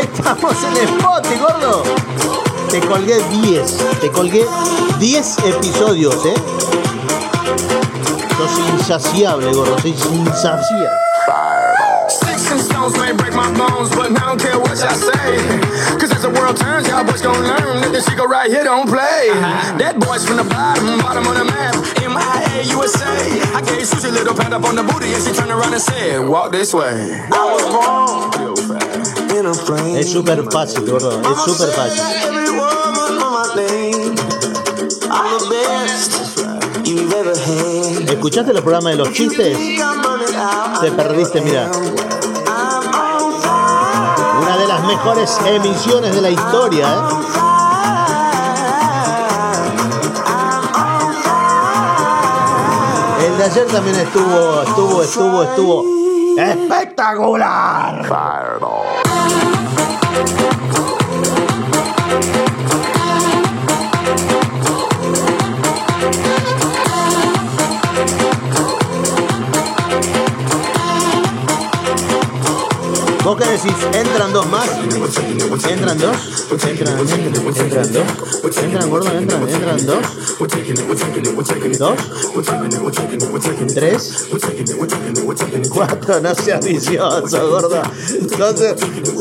Estamos 0.00 0.54
en 0.62 1.00
Spotty, 1.00 1.34
gordo. 1.36 1.82
Te 2.70 2.80
colgué 2.80 3.20
10. 3.42 3.76
Te 4.00 4.10
colgué 4.12 4.46
10 5.00 5.38
episodios, 5.46 6.14
¿eh? 6.26 6.34
Sos 8.36 8.58
insaciable, 8.78 9.52
gordo. 9.52 9.76
Sos 9.78 10.06
insaciable. 10.12 10.88
Sticks 12.08 12.50
and 12.52 12.60
stones 12.60 12.96
may 12.98 13.12
break 13.12 13.34
my 13.34 13.50
bones, 13.58 13.90
but 13.96 14.12
I 14.12 14.26
don't 14.26 14.40
care 14.40 14.58
what 14.58 14.78
y'all 14.78 14.94
say. 14.94 15.38
Cause 15.98 16.12
as 16.12 16.22
the 16.22 16.30
world 16.30 16.56
turns, 16.56 16.86
y'all 16.86 17.02
boys 17.04 17.22
gon' 17.22 17.42
learn 17.42 17.80
that 17.80 17.90
this 17.90 18.08
go 18.14 18.26
right 18.26 18.50
here 18.50 18.62
don't 18.62 18.88
play. 18.88 19.30
That 19.78 19.98
boy's 19.98 20.24
from 20.24 20.36
the 20.36 20.44
bottom, 20.44 20.98
bottom 21.00 21.26
of 21.26 21.34
the 21.34 21.44
map, 21.44 21.74
MIA, 22.14 22.62
USA. 22.74 23.10
I 23.54 23.60
gave 23.62 23.86
Susie 23.86 24.08
a 24.08 24.12
little 24.12 24.34
pat 24.34 24.52
up 24.52 24.64
on 24.64 24.76
the 24.76 24.82
booty, 24.82 25.12
and 25.12 25.22
she 25.22 25.32
turned 25.32 25.50
around 25.50 25.72
and 25.72 25.82
said, 25.82 26.26
Walk 26.28 26.52
this 26.52 26.72
way. 26.72 27.20
I 27.30 27.42
was 27.52 27.64
born 27.74 29.36
in 29.36 29.46
a 29.46 29.54
flame. 29.54 29.98
Es 29.98 30.12
súper 30.12 30.42
fácil, 30.50 30.84
gordo. 30.86 31.20
Es 31.20 31.38
súper 31.44 31.68
fácil. 31.72 32.00
Every 32.24 32.50
woman 32.50 33.22
on 33.22 33.32
my 33.34 33.54
name. 33.56 34.14
I'm 35.10 35.26
the 35.38 35.46
best 35.50 36.86
you've 36.86 37.12
ever 37.12 37.34
had. 37.36 38.08
¿Escuchaste 38.10 38.52
los 38.52 38.62
programas 38.62 38.92
de 38.92 38.98
los 39.04 39.12
chistes? 39.12 39.56
Te 40.80 40.90
perdiste, 40.92 41.40
mira. 41.40 41.70
Una 44.42 44.56
de 44.58 44.66
las 44.68 44.84
mejores 44.86 45.38
emisiones 45.46 46.14
de 46.14 46.20
la 46.20 46.30
historia, 46.30 46.86
¿eh? 46.92 47.43
De 53.44 53.50
ayer 53.50 53.66
también 53.66 53.96
estuvo, 53.96 54.62
estuvo, 54.62 55.02
estuvo, 55.02 55.42
estuvo 55.42 55.84
espectacular. 56.38 58.06
¿Vos 73.34 73.42
qué 73.42 73.50
decís? 73.50 73.74
¿Entran 73.92 74.32
dos 74.32 74.46
más? 74.46 74.70
¿Entran 74.70 75.02
dos? 75.02 75.18
¿Entran, 75.66 75.98
entran, 77.00 77.92
dos? 77.92 78.56
¿Entran, 78.62 78.90
gordo? 78.90 79.10
¿Entran? 79.10 79.48
¿Entran 79.48 79.86
dos? 79.86 79.98
¿Dos? 81.78 81.96
¿Tres? 83.74 84.28
Cuatro, 85.68 86.20
no 86.20 86.34
seas 86.36 86.64
vicioso, 86.64 87.50
gordo. 87.50 87.82
Seas, 88.28 88.76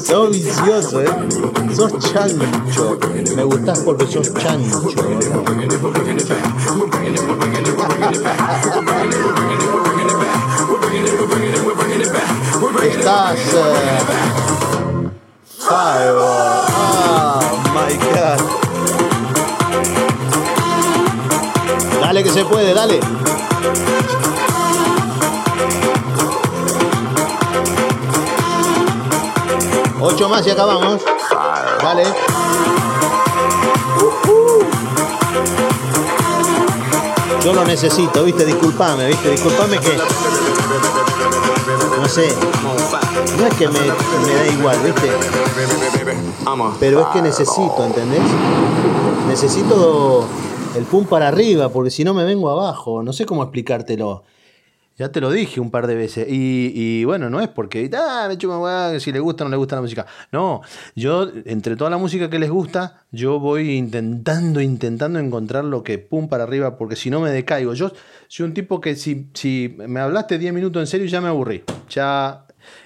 sos 0.05 0.29
vicioso, 0.29 1.01
eh. 1.01 1.09
Sos 1.75 1.97
chancho. 2.13 2.99
Me 3.35 3.43
gustás 3.45 3.79
porque 3.79 4.05
sos 4.05 4.31
chancho, 4.31 4.79
gordo. 4.79 5.43
Oh 13.05 13.35
my 17.73 17.93
god. 17.97 18.39
Dale 21.99 22.23
que 22.23 22.29
se 22.29 22.45
puede, 22.45 22.73
dale. 22.73 23.01
Ocho 29.99 30.29
más 30.29 30.47
y 30.47 30.51
acabamos. 30.51 31.01
Dale. 31.81 32.05
Yo 37.43 37.51
lo 37.53 37.65
necesito, 37.65 38.23
viste, 38.23 38.45
disculpame, 38.45 39.07
viste, 39.07 39.31
disculpame 39.31 39.77
que. 39.79 41.02
No 42.03 42.09
sé, 42.09 42.27
no 43.39 43.47
es 43.47 43.53
que 43.55 43.69
me, 43.69 43.79
me 43.79 44.33
da 44.33 44.47
igual, 44.59 44.77
viste. 44.83 45.09
Pero 46.77 46.99
es 46.99 47.07
que 47.07 47.21
necesito, 47.21 47.85
¿entendés? 47.85 48.19
Necesito 49.29 50.25
el 50.75 50.83
pum 50.83 51.05
para 51.05 51.29
arriba, 51.29 51.69
porque 51.69 51.91
si 51.91 52.03
no 52.03 52.13
me 52.13 52.25
vengo 52.25 52.49
abajo. 52.49 53.03
No 53.03 53.13
sé 53.13 53.25
cómo 53.25 53.41
explicártelo. 53.41 54.23
Ya 54.97 55.11
te 55.11 55.19
lo 55.21 55.31
dije 55.31 55.59
un 55.59 55.71
par 55.71 55.87
de 55.87 55.95
veces. 55.95 56.27
Y, 56.29 56.71
y 56.75 57.03
bueno, 57.05 57.29
no 57.29 57.39
es 57.41 57.47
porque, 57.47 57.89
ah, 57.97 58.25
me 58.29 58.37
chupa 58.37 58.99
si 58.99 59.11
le 59.11 59.19
gusta 59.19 59.43
o 59.43 59.47
no 59.47 59.51
le 59.51 59.57
gusta 59.57 59.75
la 59.75 59.81
música. 59.81 60.05
No, 60.31 60.61
yo, 60.95 61.27
entre 61.45 61.75
toda 61.75 61.89
la 61.89 61.97
música 61.97 62.29
que 62.29 62.37
les 62.37 62.49
gusta, 62.51 63.03
yo 63.11 63.39
voy 63.39 63.71
intentando, 63.71 64.61
intentando 64.61 65.17
encontrar 65.19 65.65
lo 65.65 65.81
que 65.83 65.97
pum 65.97 66.27
para 66.27 66.43
arriba, 66.43 66.77
porque 66.77 66.95
si 66.95 67.09
no 67.09 67.19
me 67.21 67.31
decaigo. 67.31 67.73
Yo 67.73 67.91
soy 68.27 68.45
un 68.45 68.53
tipo 68.53 68.79
que 68.79 68.95
si, 68.95 69.29
si 69.33 69.75
me 69.77 69.99
hablaste 69.99 70.37
10 70.37 70.53
minutos 70.53 70.79
en 70.81 70.87
serio, 70.87 71.07
ya 71.07 71.21
me 71.21 71.29
aburrí. 71.29 71.63
Ya. 71.89 72.45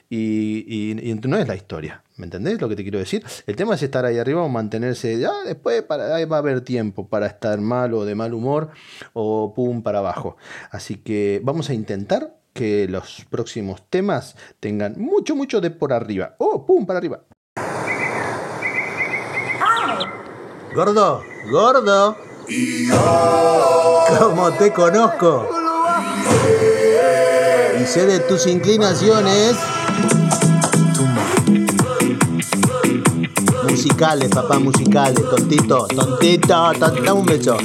Y- 0.10 1.01
y 1.12 1.14
no 1.28 1.38
es 1.38 1.47
la 1.47 1.55
historia. 1.55 2.01
¿Me 2.18 2.26
entendés 2.26 2.59
lo 2.59 2.68
que 2.68 2.76
te 2.76 2.82
quiero 2.82 2.97
decir? 2.97 3.24
El 3.45 3.55
tema 3.55 3.76
es 3.76 3.84
estar 3.84 4.03
ahí 4.03 4.18
arriba 4.18 4.41
o 4.41 4.49
mantenerse. 4.49 5.20
Ya 5.20 5.32
después 5.45 5.84
para, 5.84 6.26
va 6.26 6.36
a 6.36 6.39
haber 6.39 6.61
tiempo 6.61 7.07
para 7.07 7.28
estar 7.28 7.61
mal 7.61 7.93
o 7.93 8.05
de 8.05 8.15
mal 8.15 8.34
humor 8.34 8.72
o 9.13 9.53
pum 9.53 9.84
para 9.84 9.99
abajo. 9.99 10.36
Así 10.72 10.95
que 10.95 11.39
vamos 11.43 11.70
a 11.70 11.76
intentar 11.76 12.36
que 12.53 12.88
los 12.88 13.24
próximos 13.30 13.84
temas 13.88 14.36
tengan 14.59 14.95
mucho, 14.97 15.36
mucho 15.36 15.61
de 15.61 15.70
por 15.70 15.93
arriba. 15.93 16.36
¡Oh, 16.39 16.65
pum 16.65 16.88
para 16.88 16.97
arriba! 16.97 17.22
Gordo, 20.74 21.24
gordo. 21.51 22.18
Como 24.20 24.51
te 24.53 24.74
conozco. 24.74 25.47
Y 27.80 27.86
sé 27.86 28.07
de 28.07 28.20
tus 28.22 28.47
inclinaciones. 28.47 29.55
Musicales, 33.78 34.30
papá, 34.30 34.57
musicales. 34.57 35.21
Tontito, 35.30 35.86
tontito, 35.86 36.71
tontito. 36.80 37.13
Un 37.13 37.25
beso. 37.28 37.57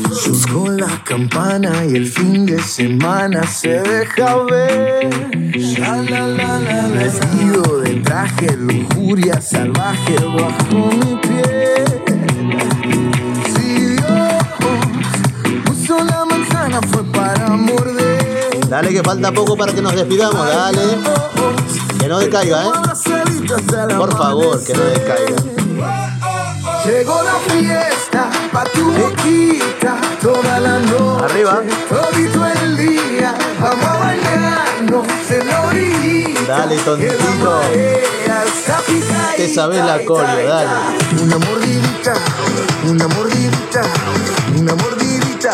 Con 0.52 0.76
la 0.76 1.02
campana 1.04 1.86
y 1.86 1.96
el 1.96 2.06
fin 2.06 2.44
de 2.44 2.62
semana 2.62 3.46
se 3.46 3.80
deja 3.80 4.36
ver. 4.44 5.08
Vestido 6.92 7.78
de 7.80 7.94
traje, 8.04 8.54
lujuria 8.58 9.40
salvaje 9.40 10.16
bajo 10.36 10.90
mi 10.92 11.16
piel. 11.16 12.02
Si 13.56 13.96
Dios 13.96 14.44
puso 15.64 15.96
la 16.04 16.26
manzana 16.26 16.80
fue 16.90 17.04
para 17.04 17.48
morder. 17.56 18.68
Dale 18.68 18.90
que 18.90 19.02
falta 19.02 19.32
poco 19.32 19.56
para 19.56 19.72
que 19.72 19.80
nos 19.80 19.94
despidamos, 19.94 20.46
dale. 20.46 20.82
Que 21.98 22.06
no 22.06 22.18
decaiga, 22.18 22.64
¿eh? 22.64 22.70
Por 23.96 24.14
favor, 24.14 24.62
que 24.62 24.74
no 24.74 24.84
decaiga. 24.84 25.61
Llegó 26.84 27.22
la 27.22 27.38
fiesta 27.48 28.28
pa' 28.52 28.64
tu 28.64 28.92
boquita 28.92 30.00
toda 30.20 30.58
la 30.58 30.80
noche. 30.80 31.24
Arriba. 31.24 31.62
Todito 31.88 32.44
el 32.44 32.76
día, 32.76 33.32
vamos 33.60 33.84
a 33.84 33.98
bañarnos 33.98 35.06
en 35.30 35.46
la 35.46 35.60
orillita. 35.62 36.58
Dale, 36.58 36.76
tontito. 36.78 37.60
Te 39.36 39.54
sabes 39.54 39.84
la 39.84 40.04
coreo, 40.04 40.48
dale. 40.48 40.70
Una 41.22 41.38
mordidita, 41.38 42.14
una 42.84 43.06
mordidita, 43.06 43.82
una 44.58 44.74
mordidita 44.74 45.52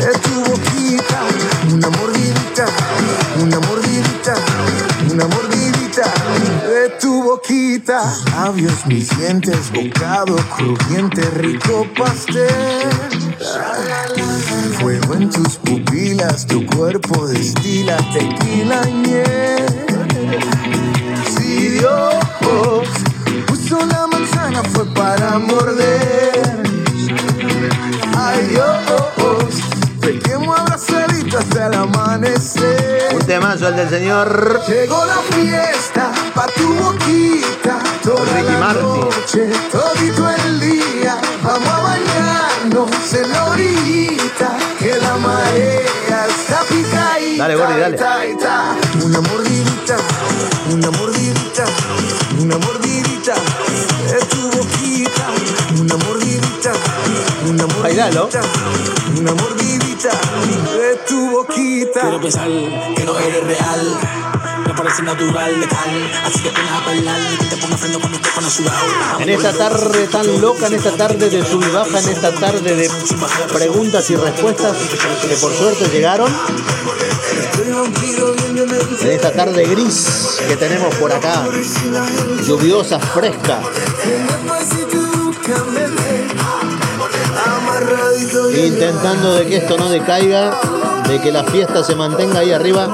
de 0.00 0.18
tu 0.18 0.44
boquita. 0.44 1.20
Una 1.72 1.88
mordidita, 1.90 2.66
una 3.40 3.60
mordidita, 3.60 4.34
una 5.10 5.24
mordidita 5.26 5.47
tu 7.00 7.22
boquita. 7.22 8.00
Labios, 8.32 8.86
mis 8.86 9.08
dientes, 9.16 9.70
bocado 9.72 10.36
crujiente, 10.56 11.22
rico 11.30 11.86
pastel. 11.96 12.48
Fuego 14.78 15.14
en 15.14 15.30
tus 15.30 15.56
pupilas, 15.56 16.46
tu 16.46 16.64
cuerpo 16.66 17.26
destila 17.28 17.96
tequila 18.12 18.88
y 18.88 18.92
miel. 18.94 19.66
Si 21.36 21.68
Dios 21.68 22.14
puso 23.46 23.84
la 23.86 24.06
manzana 24.06 24.62
fue 24.64 24.86
para 24.94 25.38
morder. 25.38 26.62
Ay 28.16 28.46
Dios, 28.48 28.76
pequemos 30.00 30.58
abrazaditos 30.58 31.40
hasta 31.40 31.66
el 31.66 31.74
amanecer. 31.74 32.77
Temazo 33.28 33.68
el 33.68 33.76
del 33.76 33.90
señor. 33.90 34.62
Llegó 34.66 35.04
la 35.04 35.16
fiesta 35.16 36.10
pa' 36.34 36.46
tu 36.46 36.66
boquita 36.76 37.78
toda 38.02 38.24
Ricky 38.24 38.52
la 38.52 38.72
noche, 38.72 39.50
todito 39.70 40.30
el 40.30 40.60
día. 40.60 41.14
Vamos 41.42 41.68
a 41.68 41.78
bañarnos 41.78 43.12
en 43.12 43.30
la 43.30 43.44
orillita, 43.44 44.56
que 44.78 44.96
la 44.96 45.14
marea 45.18 46.26
está 46.26 46.60
picadita. 46.70 47.42
Dale, 47.42 47.56
Gordy, 47.56 47.80
dale. 47.80 47.96
ta, 47.98 48.16
ta. 48.40 48.76
Una 49.04 49.20
mordidita, 49.20 49.96
una 50.72 50.90
mordidita, 50.90 51.64
una 52.40 52.56
mordidita 52.56 53.34
Bailalo. 57.88 58.28
mordidita, 58.28 59.18
una 59.18 59.32
mordidita 59.32 60.10
de 60.10 60.96
tu 61.08 61.30
boquita. 61.30 62.00
Quiero 62.02 62.20
pensar 62.20 62.46
que 62.94 63.04
no 63.04 63.18
eres 63.18 63.44
real. 63.44 63.98
Me 64.66 64.74
parece 64.74 65.02
natural, 65.02 65.58
letal. 65.58 66.12
Así 66.22 66.40
que 66.40 66.50
pones 66.50 66.70
a 66.70 66.80
bailar 66.84 67.18
y 67.32 67.36
que 67.38 67.44
te 67.46 67.56
pongas 67.56 67.80
freno 67.80 67.98
cuando 67.98 68.18
te 68.18 68.28
pones 68.28 68.52
sudado. 68.52 69.20
En 69.20 69.28
esta 69.30 69.52
tarde 69.54 70.06
tan 70.08 70.40
loca, 70.42 70.66
en 70.66 70.74
esta 70.74 70.90
tarde 70.98 71.30
de 71.30 71.42
sub 71.42 71.64
y 71.66 71.70
baja, 71.70 71.98
en 71.98 72.08
esta 72.10 72.30
tarde 72.34 72.76
de 72.76 72.90
preguntas 73.54 74.10
y 74.10 74.16
respuestas 74.16 74.76
que 75.26 75.36
por 75.36 75.54
suerte 75.54 75.88
llegaron. 75.88 76.30
En 79.00 79.10
esta 79.12 79.32
tarde 79.32 79.64
gris 79.64 80.40
que 80.46 80.56
tenemos 80.56 80.94
por 80.96 81.10
acá, 81.10 81.46
lluviosa, 82.46 83.00
fresca, 83.00 83.62
intentando 88.56 89.34
de 89.34 89.46
que 89.46 89.56
esto 89.56 89.76
no 89.76 89.88
decaiga, 89.88 90.58
de 91.08 91.20
que 91.20 91.32
la 91.32 91.44
fiesta 91.44 91.82
se 91.84 91.94
mantenga 91.94 92.40
ahí 92.40 92.52
arriba. 92.52 92.88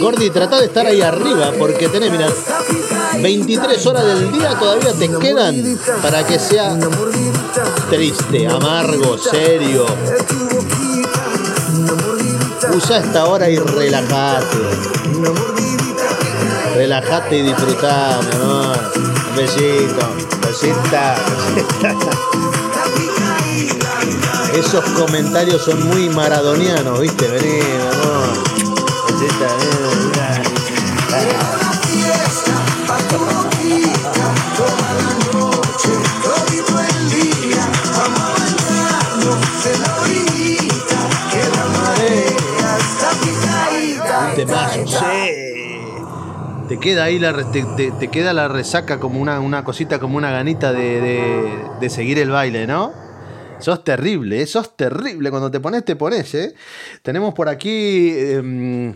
Gordi, 0.00 0.30
trata 0.30 0.58
de 0.58 0.66
estar 0.66 0.86
ahí 0.86 1.00
arriba 1.00 1.52
porque 1.58 1.88
tenés, 1.88 2.10
mira, 2.10 2.28
23 3.20 3.86
horas 3.86 4.04
del 4.04 4.32
día 4.32 4.58
todavía 4.58 4.92
te 4.92 5.08
quedan 5.08 5.78
para 6.02 6.26
que 6.26 6.38
sea 6.38 6.76
triste, 7.88 8.48
amargo, 8.48 9.16
serio. 9.16 9.86
Usa 12.74 12.98
esta 12.98 13.26
hora 13.26 13.48
y 13.48 13.56
relájate. 13.56 14.56
Relájate 16.74 17.36
y 17.36 17.42
disfrutá, 17.42 18.18
amor. 18.18 19.11
Besito, 19.36 20.06
besita, 20.46 21.16
besita. 21.54 22.10
Esos 24.54 24.84
comentarios 24.90 25.64
son 25.64 25.88
muy 25.88 26.08
maradonianos, 26.10 27.00
¿viste? 27.00 27.28
Vení, 27.28 27.60
amor. 27.60 28.28
Besita, 29.08 29.46
vení, 29.56 30.06
mirá. 30.06 30.42
Un 44.28 44.34
temazo, 44.36 44.86
sí. 44.86 45.41
Queda 46.82 47.04
ahí 47.04 47.18
la, 47.20 47.32
te, 47.52 47.62
te- 48.00 48.08
queda 48.08 48.32
la 48.32 48.48
resaca 48.48 48.98
como 48.98 49.20
una, 49.20 49.38
una 49.40 49.62
cosita, 49.62 50.00
como 50.00 50.16
una 50.16 50.32
ganita 50.32 50.72
de, 50.72 51.00
de- 51.80 51.90
seguir 51.90 52.18
el 52.18 52.30
baile, 52.30 52.66
¿no? 52.66 52.92
Sos 53.60 53.84
terrible, 53.84 54.42
¿eh? 54.42 54.46
sos 54.46 54.76
terrible. 54.76 55.30
Cuando 55.30 55.48
te 55.48 55.60
pones, 55.60 55.84
te 55.84 55.94
pones, 55.94 56.34
¿eh? 56.34 56.54
Tenemos 57.02 57.32
por 57.34 57.48
aquí 57.48 58.10
em, 58.18 58.92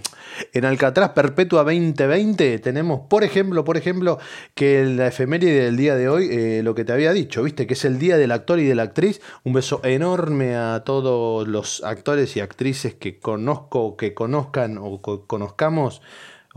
en 0.52 0.64
Alcatraz 0.64 1.10
Perpetua 1.10 1.62
2020. 1.62 2.58
Tenemos, 2.58 3.02
por 3.08 3.22
ejemplo, 3.22 3.62
por 3.64 3.76
ejemplo, 3.76 4.18
que 4.56 4.84
la 4.84 5.06
efeméride 5.06 5.62
del 5.66 5.76
día 5.76 5.94
de 5.94 6.08
hoy, 6.08 6.28
eh, 6.32 6.62
lo 6.64 6.74
que 6.74 6.84
te 6.84 6.92
había 6.92 7.12
dicho, 7.12 7.44
¿viste? 7.44 7.68
Que 7.68 7.74
es 7.74 7.84
el 7.84 8.00
día 8.00 8.16
del 8.16 8.32
actor 8.32 8.58
y 8.58 8.64
de 8.64 8.74
la 8.74 8.82
actriz. 8.82 9.20
Un 9.44 9.52
beso 9.52 9.80
enorme 9.84 10.56
a 10.56 10.82
todos 10.84 11.46
los 11.46 11.84
actores 11.84 12.36
y 12.36 12.40
actrices 12.40 12.94
que 12.94 13.20
conozco, 13.20 13.96
que 13.96 14.14
conozcan 14.14 14.78
o 14.78 15.00
co- 15.00 15.26
conozcamos 15.28 16.02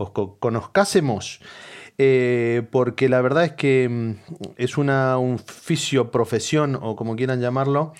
o 0.00 0.12
co- 0.12 0.36
conozcásemos. 0.38 1.40
eh, 1.98 2.62
porque 2.70 3.08
la 3.10 3.20
verdad 3.20 3.44
es 3.44 3.52
que 3.52 3.86
mm, 3.88 4.14
es 4.56 4.78
una 4.78 5.18
un 5.18 5.38
profesión 6.10 6.78
o 6.80 6.96
como 6.96 7.14
quieran 7.16 7.40
llamarlo, 7.40 7.92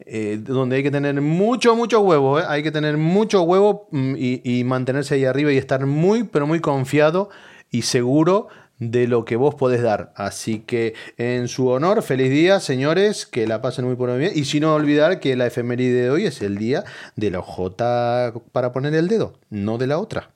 eh, 0.00 0.38
donde 0.42 0.76
hay 0.76 0.82
que 0.82 0.90
tener 0.90 1.20
mucho, 1.20 1.74
mucho 1.74 2.00
huevo, 2.00 2.38
¿eh? 2.38 2.44
hay 2.46 2.62
que 2.62 2.70
tener 2.70 2.96
mucho 2.98 3.42
huevo 3.42 3.88
mm, 3.90 4.14
y, 4.18 4.64
mantenerse 4.64 5.14
ahí 5.14 5.24
arriba 5.24 5.52
y 5.52 5.56
estar 5.56 5.86
muy, 5.86 6.24
pero 6.24 6.46
muy 6.46 6.60
confiado 6.60 7.30
y 7.70 7.82
seguro 7.82 8.48
de 8.78 9.08
lo 9.08 9.24
que 9.24 9.36
vos 9.36 9.54
podés 9.56 9.82
dar. 9.82 10.12
Así 10.14 10.60
que 10.60 10.94
en 11.16 11.48
su 11.48 11.68
honor, 11.68 12.02
feliz 12.02 12.30
día, 12.30 12.60
señores, 12.60 13.26
que 13.26 13.46
la 13.46 13.60
pasen 13.60 13.86
muy 13.86 13.96
por 13.96 14.16
bien. 14.16 14.32
Y 14.34 14.44
sin 14.44 14.64
olvidar 14.64 15.18
que 15.20 15.34
la 15.36 15.46
efeméride 15.46 16.02
de 16.02 16.10
hoy 16.10 16.26
es 16.26 16.42
el 16.42 16.58
día 16.58 16.84
de 17.16 17.30
la 17.32 17.40
J 17.42 18.32
para 18.52 18.72
poner 18.72 18.94
el 18.94 19.08
dedo, 19.08 19.32
no 19.50 19.78
de 19.78 19.86
la 19.88 19.98
otra. 19.98 20.30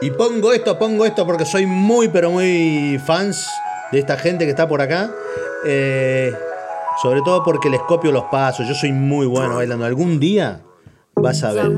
Y 0.00 0.12
pongo 0.12 0.52
esto, 0.52 0.78
pongo 0.78 1.04
esto 1.04 1.26
porque 1.26 1.44
soy 1.44 1.66
muy, 1.66 2.06
pero 2.08 2.30
muy 2.30 3.00
fans 3.04 3.48
de 3.90 3.98
esta 3.98 4.16
gente 4.16 4.44
que 4.44 4.50
está 4.50 4.68
por 4.68 4.80
acá. 4.80 5.10
Eh, 5.66 6.32
sobre 7.02 7.20
todo 7.22 7.42
porque 7.42 7.68
les 7.68 7.80
copio 7.80 8.12
los 8.12 8.22
pasos. 8.24 8.68
Yo 8.68 8.74
soy 8.74 8.92
muy 8.92 9.26
bueno 9.26 9.56
bailando. 9.56 9.84
Algún 9.84 10.20
día 10.20 10.62
vas 11.16 11.42
a 11.42 11.52
ver. 11.52 11.72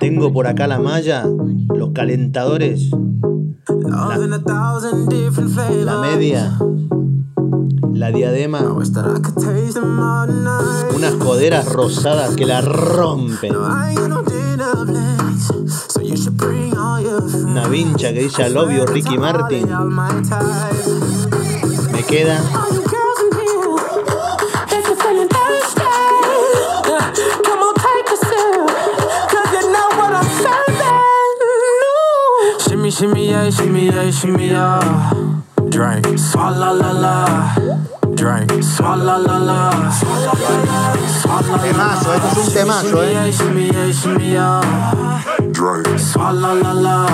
Tengo 0.00 0.32
por 0.32 0.48
acá 0.48 0.66
la 0.66 0.80
malla, 0.80 1.24
los 1.72 1.90
calentadores, 1.92 2.90
la, 5.84 6.00
media, 6.00 6.58
la 7.92 8.10
diadema, 8.10 8.60
unas 10.96 11.14
coderas 11.20 11.72
rosadas 11.72 12.34
que 12.34 12.44
la 12.44 12.60
rompen. 12.60 13.52
Una 17.34 17.68
vincha 17.68 18.12
que 18.12 18.22
dice 18.22 18.44
al 18.44 18.56
obvio 18.56 18.86
Ricky 18.86 19.18
Martin. 19.18 19.68
Me 21.92 22.02
queda. 22.04 22.40
Shimmy, 32.60 32.90
shimmy, 32.90 33.28
yeah, 33.28 33.50
shimmy, 33.50 33.84
yeah, 33.86 34.10
shimmy, 34.10 34.48
yeah. 34.48 35.12
Drink. 35.68 36.06
Swalla 36.18 36.72
la 36.72 36.92
la. 36.92 37.54
Drink. 38.14 38.62
Swalla 38.62 39.18
la 39.18 39.38
la. 39.38 40.53
Temazo, 41.60 42.14
esto 42.14 42.28
es 42.28 42.48
un 42.48 42.52
temazo, 42.52 43.02
eh. 43.02 43.32
Shimmy, 43.32 43.70
yeah, 43.70 43.92
shimmy, 43.92 44.30
yeah. 44.30 44.60
Drink. 45.52 45.98
Swalla 45.98 46.54
la 46.54 46.72
la. 46.72 47.06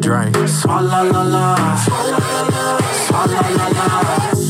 Drink. 0.00 0.36
Swalla 0.48 1.02
la 1.04 1.22
la. 1.24 1.56
Swalla 3.06 3.40
la 3.56 3.68
la. 3.68 4.47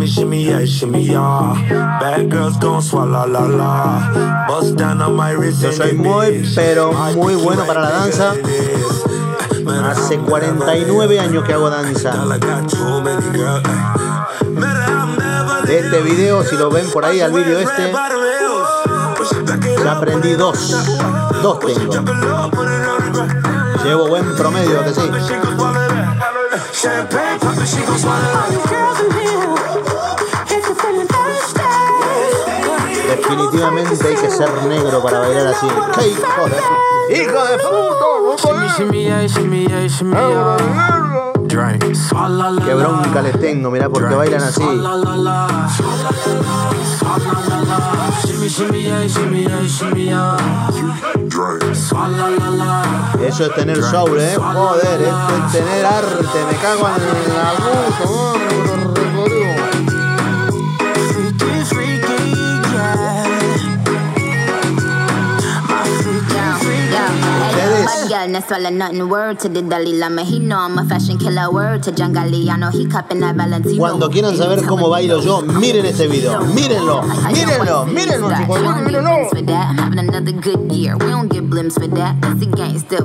Shimmy, 0.00 0.08
shimmy, 0.08 0.44
shimmy, 0.44 0.44
yeah, 0.44 0.64
shimmy, 0.64 1.02
yeah. 1.02 1.98
Bad 2.00 2.30
girls 2.30 2.56
gon' 2.56 2.80
swallow 2.80 3.26
la 3.26 3.44
la. 3.44 4.46
Bust 4.48 4.76
down 4.76 5.02
on 5.02 5.14
my 5.14 5.32
wrist. 5.32 5.60
Yo 5.60 5.72
soy 5.72 5.92
muy, 5.92 6.42
pero 6.54 6.92
muy 7.16 7.34
bueno 7.34 7.66
para 7.66 7.82
la 7.82 7.90
danza. 7.90 8.32
Hace 9.84 10.14
I'm 10.14 10.24
49 10.24 11.20
años 11.20 11.44
que 11.44 11.52
hago 11.52 11.68
danza. 11.68 12.12
De 15.66 15.78
este 15.78 16.00
video, 16.00 16.44
si 16.44 16.56
lo 16.56 16.70
ven 16.70 16.90
por 16.90 17.04
ahí 17.04 17.20
al 17.20 17.32
vídeo 17.32 17.58
este, 17.58 17.92
ya 19.84 19.92
aprendí 19.92 20.32
dos. 20.32 20.78
Dos 21.42 21.60
tengo. 21.60 21.92
Llevo 23.84 24.08
buen 24.08 24.34
promedio, 24.34 24.82
que 24.82 24.94
sí. 24.94 25.02
Definitivamente 33.20 34.08
hay 34.08 34.14
que 34.14 34.30
ser 34.30 34.50
negro 34.64 35.02
para 35.02 35.20
bailar 35.20 35.48
así. 35.48 35.66
¡Qué 35.94 36.08
hijo 36.08 36.48
de 36.48 37.22
¡Hijo 37.22 37.44
de 37.44 37.58
puta! 37.58 38.00
Qué 42.64 42.74
bronca 42.74 43.22
les 43.22 43.40
tengo, 43.40 43.70
mirá, 43.70 43.88
porque 43.88 44.14
bailan 44.14 44.42
así. 44.42 44.62
Eso 53.20 53.44
es 53.44 53.54
tener 53.54 53.82
soul, 53.82 54.18
eh. 54.20 54.36
Joder, 54.36 55.02
esto 55.02 55.36
es 55.46 55.52
tener 55.52 55.86
arte. 55.86 56.44
Me 56.50 56.56
cago 56.56 56.88
en 56.88 57.34
la 57.34 57.52
puta, 57.56 58.39
girl, 68.10 68.28
no 68.28 68.40
swallow 68.40 68.70
nothing. 68.70 69.08
Word 69.08 69.38
to 69.40 69.48
the 69.48 69.62
Dalai 69.62 69.92
Lama. 69.92 70.24
He 70.24 70.40
know 70.40 70.58
I'm 70.58 70.76
a 70.78 70.84
fashion 70.84 71.16
killer. 71.16 71.50
Word 71.50 71.84
to 71.84 71.92
John 71.92 72.12
Galliano. 72.12 72.72
He 72.72 72.86
cupping 72.88 73.20
that 73.20 73.36
Valentino. 73.36 73.78
Cuando 73.78 74.10
quieran 74.10 74.36
saber 74.36 74.66
cómo 74.66 74.90
bailo 74.90 75.20
yo, 75.22 75.42
miren 75.42 75.86
este 75.86 76.08
video. 76.08 76.40
Mírenlo, 76.40 77.02
mírenlo, 77.32 77.86
mírenlo. 77.86 78.30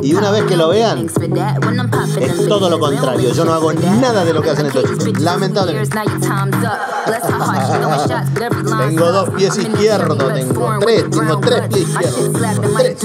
Y 0.01 0.13
una 0.15 0.31
vez 0.31 0.43
que 0.45 0.57
lo 0.57 0.69
vean, 0.69 1.05
es 1.05 2.47
todo 2.47 2.69
lo 2.69 2.79
contrario. 2.79 3.31
Yo 3.31 3.45
no 3.45 3.53
hago 3.53 3.73
nada 3.73 4.25
de 4.25 4.33
lo 4.33 4.41
que 4.41 4.49
hacen 4.49 4.65
estos 4.65 4.83
chicos. 4.97 5.21
Lamentablemente. 5.21 5.99
Tengo 8.87 9.11
dos 9.11 9.29
pies 9.31 9.57
izquierdos, 9.57 10.17
tengo 10.17 10.79
tres, 10.79 11.09
tengo 11.11 11.39
tres 11.39 11.67
pies 11.67 11.89
izquierdos. 11.89 12.31
Tres. 12.77 12.97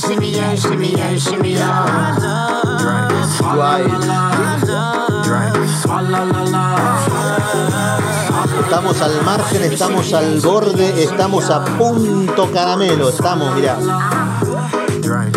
Shimmy, 0.00 0.30
yeah, 0.30 0.54
shimmy, 0.54 0.90
yeah, 0.90 1.16
shimmy, 1.16 1.52
yeah. 1.52 2.16
Guay. 3.54 3.84
swalla 5.82 6.24
la 6.24 6.44
la. 6.44 6.80
Estamos 8.64 9.00
al 9.02 9.22
margen, 9.24 9.62
estamos 9.64 10.12
al 10.12 10.40
borde, 10.40 11.02
estamos 11.02 11.50
a 11.50 11.64
punto 11.64 12.50
caramelo. 12.52 13.08
Estamos, 13.08 13.54
mirá. 13.54 13.76
Drink. 15.00 15.36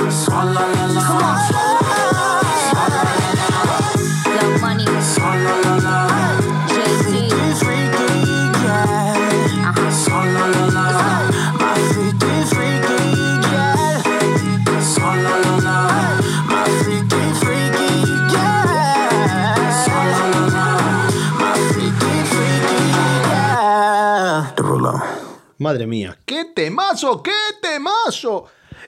Madre 25.74 25.88
mía, 25.88 26.16
qué 26.24 26.46
temazo, 26.54 27.24
qué 27.24 27.32
temazo. 27.60 28.46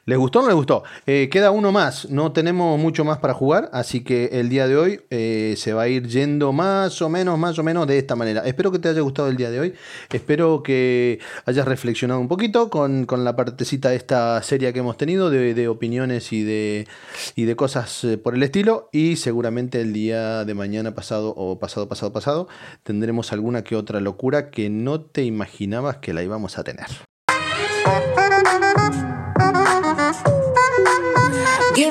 ¿Les 0.07 0.19
gustó 0.19 0.37
o 0.37 0.41
no 0.43 0.49
les 0.49 0.55
gustó? 0.55 0.83
Eh, 1.07 1.29
queda 1.31 1.49
uno 1.49 1.71
más, 1.71 2.11
no 2.11 2.31
tenemos 2.31 2.79
mucho 2.79 3.03
más 3.03 3.17
para 3.17 3.33
jugar, 3.33 3.71
así 3.73 4.03
que 4.03 4.25
el 4.33 4.49
día 4.49 4.67
de 4.67 4.77
hoy 4.77 5.01
eh, 5.09 5.55
se 5.57 5.73
va 5.73 5.81
a 5.81 5.87
ir 5.87 6.07
yendo 6.07 6.53
más 6.53 7.01
o 7.01 7.09
menos, 7.09 7.39
más 7.39 7.57
o 7.57 7.63
menos 7.63 7.87
de 7.87 7.97
esta 7.97 8.15
manera. 8.15 8.41
Espero 8.45 8.71
que 8.71 8.77
te 8.77 8.87
haya 8.87 9.01
gustado 9.01 9.29
el 9.29 9.35
día 9.35 9.49
de 9.49 9.59
hoy, 9.59 9.73
espero 10.13 10.61
que 10.61 11.17
hayas 11.45 11.67
reflexionado 11.67 12.19
un 12.19 12.27
poquito 12.27 12.69
con, 12.69 13.07
con 13.07 13.23
la 13.23 13.35
partecita 13.35 13.89
de 13.89 13.95
esta 13.95 14.39
serie 14.43 14.71
que 14.73 14.79
hemos 14.79 14.95
tenido, 14.95 15.31
de, 15.31 15.55
de 15.55 15.67
opiniones 15.67 16.31
y 16.31 16.43
de, 16.43 16.87
y 17.35 17.45
de 17.45 17.55
cosas 17.55 18.03
eh, 18.03 18.19
por 18.19 18.35
el 18.35 18.43
estilo, 18.43 18.89
y 18.91 19.15
seguramente 19.15 19.81
el 19.81 19.91
día 19.91 20.45
de 20.45 20.53
mañana 20.53 20.93
pasado 20.93 21.33
o 21.35 21.57
pasado, 21.57 21.89
pasado, 21.89 22.13
pasado, 22.13 22.47
tendremos 22.83 23.33
alguna 23.33 23.63
que 23.63 23.75
otra 23.75 23.99
locura 24.01 24.51
que 24.51 24.69
no 24.69 25.01
te 25.01 25.23
imaginabas 25.23 25.97
que 25.97 26.13
la 26.13 26.21
íbamos 26.21 26.59
a 26.59 26.63
tener. 26.63 26.85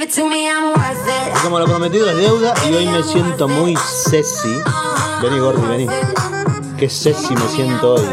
Give 0.04 0.12
it 0.12 0.16
to 0.16 0.28
me, 0.28 0.50
I'm 0.50 0.74
worth 0.74 1.08
it. 1.08 1.42
Como 1.42 1.58
lo 1.58 1.64
prometido 1.64 2.10
es 2.10 2.16
deuda 2.18 2.52
y 2.68 2.74
hoy 2.74 2.86
me 2.88 3.02
siento 3.02 3.48
muy 3.48 3.74
sexy. 4.10 4.54
Vení, 5.22 5.38
Gordi, 5.38 5.66
vení. 5.66 5.88
Qué 6.76 6.90
sexy 6.90 7.34
me 7.34 7.48
siento 7.48 7.94
hoy. 7.94 8.06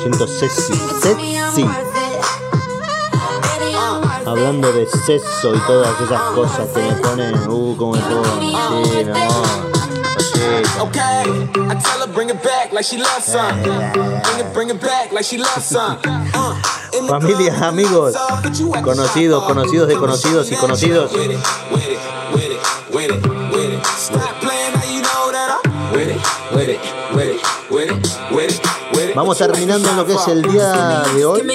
Siento 0.00 0.26
sexy. 0.26 0.74
Sexy. 1.00 1.68
Hablando 4.26 4.72
de 4.72 4.88
sexo 5.06 5.54
y 5.54 5.58
todas 5.68 6.00
esas 6.00 6.20
cosas 6.34 6.68
que 6.74 6.82
me 6.82 6.94
ponen. 6.96 7.48
Uh, 7.48 7.76
como 7.76 7.92
me 7.92 8.00
pongo. 8.00 8.24
Sí, 8.84 9.04
mi 9.04 9.10
amor. 9.12 9.70
Okay, 10.80 11.22
I 11.70 11.74
tell 11.80 12.00
her 12.00 12.12
bring 12.12 12.30
it 12.30 12.42
back 12.42 12.72
like 12.72 12.84
she 12.84 12.96
loves 12.96 13.26
some. 13.26 13.62
Bring 13.62 14.40
it, 14.40 14.52
bring 14.52 14.70
it 14.70 14.80
back 14.80 15.12
like 15.12 15.24
she 15.24 15.38
loves 15.38 15.64
some. 15.64 15.98
Uh, 16.34 16.79
in 16.92 17.06
the 17.06 17.08
Familia, 17.08 17.54
club, 17.54 17.64
amigos, 17.64 18.14
conocidos, 18.82 19.44
conocidos 19.44 19.88
de 19.88 19.96
conocidos 19.96 20.50
y 20.50 20.56
conocidos. 20.56 21.10
Vamos 29.14 29.38
terminando 29.38 29.92
lo 29.92 30.06
que 30.06 30.14
es 30.14 30.28
el 30.28 30.42
día 30.42 31.02
de 31.14 31.24
hoy. 31.24 31.40
All 31.40 31.46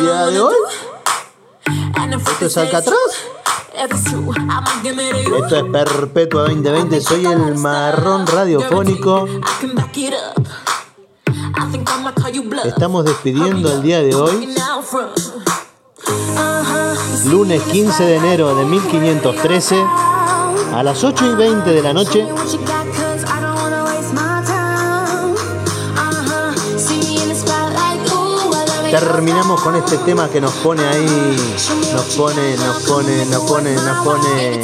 ¿Día 0.00 0.26
de 0.26 0.40
hoy? 0.40 0.54
¿Esto 2.32 2.46
es 2.46 2.56
Alcatraz? 2.56 2.96
Esto 3.74 5.56
es 5.56 5.64
Perpetua 5.72 6.42
2020. 6.42 7.00
Soy 7.00 7.26
el 7.26 7.56
marrón 7.56 8.26
radiofónico. 8.26 9.26
Estamos 12.64 13.04
despidiendo 13.04 13.72
el 13.72 13.82
día 13.82 14.02
de 14.02 14.14
hoy. 14.14 14.48
Lunes 17.26 17.62
15 17.62 18.04
de 18.04 18.16
enero 18.16 18.54
de 18.56 18.64
1513 18.64 19.76
a 20.74 20.82
las 20.82 21.04
8 21.04 21.32
y 21.32 21.34
20 21.36 21.70
de 21.70 21.82
la 21.82 21.92
noche. 21.92 22.26
Terminamos 28.90 29.60
con 29.62 29.76
este 29.76 29.96
tema 29.98 30.28
que 30.28 30.40
nos 30.40 30.52
pone 30.54 30.84
ahí 30.84 31.36
nos 31.94 32.04
pone 32.14 32.56
nos 32.56 32.82
pone 32.82 33.24
nos 33.26 33.42
pone 33.44 33.74
nos 33.74 34.04
pone 34.04 34.60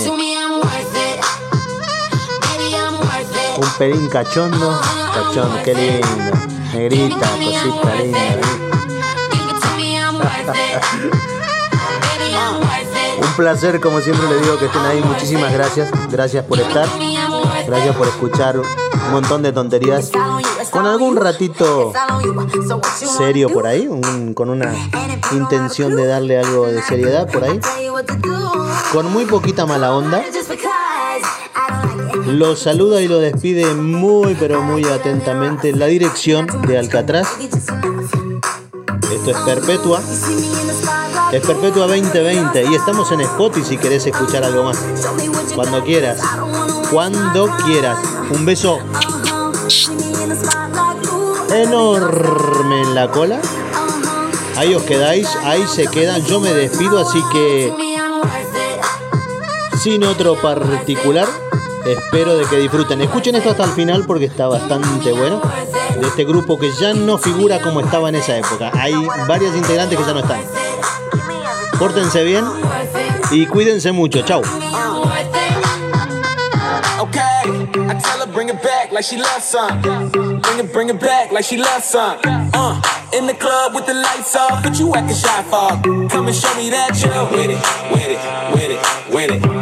un 3.56 3.70
pelín 3.78 4.08
cachondo. 4.08 4.80
Cachondo 5.14 5.62
qué 5.64 5.74
lindo 5.74 6.57
negrita 6.78 7.16
cosita 7.16 7.94
linda 7.96 8.18
it 8.28 8.44
Un 13.20 13.32
placer, 13.34 13.80
como 13.80 14.00
siempre 14.00 14.28
le 14.28 14.40
digo, 14.40 14.58
que 14.58 14.66
estén 14.66 14.82
ahí. 14.82 15.00
Muchísimas 15.02 15.52
gracias. 15.52 15.90
Gracias 16.10 16.44
por 16.44 16.58
estar. 16.60 16.86
Gracias 17.66 17.96
por 17.96 18.06
escuchar 18.08 18.58
un 18.58 19.12
montón 19.12 19.42
de 19.42 19.52
tonterías. 19.52 20.10
Con 20.70 20.86
algún 20.86 21.16
ratito 21.16 21.92
serio 23.16 23.48
por 23.48 23.66
ahí, 23.66 23.86
un- 23.88 24.34
con 24.34 24.50
una 24.50 24.72
intención 25.32 25.96
de 25.96 26.06
darle 26.06 26.38
algo 26.38 26.66
de 26.66 26.82
seriedad 26.82 27.30
por 27.30 27.44
ahí. 27.44 27.60
Con 28.92 29.10
muy 29.12 29.24
poquita 29.26 29.66
mala 29.66 29.92
onda. 29.92 30.22
Lo 32.28 32.56
saluda 32.56 33.00
y 33.00 33.08
lo 33.08 33.18
despide 33.18 33.74
muy 33.74 34.34
pero 34.34 34.60
muy 34.60 34.84
atentamente 34.84 35.72
la 35.72 35.86
dirección 35.86 36.46
de 36.66 36.78
Alcatraz. 36.78 37.26
Esto 39.10 39.30
es 39.30 39.36
Perpetua. 39.38 40.00
Es 41.32 41.40
Perpetua 41.40 41.86
2020 41.86 42.64
y 42.70 42.74
estamos 42.74 43.10
en 43.12 43.22
Spotify 43.22 43.66
si 43.66 43.76
querés 43.78 44.06
escuchar 44.06 44.44
algo 44.44 44.64
más. 44.64 44.78
Cuando 45.54 45.82
quieras. 45.82 46.20
Cuando 46.92 47.48
quieras. 47.64 47.98
Un 48.30 48.44
beso 48.44 48.78
enorme 51.54 52.82
en 52.82 52.94
la 52.94 53.10
cola. 53.10 53.40
Ahí 54.56 54.74
os 54.74 54.82
quedáis, 54.82 55.28
ahí 55.44 55.64
se 55.66 55.86
quedan. 55.86 56.24
Yo 56.26 56.40
me 56.40 56.52
despido, 56.52 56.98
así 56.98 57.22
que 57.32 57.72
sin 59.78 60.04
otro 60.04 60.34
particular, 60.34 61.28
espero 61.92 62.36
de 62.36 62.44
que 62.46 62.56
disfruten. 62.56 63.00
Escuchen 63.00 63.34
esto 63.34 63.50
hasta 63.50 63.64
el 63.64 63.70
final 63.70 64.04
porque 64.06 64.26
está 64.26 64.46
bastante 64.46 65.12
bueno. 65.12 65.40
De 66.00 66.06
este 66.06 66.24
grupo 66.24 66.58
que 66.58 66.70
ya 66.72 66.94
no 66.94 67.18
figura 67.18 67.60
como 67.60 67.80
estaba 67.80 68.08
en 68.08 68.16
esa 68.16 68.36
época. 68.36 68.70
Hay 68.74 68.94
varias 69.26 69.54
integrantes 69.56 69.98
que 69.98 70.04
ya 70.04 70.12
no 70.12 70.20
están. 70.20 70.40
Pórtense 71.78 72.24
bien 72.24 72.44
y 73.30 73.46
cuídense 73.46 73.92
mucho. 73.92 74.22
Chao. 74.22 74.42
I 77.50 77.94
tell 77.94 78.26
her 78.26 78.32
bring 78.32 78.50
it 78.50 78.62
back 78.62 78.92
like 78.92 79.04
she 79.04 79.16
loves 79.16 79.44
some. 79.44 79.80
Bring 79.80 80.58
it, 80.58 80.72
bring 80.72 80.88
it 80.90 81.00
back 81.00 81.32
like 81.32 81.44
she 81.44 81.56
loves 81.56 81.84
some. 81.84 82.18
Uh, 82.24 82.80
in 83.14 83.26
the 83.26 83.34
club 83.34 83.74
with 83.74 83.86
the 83.86 83.94
lights 83.94 84.36
off, 84.36 84.62
but 84.62 84.78
you 84.78 84.94
acting 84.94 85.16
shy 85.16 85.42
for. 85.44 85.80
Come 86.08 86.26
and 86.26 86.36
show 86.36 86.54
me 86.56 86.68
that 86.70 87.00
you're 87.02 87.24
with 87.30 87.50
it, 87.50 87.58
with 87.90 88.08
it, 88.10 88.18
with 88.52 88.70
it, 88.70 89.14
with 89.14 89.30
it, 89.30 89.42
with 89.42 89.52
it. 89.52 89.57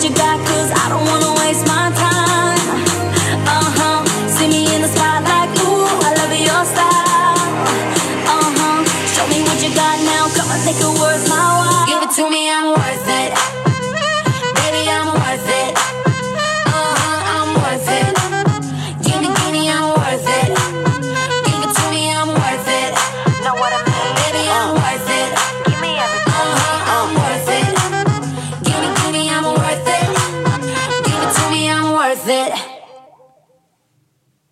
What 0.00 0.08
you 0.08 0.16
got, 0.16 0.38
cause 0.48 0.70
I 0.72 0.88
don't 0.88 1.04
wanna 1.04 1.34
waste 1.44 1.66
my 1.68 1.92
time. 1.92 2.56
Uh-huh. 3.44 4.00
See 4.32 4.48
me 4.48 4.74
in 4.74 4.80
the 4.80 4.88
spotlight, 4.88 5.52
ooh, 5.60 5.84
I 5.84 6.16
love 6.16 6.32
your 6.32 6.64
style. 6.72 7.36
Uh-huh. 8.24 8.80
Show 9.12 9.28
me 9.28 9.44
what 9.44 9.60
you 9.60 9.68
got 9.76 10.00
now, 10.08 10.24
come 10.32 10.48
and 10.56 10.62
think 10.64 10.80
it 10.80 10.88
worth 10.88 11.28
my 11.28 11.36
while. 11.36 11.84
Give 11.84 12.00
it 12.00 12.16
to 12.16 12.30
me, 12.30 12.48
I'm 12.48 12.69